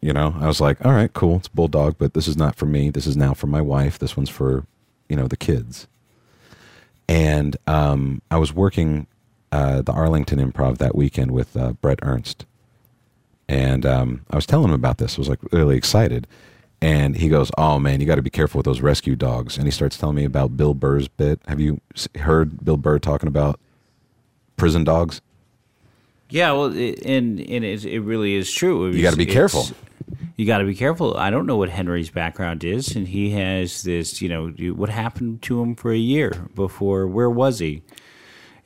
You 0.00 0.12
know, 0.12 0.36
I 0.38 0.46
was 0.46 0.60
like, 0.60 0.84
all 0.84 0.92
right, 0.92 1.12
cool. 1.12 1.36
It's 1.36 1.48
a 1.48 1.52
bulldog, 1.52 1.96
but 1.98 2.14
this 2.14 2.28
is 2.28 2.36
not 2.36 2.54
for 2.54 2.66
me. 2.66 2.90
This 2.90 3.06
is 3.06 3.16
now 3.16 3.34
for 3.34 3.46
my 3.46 3.60
wife. 3.60 3.98
This 3.98 4.16
one's 4.16 4.30
for, 4.30 4.66
you 5.08 5.16
know, 5.16 5.26
the 5.26 5.36
kids. 5.36 5.88
And 7.08 7.56
um, 7.66 8.20
I 8.30 8.36
was 8.36 8.52
working 8.52 9.06
uh, 9.52 9.82
the 9.82 9.92
Arlington 9.92 10.38
Improv 10.38 10.78
that 10.78 10.94
weekend 10.94 11.30
with 11.30 11.56
uh, 11.56 11.72
Bret 11.74 11.98
Ernst. 12.02 12.44
And 13.48 13.86
um, 13.86 14.24
I 14.30 14.36
was 14.36 14.46
telling 14.46 14.66
him 14.68 14.74
about 14.74 14.98
this. 14.98 15.16
I 15.16 15.18
was 15.20 15.28
like 15.28 15.38
really 15.52 15.76
excited. 15.76 16.26
And 16.82 17.16
he 17.16 17.28
goes, 17.28 17.50
Oh 17.56 17.78
man, 17.78 18.00
you 18.00 18.06
got 18.06 18.16
to 18.16 18.22
be 18.22 18.30
careful 18.30 18.58
with 18.58 18.66
those 18.66 18.80
rescue 18.80 19.16
dogs. 19.16 19.56
And 19.56 19.66
he 19.66 19.70
starts 19.70 19.96
telling 19.96 20.16
me 20.16 20.24
about 20.24 20.56
Bill 20.56 20.74
Burr's 20.74 21.08
bit. 21.08 21.40
Have 21.48 21.58
you 21.60 21.80
heard 22.16 22.64
Bill 22.64 22.76
Burr 22.76 22.98
talking 22.98 23.28
about 23.28 23.58
prison 24.56 24.84
dogs? 24.84 25.20
Yeah, 26.28 26.52
well, 26.52 26.76
it, 26.76 27.04
and 27.06 27.38
and 27.40 27.64
it, 27.64 27.84
it 27.84 28.00
really 28.00 28.34
is 28.34 28.52
true. 28.52 28.88
You 28.90 29.00
gotta 29.02 29.16
be 29.16 29.22
It's- 29.22 29.34
careful. 29.34 29.68
You 30.36 30.46
got 30.46 30.58
to 30.58 30.64
be 30.64 30.74
careful. 30.74 31.16
I 31.16 31.30
don't 31.30 31.46
know 31.46 31.56
what 31.56 31.70
Henry's 31.70 32.10
background 32.10 32.62
is, 32.64 32.94
and 32.94 33.08
he 33.08 33.30
has 33.30 33.82
this. 33.82 34.20
You 34.20 34.28
know, 34.28 34.48
what 34.74 34.88
happened 34.90 35.42
to 35.42 35.60
him 35.62 35.74
for 35.74 35.92
a 35.92 35.96
year 35.98 36.48
before? 36.54 37.06
Where 37.06 37.30
was 37.30 37.58
he? 37.58 37.82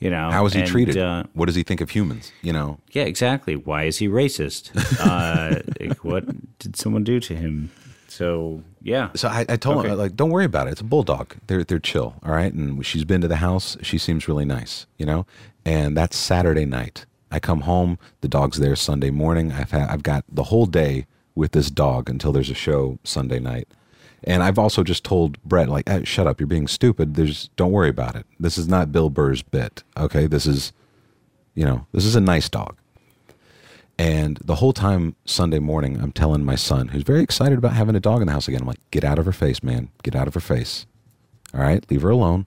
You 0.01 0.11
know, 0.11 0.31
How 0.31 0.43
was 0.43 0.55
he 0.55 0.61
and, 0.61 0.69
treated? 0.69 0.97
Uh, 0.97 1.25
what 1.35 1.47
does 1.47 1.55
he 1.55 1.63
think 1.63 1.81
of 1.81 1.91
humans? 1.91 2.33
You 2.43 2.53
know, 2.55 2.79
yeah, 2.93 3.03
exactly. 3.05 3.55
Why 3.55 3.85
is 3.85 3.99
he 3.99 4.09
racist? 4.09 4.71
uh, 5.01 5.61
like, 5.79 6.03
what 6.05 6.25
did 6.59 6.75
someone 6.77 7.05
do 7.05 7.21
to 7.21 7.37
him? 7.37 7.71
So 8.09 8.65
yeah, 8.83 9.11
So 9.15 9.29
I, 9.29 9.45
I 9.49 9.57
told 9.57 9.79
Okay. 9.79 9.91
him 9.91 9.97
like, 9.99 10.17
don't 10.17 10.31
worry 10.31 10.45
about 10.45 10.67
it. 10.67 10.73
It's 10.73 10.81
a 10.81 10.85
bulldog. 10.85 11.37
They're 11.47 11.63
they're 11.63 11.79
chill, 11.79 12.17
all 12.25 12.33
right. 12.33 12.53
And 12.53 12.85
she's 12.85 13.05
been 13.05 13.21
to 13.21 13.29
the 13.29 13.37
house. 13.37 13.77
She 13.83 13.99
seems 13.99 14.27
really 14.27 14.45
nice, 14.45 14.87
you 14.97 15.07
know. 15.07 15.27
And 15.65 15.97
that's 15.97 16.17
Saturday 16.17 16.65
night. 16.65 17.07
I 17.31 17.39
come 17.39 17.61
home. 17.61 17.99
The 18.23 18.29
dog's 18.29 18.59
there 18.59 18.75
Sunday 18.75 19.11
morning. 19.11 19.53
I've 19.53 19.71
had, 19.71 19.89
I've 19.89 20.03
got 20.03 20.25
the 20.29 20.45
whole 20.45 20.67
day 20.67 21.07
with 21.35 21.53
this 21.53 21.71
dog 21.71 22.11
until 22.11 22.33
there's 22.33 22.51
a 22.51 22.55
show 22.55 22.99
Sunday 23.05 23.39
night. 23.39 23.69
And 24.23 24.43
I've 24.43 24.59
also 24.59 24.83
just 24.83 25.05
told 25.05 25.43
Bret 25.43 25.69
like, 25.69 25.89
"Hey, 25.89 26.05
shut 26.05 26.27
up. 26.27 26.41
You're 26.41 26.47
being 26.47 26.69
stupid. 26.69 27.15
There's 27.15 27.49
don't 27.57 27.73
worry 27.73 27.89
about 27.89 28.17
it. 28.17 28.27
This 28.39 28.59
is 28.59 28.69
not 28.69 28.93
Bill 28.93 29.09
Burr's 29.09 29.43
bit. 29.43 29.83
Okay, 29.97 30.27
this 30.27 30.47
is, 30.47 30.73
you 31.55 31.65
know, 31.65 31.87
this 31.93 32.05
is 32.05 32.17
a 32.17 32.21
nice 32.21 32.49
dog. 32.49 32.77
And 33.99 34.39
the 34.45 34.57
whole 34.57 34.73
time 34.73 35.15
Sunday 35.27 35.59
morning, 35.59 36.01
I'm 36.01 36.13
telling 36.13 36.43
my 36.45 36.55
son, 36.55 36.89
who's 36.89 37.03
very 37.03 37.23
excited 37.23 37.59
about 37.59 37.73
having 37.73 37.95
a 37.95 38.01
dog 38.01 38.23
in 38.23 38.27
the 38.29 38.33
house 38.33 38.49
again, 38.49 38.63
I'm 38.63 38.67
like, 38.67 38.81
get 38.91 39.05
out 39.05 39.19
of 39.19 39.27
her 39.27 39.33
face, 39.33 39.63
man. 39.63 39.91
Get 40.03 40.17
out 40.17 40.27
of 40.27 40.33
her 40.33 40.41
face. 40.41 40.87
All 41.53 41.61
right, 41.61 41.85
leave 41.91 42.03
her 42.03 42.11
alone. 42.11 42.47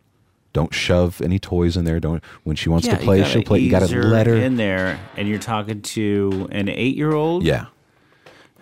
Don't 0.54 0.74
shove 0.74 1.22
any 1.22 1.40
toys 1.40 1.76
in 1.76 1.86
there. 1.86 2.00
Don't 2.00 2.24
when 2.44 2.56
she 2.56 2.70
wants 2.70 2.86
yeah, 2.86 2.98
to 2.98 3.04
play, 3.04 3.24
she'll 3.24 3.44
play. 3.44 3.60
You 3.60 3.72
got 3.72 3.88
to 3.88 4.02
let 4.04 4.28
her. 4.28 4.36
in 4.36 4.56
there, 4.56 5.00
and 5.18 5.28
you're 5.28 5.40
talking 5.40 5.82
to 5.82 6.48
an 6.52 6.70
eight-year-old. 6.70 7.44
Yeah, 7.44 7.66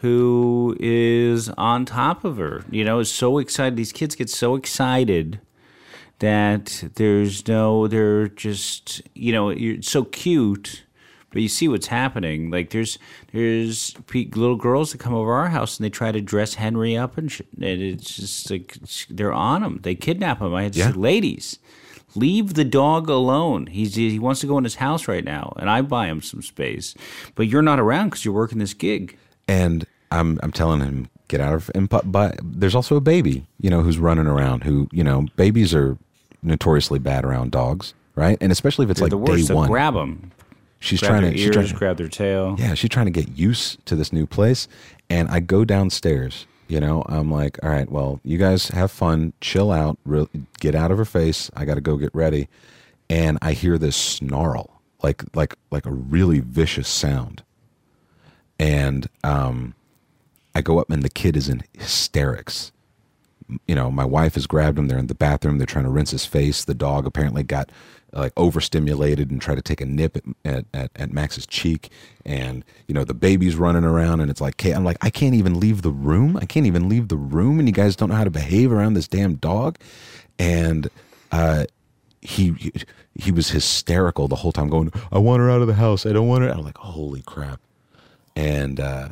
who 0.01 0.75
is 0.79 1.49
on 1.57 1.85
top 1.85 2.23
of 2.23 2.37
her. 2.37 2.63
You 2.69 2.83
know, 2.83 2.99
is 2.99 3.11
so 3.11 3.37
excited. 3.37 3.75
These 3.77 3.91
kids 3.91 4.15
get 4.15 4.29
so 4.29 4.55
excited 4.55 5.39
that 6.19 6.83
there's 6.95 7.47
no, 7.47 7.87
they're 7.87 8.27
just, 8.27 9.01
you 9.15 9.31
know, 9.31 9.49
you're 9.49 9.81
so 9.81 10.03
cute, 10.03 10.83
but 11.31 11.41
you 11.41 11.47
see 11.47 11.67
what's 11.67 11.87
happening. 11.87 12.51
Like 12.51 12.69
there's 12.71 12.99
there's 13.31 13.95
little 14.13 14.55
girls 14.55 14.91
that 14.91 14.99
come 14.99 15.13
over 15.13 15.33
our 15.33 15.49
house 15.49 15.77
and 15.77 15.85
they 15.85 15.89
try 15.89 16.11
to 16.11 16.21
dress 16.21 16.55
Henry 16.55 16.95
up 16.97 17.17
and, 17.17 17.31
sh- 17.31 17.41
and 17.55 17.81
it's 17.81 18.15
just 18.15 18.51
like 18.51 18.77
they're 19.09 19.33
on 19.33 19.63
him. 19.63 19.79
They 19.81 19.95
kidnap 19.95 20.41
him. 20.41 20.53
I 20.53 20.63
had 20.63 20.73
to 20.73 20.79
Yeah. 20.79 20.91
say, 20.91 20.97
ladies. 20.97 21.59
Leave 22.13 22.55
the 22.55 22.65
dog 22.65 23.07
alone. 23.07 23.67
He's 23.67 23.95
he 23.95 24.19
wants 24.19 24.41
to 24.41 24.47
go 24.47 24.57
in 24.57 24.65
his 24.65 24.75
house 24.75 25.07
right 25.07 25.23
now, 25.23 25.53
and 25.55 25.69
I 25.69 25.81
buy 25.81 26.07
him 26.07 26.21
some 26.21 26.41
space. 26.41 26.93
But 27.35 27.47
you're 27.47 27.61
not 27.61 27.79
around 27.79 28.09
because 28.09 28.25
you're 28.25 28.33
working 28.33 28.57
this 28.57 28.73
gig. 28.73 29.17
And 29.47 29.85
I'm 30.11 30.39
I'm 30.43 30.51
telling 30.51 30.79
him 30.81 31.09
get 31.27 31.39
out 31.41 31.53
of. 31.53 31.71
And 31.75 31.87
but, 31.89 32.11
but 32.11 32.37
there's 32.43 32.75
also 32.75 32.95
a 32.95 33.01
baby, 33.01 33.45
you 33.59 33.69
know, 33.69 33.81
who's 33.81 33.97
running 33.97 34.27
around. 34.27 34.63
Who 34.63 34.87
you 34.91 35.03
know, 35.03 35.25
babies 35.35 35.73
are 35.73 35.97
notoriously 36.43 36.99
bad 36.99 37.23
around 37.25 37.51
dogs, 37.51 37.93
right? 38.15 38.37
And 38.41 38.51
especially 38.51 38.85
if 38.85 38.91
it's 38.91 38.99
They're 38.99 39.05
like 39.05 39.11
the 39.11 39.17
worst. 39.17 39.41
day 39.43 39.47
So 39.47 39.55
one. 39.55 39.69
grab 39.69 39.93
them. 39.93 40.31
she's 40.79 40.99
grab 40.99 41.09
trying 41.11 41.21
to. 41.23 41.27
ears, 41.29 41.39
She's 41.41 41.51
trying 41.51 41.67
to 41.67 41.75
grab 41.75 41.97
their 41.97 42.07
tail. 42.09 42.55
yeah, 42.59 42.73
she's 42.73 42.89
trying 42.89 43.05
to 43.05 43.11
get 43.11 43.37
used 43.37 43.85
to 43.85 43.95
this 43.95 44.11
new 44.11 44.25
place. 44.25 44.67
And 45.09 45.29
I 45.29 45.39
go 45.41 45.65
downstairs, 45.65 46.47
you 46.67 46.79
know, 46.79 47.03
I'm 47.07 47.29
like, 47.29 47.59
all 47.61 47.69
right, 47.69 47.89
well, 47.91 48.19
you 48.23 48.37
guys 48.37 48.69
have 48.69 48.89
fun, 48.91 49.33
chill 49.41 49.71
out, 49.71 49.97
re- 50.05 50.27
get 50.59 50.73
out 50.73 50.89
of 50.89 50.97
her 50.97 51.05
face. 51.05 51.51
I 51.55 51.65
got 51.65 51.75
to 51.75 51.81
go 51.81 51.97
get 51.97 52.13
ready. 52.15 52.47
And 53.09 53.37
I 53.41 53.51
hear 53.53 53.77
this 53.77 53.95
snarl, 53.97 54.81
like 55.03 55.23
like 55.35 55.55
like 55.69 55.85
a 55.85 55.91
really 55.91 56.39
vicious 56.39 56.87
sound. 56.87 57.43
And 58.61 59.09
um 59.25 59.73
I 60.55 60.61
go 60.61 60.79
up 60.79 60.89
and 60.89 61.03
the 61.03 61.09
kid 61.09 61.35
is 61.35 61.49
in 61.49 61.63
hysterics. 61.73 62.71
You 63.67 63.75
know, 63.75 63.91
my 63.91 64.05
wife 64.05 64.35
has 64.35 64.47
grabbed 64.47 64.77
him. 64.77 64.87
They're 64.87 64.97
in 64.97 65.07
the 65.07 65.15
bathroom. 65.15 65.57
They're 65.57 65.67
trying 65.67 65.85
to 65.85 65.91
rinse 65.91 66.11
his 66.11 66.25
face. 66.25 66.63
The 66.63 66.73
dog 66.73 67.05
apparently 67.05 67.43
got 67.43 67.69
like 68.13 68.33
overstimulated 68.37 69.31
and 69.31 69.41
tried 69.41 69.55
to 69.55 69.61
take 69.61 69.81
a 69.81 69.85
nip 69.85 70.17
at, 70.45 70.65
at, 70.73 70.91
at, 70.95 71.13
Max's 71.13 71.47
cheek. 71.47 71.89
And, 72.25 72.65
you 72.87 72.93
know, 72.93 73.05
the 73.05 73.13
baby's 73.13 73.55
running 73.55 73.85
around 73.85 74.19
and 74.19 74.29
it's 74.29 74.41
like, 74.41 74.65
I'm 74.65 74.83
like, 74.83 74.97
I 75.01 75.09
can't 75.09 75.35
even 75.35 75.59
leave 75.59 75.81
the 75.81 75.91
room. 75.91 76.35
I 76.37 76.45
can't 76.45 76.65
even 76.65 76.89
leave 76.89 77.07
the 77.07 77.17
room. 77.17 77.59
And 77.59 77.67
you 77.69 77.73
guys 77.73 77.95
don't 77.95 78.09
know 78.09 78.15
how 78.15 78.25
to 78.25 78.29
behave 78.29 78.71
around 78.71 78.93
this 78.93 79.07
damn 79.07 79.35
dog. 79.35 79.77
And, 80.37 80.89
uh, 81.31 81.65
he 82.21 82.71
he 83.15 83.31
was 83.31 83.49
hysterical 83.49 84.27
the 84.27 84.35
whole 84.35 84.51
time 84.51 84.69
going 84.69 84.91
i 85.11 85.17
want 85.17 85.39
her 85.39 85.49
out 85.49 85.61
of 85.61 85.67
the 85.67 85.73
house 85.73 86.05
i 86.05 86.13
don't 86.13 86.27
want 86.27 86.43
her 86.43 86.49
i'm 86.49 86.61
like 86.61 86.77
holy 86.77 87.23
crap 87.23 87.59
and 88.35 88.79
uh 88.79 89.09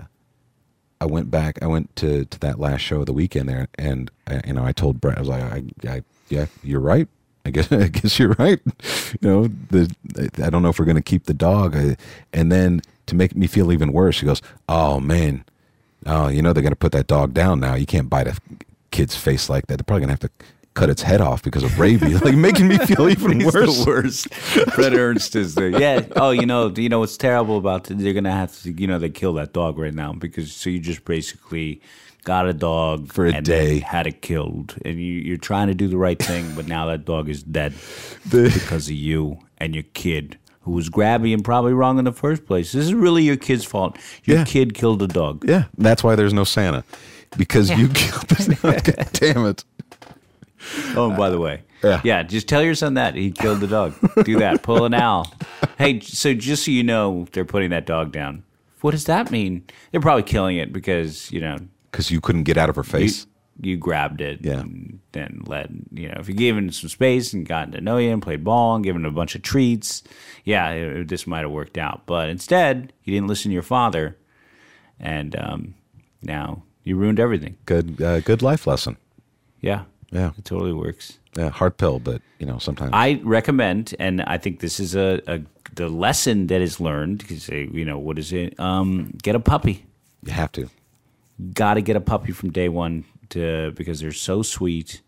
I 1.02 1.06
went 1.06 1.32
back. 1.32 1.60
I 1.62 1.68
went 1.68 1.96
to, 1.98 2.26
to 2.26 2.40
that 2.42 2.60
last 2.60 2.82
show 2.82 3.00
of 3.00 3.06
the 3.06 3.14
weekend 3.14 3.48
there, 3.48 3.70
and 3.76 4.12
I, 4.28 4.42
you 4.46 4.52
know, 4.54 4.66
I 4.66 4.74
told 4.74 5.00
Bret, 5.00 5.18
I 5.18 5.22
was 5.22 5.30
like, 5.30 5.44
I, 5.44 5.64
I, 5.88 6.04
yeah, 6.28 6.48
you're 6.62 6.82
right. 6.82 7.08
I 7.46 7.50
guess, 7.52 7.72
I 7.72 7.88
guess 7.88 8.20
you're 8.20 8.36
right. 8.38 8.60
You 9.22 9.30
know, 9.30 9.48
the 9.48 9.96
I 10.44 10.50
don't 10.50 10.62
know 10.62 10.70
if 10.70 10.78
we're 10.78 10.86
gonna 10.86 11.02
keep 11.02 11.24
the 11.26 11.34
dog. 11.34 11.76
I, 11.76 11.96
and 12.34 12.52
then 12.52 12.82
to 13.06 13.16
make 13.16 13.36
me 13.36 13.48
feel 13.48 13.72
even 13.72 13.94
worse, 13.94 14.20
he 14.20 14.26
goes, 14.26 14.42
"Oh 14.68 15.00
man, 15.00 15.46
Oh, 16.06 16.28
you 16.30 16.42
know 16.42 16.54
they're 16.54 16.64
to 16.72 16.78
put 16.78 16.94
that 16.94 17.08
dog 17.08 17.34
down 17.34 17.60
now. 17.60 17.76
You 17.76 17.86
can't 17.86 18.10
bite 18.10 18.28
a 18.28 18.38
kid's 18.92 19.16
face 19.16 19.50
like 19.50 19.68
that. 19.68 19.78
They're 19.78 19.84
probably 19.84 20.02
to 20.16 20.24
have 20.24 20.32
to 20.32 20.46
cut 20.80 20.90
its 20.90 21.02
head 21.02 21.22
off 21.22 21.44
because 21.44 21.64
of 21.64 21.78
rabies. 21.80 22.22
like 22.28 22.36
making 22.36 22.68
me 22.68 22.78
feel 22.78 23.10
even 23.16 23.40
He's 23.42 23.54
worse. 23.54 23.84
the 23.84 23.90
worst. 23.90 24.28
Bret 24.76 24.94
Ernst 24.94 25.36
is 25.36 25.56
the 25.56 25.72
yeah. 25.80 26.06
Oh, 26.16 26.32
you 26.32 26.46
know, 26.46 26.70
you 26.76 26.90
know 26.90 27.00
what's 27.00 27.18
terrible 27.18 27.58
about 27.58 27.90
it? 27.92 27.98
They're 27.98 28.14
gonna 28.14 28.32
have 28.32 28.58
to, 28.64 28.72
you 28.72 28.88
know, 28.88 28.98
they 29.00 29.10
kill 29.10 29.34
that 29.34 29.54
dog 29.54 29.78
right 29.78 29.94
now 29.94 30.14
because 30.14 30.52
so 30.54 30.70
you 30.70 30.80
just 30.80 31.04
basically 31.06 31.82
got 32.24 32.48
a 32.48 32.54
dog 32.54 33.12
For 33.12 33.26
a 33.26 33.34
and 33.34 33.46
day. 33.46 33.80
had 33.80 34.06
it 34.08 34.22
killed, 34.22 34.76
and 34.86 34.96
you, 34.98 35.14
you're 35.28 35.38
trying 35.38 35.68
to 35.68 35.74
do 35.74 35.88
the 35.88 35.98
right 35.98 36.20
thing, 36.22 36.54
but 36.56 36.68
now 36.68 36.86
that 36.88 37.06
dog 37.06 37.30
is 37.30 37.44
dead 37.44 37.74
The- 38.30 38.52
because 38.54 38.88
of 38.88 38.96
you 38.96 39.40
and 39.58 39.74
your 39.74 39.86
kid. 39.94 40.38
Who 40.64 40.72
was 40.72 40.90
grabby 40.90 41.34
and 41.34 41.44
probably 41.44 41.74
wrong 41.74 41.98
in 41.98 42.06
the 42.06 42.12
first 42.12 42.46
place? 42.46 42.74
This 42.74 42.86
is 42.86 42.94
really 42.94 43.24
your 43.24 43.38
kid's 43.38 43.64
fault. 43.66 43.98
Your 44.26 44.40
Yeah. 44.40 44.44
kid 44.44 44.74
killed 44.76 45.02
a 45.02 45.08
dog. 45.08 45.46
Yeah, 45.48 45.64
that's 45.78 46.04
why 46.04 46.16
there's 46.16 46.34
no 46.34 46.44
Santa 46.44 46.84
because 47.38 47.70
you 47.72 47.88
killed 47.90 48.28
this. 48.28 48.48
God 48.62 49.10
damn 49.14 49.46
it! 49.48 49.64
Oh, 50.96 51.08
and 51.10 51.18
by 51.18 51.30
the 51.30 51.40
way, 51.40 51.62
Yeah. 51.84 52.02
yeah, 52.04 52.24
just 52.24 52.48
tell 52.48 52.64
your 52.64 52.76
son 52.76 52.96
that 52.96 53.16
he 53.16 53.32
killed 53.32 53.60
the 53.62 53.68
dog. 53.68 53.94
Do 54.26 54.40
that. 54.40 54.62
Pull 54.64 54.86
an 54.86 54.94
Al. 54.94 55.32
Hey, 55.78 56.02
so 56.02 56.34
just 56.34 56.66
so 56.66 56.72
you 56.72 56.84
know, 56.84 57.26
they're 57.32 57.46
putting 57.46 57.70
that 57.70 57.86
dog 57.86 58.12
down. 58.12 58.44
What 58.82 58.92
does 58.92 59.06
that 59.06 59.32
mean? 59.32 59.64
They're 59.92 60.02
probably 60.02 60.24
killing 60.24 60.58
it 60.58 60.74
because 60.74 61.32
you 61.32 61.40
know 61.40 61.56
Because 61.90 62.12
you 62.12 62.20
couldn't 62.20 62.44
get 62.44 62.58
out 62.58 62.70
of 62.70 62.76
her 62.76 62.82
you, 62.82 62.90
face. 62.92 63.26
you 63.62 63.78
grabbed 63.78 64.20
it. 64.20 64.40
Yeah. 64.42 64.60
And 64.60 65.00
then 65.14 65.42
let 65.46 65.70
you 65.94 66.10
know 66.10 66.18
if 66.20 66.28
you 66.28 66.34
gave 66.36 66.58
him 66.58 66.70
some 66.72 66.90
space 66.90 67.32
and 67.32 67.48
gotten 67.48 67.72
to 67.72 67.80
know 67.82 67.96
you 67.98 68.12
and 68.12 68.22
played 68.22 68.44
ball 68.44 68.76
and 68.76 68.84
given 68.84 69.06
him 69.06 69.12
a 69.12 69.16
bunch 69.16 69.36
of 69.36 69.42
treats, 69.42 70.04
yeah, 70.44 70.70
it, 70.72 71.08
this 71.08 71.26
might 71.26 71.42
have 71.42 71.52
worked 71.52 71.78
out. 71.78 72.02
But 72.06 72.28
instead, 72.28 72.92
you 73.06 73.14
didn't 73.14 73.28
listen 73.30 73.52
to 73.52 73.54
your 73.54 73.64
father, 73.64 74.18
and 75.00 75.34
um, 75.40 75.76
now 76.22 76.64
you 76.84 76.98
ruined 76.98 77.22
everything. 77.22 77.56
Good, 77.66 78.02
uh, 78.02 78.20
good 78.20 78.42
life 78.42 78.68
lesson. 78.68 78.98
Yeah. 79.62 79.84
Yeah. 80.12 80.32
It 80.38 80.46
totally 80.46 80.74
works. 80.74 81.20
Yeah, 81.38 81.50
hard 81.50 81.78
pill, 81.78 82.00
but 82.00 82.22
you 82.40 82.46
know 82.46 82.58
sometimes. 82.58 82.92
I 82.94 83.22
recommend, 83.24 83.94
and 84.00 84.22
I 84.24 84.38
think 84.38 84.60
this 84.60 84.80
is 84.80 84.96
a, 84.96 85.22
a 85.28 85.42
the 85.74 85.88
lesson 85.88 86.48
that 86.48 86.62
is 86.62 86.80
learned. 86.80 87.20
Because 87.20 87.48
you 87.50 87.86
know 87.86 88.00
what 88.00 88.18
is 88.18 88.34
it? 88.34 88.60
Um, 88.60 89.14
get 89.22 89.36
a 89.36 89.40
puppy. 89.40 89.86
you 90.24 90.32
have 90.32 90.52
to. 90.54 90.70
Got 91.54 91.76
to 91.76 91.82
get 91.82 91.96
a 91.96 92.02
puppy 92.02 92.32
from 92.32 92.52
day 92.52 92.68
one 92.68 93.06
to 93.30 93.72
because 93.76 94.00
they're 94.00 94.12
so 94.12 94.42
sweet, 94.42 95.02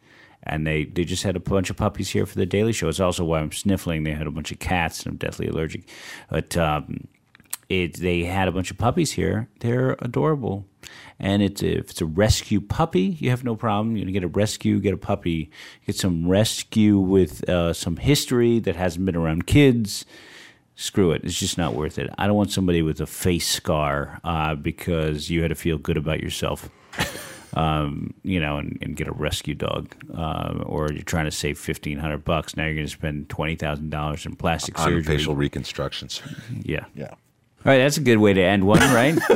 and 0.44 0.66
they 0.66 0.86
they 0.86 1.04
just 1.04 1.24
had 1.24 1.36
a 1.36 1.40
bunch 1.40 1.70
of 1.72 1.78
puppies 1.78 2.10
here 2.10 2.26
for 2.26 2.36
the 2.36 2.46
Daily 2.46 2.72
Show. 2.72 2.88
It's 2.88 3.00
also 3.00 3.26
why 3.26 3.40
I'm 3.40 3.52
sniffling. 3.52 4.04
They 4.04 4.12
had 4.12 4.28
a 4.28 4.32
bunch 4.32 4.52
of 4.52 4.60
cats, 4.60 5.04
and 5.04 5.14
I'm 5.14 5.18
deathly 5.18 5.48
allergic. 5.48 5.90
But 6.30 6.56
um, 6.56 7.08
it 7.68 7.96
they 7.96 8.24
had 8.26 8.48
a 8.48 8.52
bunch 8.52 8.70
of 8.70 8.78
puppies 8.78 9.14
here. 9.14 9.50
They're 9.60 9.96
adorable. 10.00 10.68
And 11.20 11.42
it's 11.44 11.62
if 11.62 11.92
it's 11.92 12.02
a 12.02 12.06
rescue 12.06 12.62
puppy, 12.62 13.18
you 13.20 13.30
have 13.30 13.44
no 13.44 13.56
problem. 13.56 13.96
You're 13.96 14.06
going 14.06 14.14
to 14.14 14.20
get 14.20 14.24
a 14.24 14.28
rescue, 14.28 14.80
get 14.80 14.94
a 14.94 14.98
puppy, 14.98 15.52
get 15.86 15.96
some 15.96 16.28
rescue 16.28 16.98
with 17.00 17.48
uh, 17.50 17.74
some 17.74 17.98
history 17.98 18.60
that 18.60 18.76
hasn't 18.76 19.06
been 19.06 19.16
around 19.16 19.46
kids. 19.48 20.06
Screw 20.76 21.12
it. 21.12 21.24
It's 21.24 21.40
just 21.40 21.58
not 21.58 21.76
worth 21.76 22.00
it. 22.00 22.10
I 22.18 22.26
don't 22.26 22.36
want 22.36 22.52
somebody 22.52 22.82
with 22.82 23.00
a 23.02 23.06
face 23.06 23.48
scar 23.48 24.20
uh, 24.24 24.56
because 24.56 25.30
you 25.30 25.42
had 25.44 25.50
to 25.50 25.56
feel 25.56 25.78
good 25.78 25.98
about 25.98 26.22
yourself. 26.22 26.70
Um, 27.54 28.14
you 28.24 28.40
know, 28.40 28.60
and, 28.60 28.78
and 28.82 28.96
get 28.96 29.10
a 29.10 29.12
rescue 29.12 29.56
dog, 29.56 29.94
uh, 30.18 30.64
or 30.66 30.90
you're 30.90 31.04
trying 31.04 31.26
to 31.26 31.32
save 31.32 31.60
fifteen 31.60 31.98
hundred 32.00 32.24
bucks. 32.24 32.56
Now 32.56 32.64
you're 32.64 32.76
going 32.76 32.86
to 32.88 32.92
spend 32.94 33.28
twenty 33.28 33.58
thousand 33.58 33.90
dollars 33.90 34.26
in 34.26 34.38
plastic 34.38 34.80
On 34.80 34.86
surgery. 34.86 35.18
facial 35.18 35.36
reconstructions. 35.36 36.22
Yeah. 36.64 36.86
Yeah. 36.96 37.16
All 37.64 37.72
right, 37.72 37.78
that's 37.78 37.98
a 37.98 38.02
good 38.02 38.18
way 38.18 38.34
to 38.34 38.42
end 38.42 38.64
one, 38.66 38.80
right? 38.80 39.14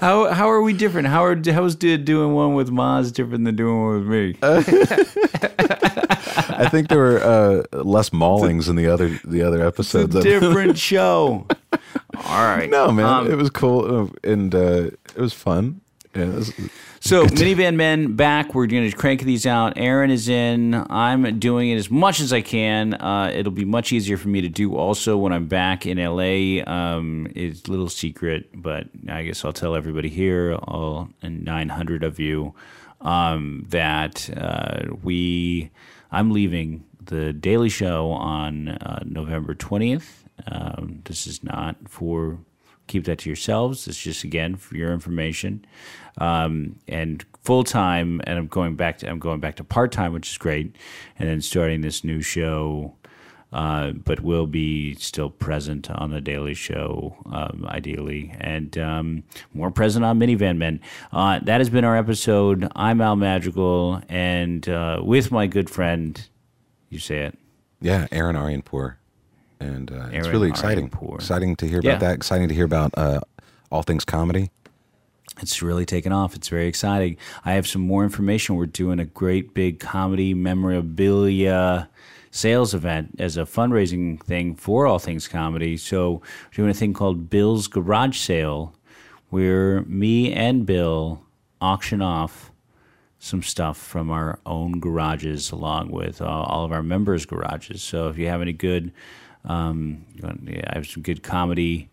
how 0.00 0.32
how 0.32 0.50
are 0.50 0.60
we 0.62 0.72
different? 0.72 1.06
How 1.08 1.24
are 1.24 1.36
how's 1.52 1.74
do- 1.76 1.96
doing 1.98 2.34
one 2.34 2.54
with 2.54 2.70
Maz 2.70 3.12
different 3.12 3.44
than 3.44 3.54
doing 3.56 3.80
one 3.84 3.98
with 3.98 4.08
me? 4.08 4.36
I 6.58 6.68
think 6.70 6.88
there 6.88 6.98
were 6.98 7.22
uh, 7.22 7.62
less 7.84 8.10
maulings 8.10 8.68
in 8.68 8.76
the 8.76 8.86
other 8.88 9.18
the 9.24 9.42
other 9.42 9.64
episodes. 9.66 10.14
it's 10.16 10.24
a 10.24 10.28
different 10.28 10.78
show. 10.78 11.46
All 12.24 12.44
right. 12.44 12.68
no, 12.70 12.90
man, 12.90 13.04
Um, 13.06 13.30
it 13.30 13.36
was 13.36 13.50
cool 13.50 14.04
uh, 14.04 14.08
and 14.24 14.54
uh, 14.54 14.90
it 15.14 15.16
was 15.18 15.32
fun. 15.32 15.80
Yeah, 16.14 16.22
it 16.24 16.34
was- 16.34 16.52
So, 17.06 17.24
Minivan 17.24 17.76
Men 17.76 18.16
back. 18.16 18.52
We're 18.52 18.66
going 18.66 18.90
to 18.90 18.96
crank 18.96 19.22
these 19.22 19.46
out. 19.46 19.74
Aaron 19.76 20.10
is 20.10 20.28
in. 20.28 20.74
I'm 20.74 21.38
doing 21.38 21.70
it 21.70 21.76
as 21.76 21.88
much 21.88 22.18
as 22.18 22.32
I 22.32 22.40
can. 22.40 22.94
Uh, 22.94 23.30
it'll 23.32 23.52
be 23.52 23.64
much 23.64 23.92
easier 23.92 24.16
for 24.16 24.26
me 24.26 24.40
to 24.40 24.48
do 24.48 24.74
also 24.74 25.16
when 25.16 25.32
I'm 25.32 25.46
back 25.46 25.86
in 25.86 25.98
LA. 25.98 26.64
Um, 26.66 27.28
it's 27.36 27.68
a 27.68 27.70
little 27.70 27.88
secret, 27.88 28.48
but 28.52 28.88
I 29.08 29.22
guess 29.22 29.44
I'll 29.44 29.52
tell 29.52 29.76
everybody 29.76 30.08
here, 30.08 30.56
all 30.64 31.08
900 31.22 32.02
of 32.02 32.18
you, 32.18 32.56
um, 33.00 33.64
that 33.68 34.28
uh, 34.36 34.92
we. 35.00 35.70
I'm 36.10 36.32
leaving 36.32 36.86
the 37.00 37.32
Daily 37.32 37.68
Show 37.68 38.10
on 38.10 38.70
uh, 38.70 39.04
November 39.04 39.54
20th. 39.54 40.24
Um, 40.50 41.02
this 41.04 41.28
is 41.28 41.44
not 41.44 41.76
for 41.88 42.40
keep 42.86 43.04
that 43.04 43.18
to 43.20 43.28
yourselves. 43.28 43.86
It's 43.88 44.00
just 44.00 44.24
again 44.24 44.56
for 44.56 44.76
your 44.76 44.92
information. 44.92 45.64
Um, 46.18 46.76
and 46.88 47.24
full 47.42 47.62
time, 47.64 48.20
and 48.24 48.38
I'm 48.38 48.46
going 48.46 48.76
back 48.76 48.98
to 48.98 49.08
I'm 49.10 49.18
going 49.18 49.40
back 49.40 49.56
to 49.56 49.64
part 49.64 49.92
time, 49.92 50.12
which 50.12 50.30
is 50.30 50.38
great. 50.38 50.74
And 51.18 51.28
then 51.28 51.40
starting 51.40 51.80
this 51.82 52.02
new 52.04 52.20
show, 52.22 52.94
uh, 53.52 53.92
but 53.92 54.20
will 54.20 54.46
be 54.46 54.94
still 54.96 55.30
present 55.30 55.90
on 55.90 56.10
the 56.10 56.20
Daily 56.20 56.54
Show, 56.54 57.16
um, 57.32 57.64
ideally, 57.68 58.34
and 58.40 58.76
um, 58.78 59.22
more 59.54 59.70
present 59.70 60.04
on 60.04 60.18
Minivan 60.18 60.56
Men. 60.58 60.80
Uh, 61.12 61.38
that 61.40 61.60
has 61.60 61.70
been 61.70 61.84
our 61.84 61.96
episode. 61.96 62.66
I'm 62.74 63.00
Al 63.00 63.16
Madrigal, 63.16 64.02
and 64.08 64.68
uh, 64.68 65.00
with 65.02 65.30
my 65.30 65.46
good 65.46 65.68
friend, 65.70 66.26
you 66.90 66.98
say 66.98 67.18
it. 67.26 67.38
yeah, 67.80 68.06
Aaron 68.10 68.36
Aryanpur, 68.36 68.96
and 69.60 69.90
uh, 69.92 70.08
it's 70.12 70.28
really 70.28 70.48
exciting. 70.48 70.88
Aryanpur. 70.90 71.14
Exciting 71.16 71.56
to 71.56 71.68
hear 71.68 71.80
Yeah. 71.82 71.90
about 71.92 72.00
that. 72.00 72.14
Exciting 72.16 72.48
to 72.48 72.54
hear 72.54 72.64
about 72.64 72.92
uh, 72.96 73.20
all 73.70 73.82
things 73.82 74.04
comedy. 74.04 74.50
It's 75.40 75.60
really 75.62 75.84
taken 75.84 76.12
off. 76.12 76.34
It's 76.34 76.48
very 76.48 76.66
exciting. 76.66 77.18
I 77.44 77.52
have 77.52 77.66
some 77.66 77.82
more 77.82 78.04
information. 78.04 78.56
We're 78.56 78.66
doing 78.66 78.98
a 78.98 79.04
great 79.04 79.52
big 79.52 79.80
comedy 79.80 80.32
memorabilia 80.32 81.88
sales 82.30 82.74
event 82.74 83.16
as 83.18 83.36
a 83.36 83.42
fundraising 83.42 84.22
thing 84.22 84.54
for 84.54 84.86
all 84.86 84.98
things 84.98 85.28
comedy. 85.28 85.76
So 85.76 86.12
we're 86.12 86.56
doing 86.56 86.70
a 86.70 86.74
thing 86.74 86.92
called 86.92 87.28
Bill's 87.28 87.66
Garage 87.66 88.18
Sale, 88.18 88.74
where 89.30 89.82
me 89.82 90.32
and 90.32 90.64
Bill 90.64 91.22
auction 91.60 92.02
off 92.02 92.50
some 93.18 93.42
stuff 93.42 93.76
from 93.76 94.10
our 94.10 94.38
own 94.46 94.78
garages 94.78 95.50
along 95.50 95.90
with 95.90 96.20
uh, 96.20 96.26
all 96.26 96.64
of 96.64 96.72
our 96.72 96.82
members' 96.82 97.26
garages. 97.26 97.82
So 97.82 98.08
if 98.08 98.18
you 98.18 98.28
have 98.28 98.42
any 98.42 98.52
good, 98.52 98.92
um, 99.44 100.04
I 100.22 100.74
have 100.74 100.86
some 100.86 101.02
good 101.02 101.22
comedy. 101.22 101.88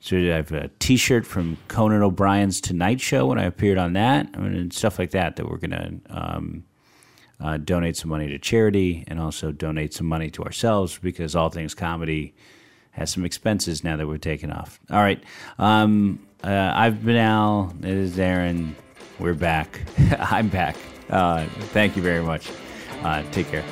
So 0.00 0.16
I 0.16 0.36
have 0.36 0.50
a 0.52 0.68
T-shirt 0.78 1.26
from 1.26 1.58
Conan 1.68 2.02
O'Brien's 2.02 2.60
Tonight 2.62 3.02
Show 3.02 3.26
when 3.26 3.38
I 3.38 3.44
appeared 3.44 3.76
on 3.76 3.92
that, 3.92 4.28
I 4.32 4.38
mean, 4.38 4.54
and 4.54 4.72
stuff 4.72 4.98
like 4.98 5.10
that. 5.10 5.36
That 5.36 5.48
we're 5.48 5.58
gonna 5.58 5.92
um, 6.08 6.64
uh, 7.38 7.58
donate 7.58 7.98
some 7.98 8.10
money 8.10 8.26
to 8.28 8.38
charity 8.38 9.04
and 9.08 9.20
also 9.20 9.52
donate 9.52 9.92
some 9.92 10.06
money 10.06 10.30
to 10.30 10.42
ourselves 10.42 10.98
because 10.98 11.36
all 11.36 11.50
things 11.50 11.74
comedy 11.74 12.34
has 12.92 13.10
some 13.10 13.26
expenses 13.26 13.84
now 13.84 13.96
that 13.96 14.06
we're 14.06 14.16
taking 14.16 14.50
off. 14.50 14.80
All 14.90 15.00
right, 15.00 15.22
um, 15.58 16.26
uh, 16.42 16.72
I've 16.74 17.04
been 17.04 17.16
Al. 17.16 17.74
It 17.80 17.84
is 17.84 18.18
Aaron. 18.18 18.74
We're 19.18 19.34
back. 19.34 19.82
I'm 20.18 20.48
back. 20.48 20.76
Uh, 21.10 21.44
thank 21.74 21.94
you 21.94 22.02
very 22.02 22.22
much. 22.22 22.50
Uh, 23.02 23.22
take 23.32 23.50
care. 23.50 23.64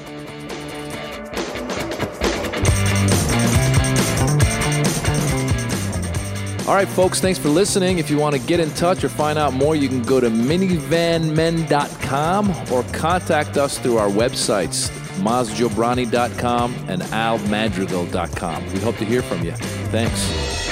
All 6.69 6.75
right, 6.75 6.87
folks, 6.87 7.19
thanks 7.19 7.39
for 7.39 7.49
listening. 7.49 7.97
If 7.97 8.11
you 8.11 8.19
want 8.19 8.37
to 8.37 8.43
get 8.43 8.61
in 8.61 8.69
touch 8.73 9.03
or 9.03 9.09
find 9.09 9.39
out 9.39 9.55
more, 9.55 9.75
you 9.75 9.89
can 9.89 10.03
go 10.03 10.21
to 10.21 10.29
minivanmen.com 10.29 12.51
or 12.71 12.83
contact 12.93 13.57
us 13.57 13.79
through 13.79 13.97
our 13.97 14.11
websites, 14.11 14.91
mazjobrani.com 15.17 16.75
and 16.89 17.01
almadrigal.com. 17.01 18.73
We 18.75 18.81
hope 18.81 18.99
to 18.99 19.07
hear 19.07 19.23
from 19.23 19.45
you. 19.45 19.53
Thanks. 19.53 20.68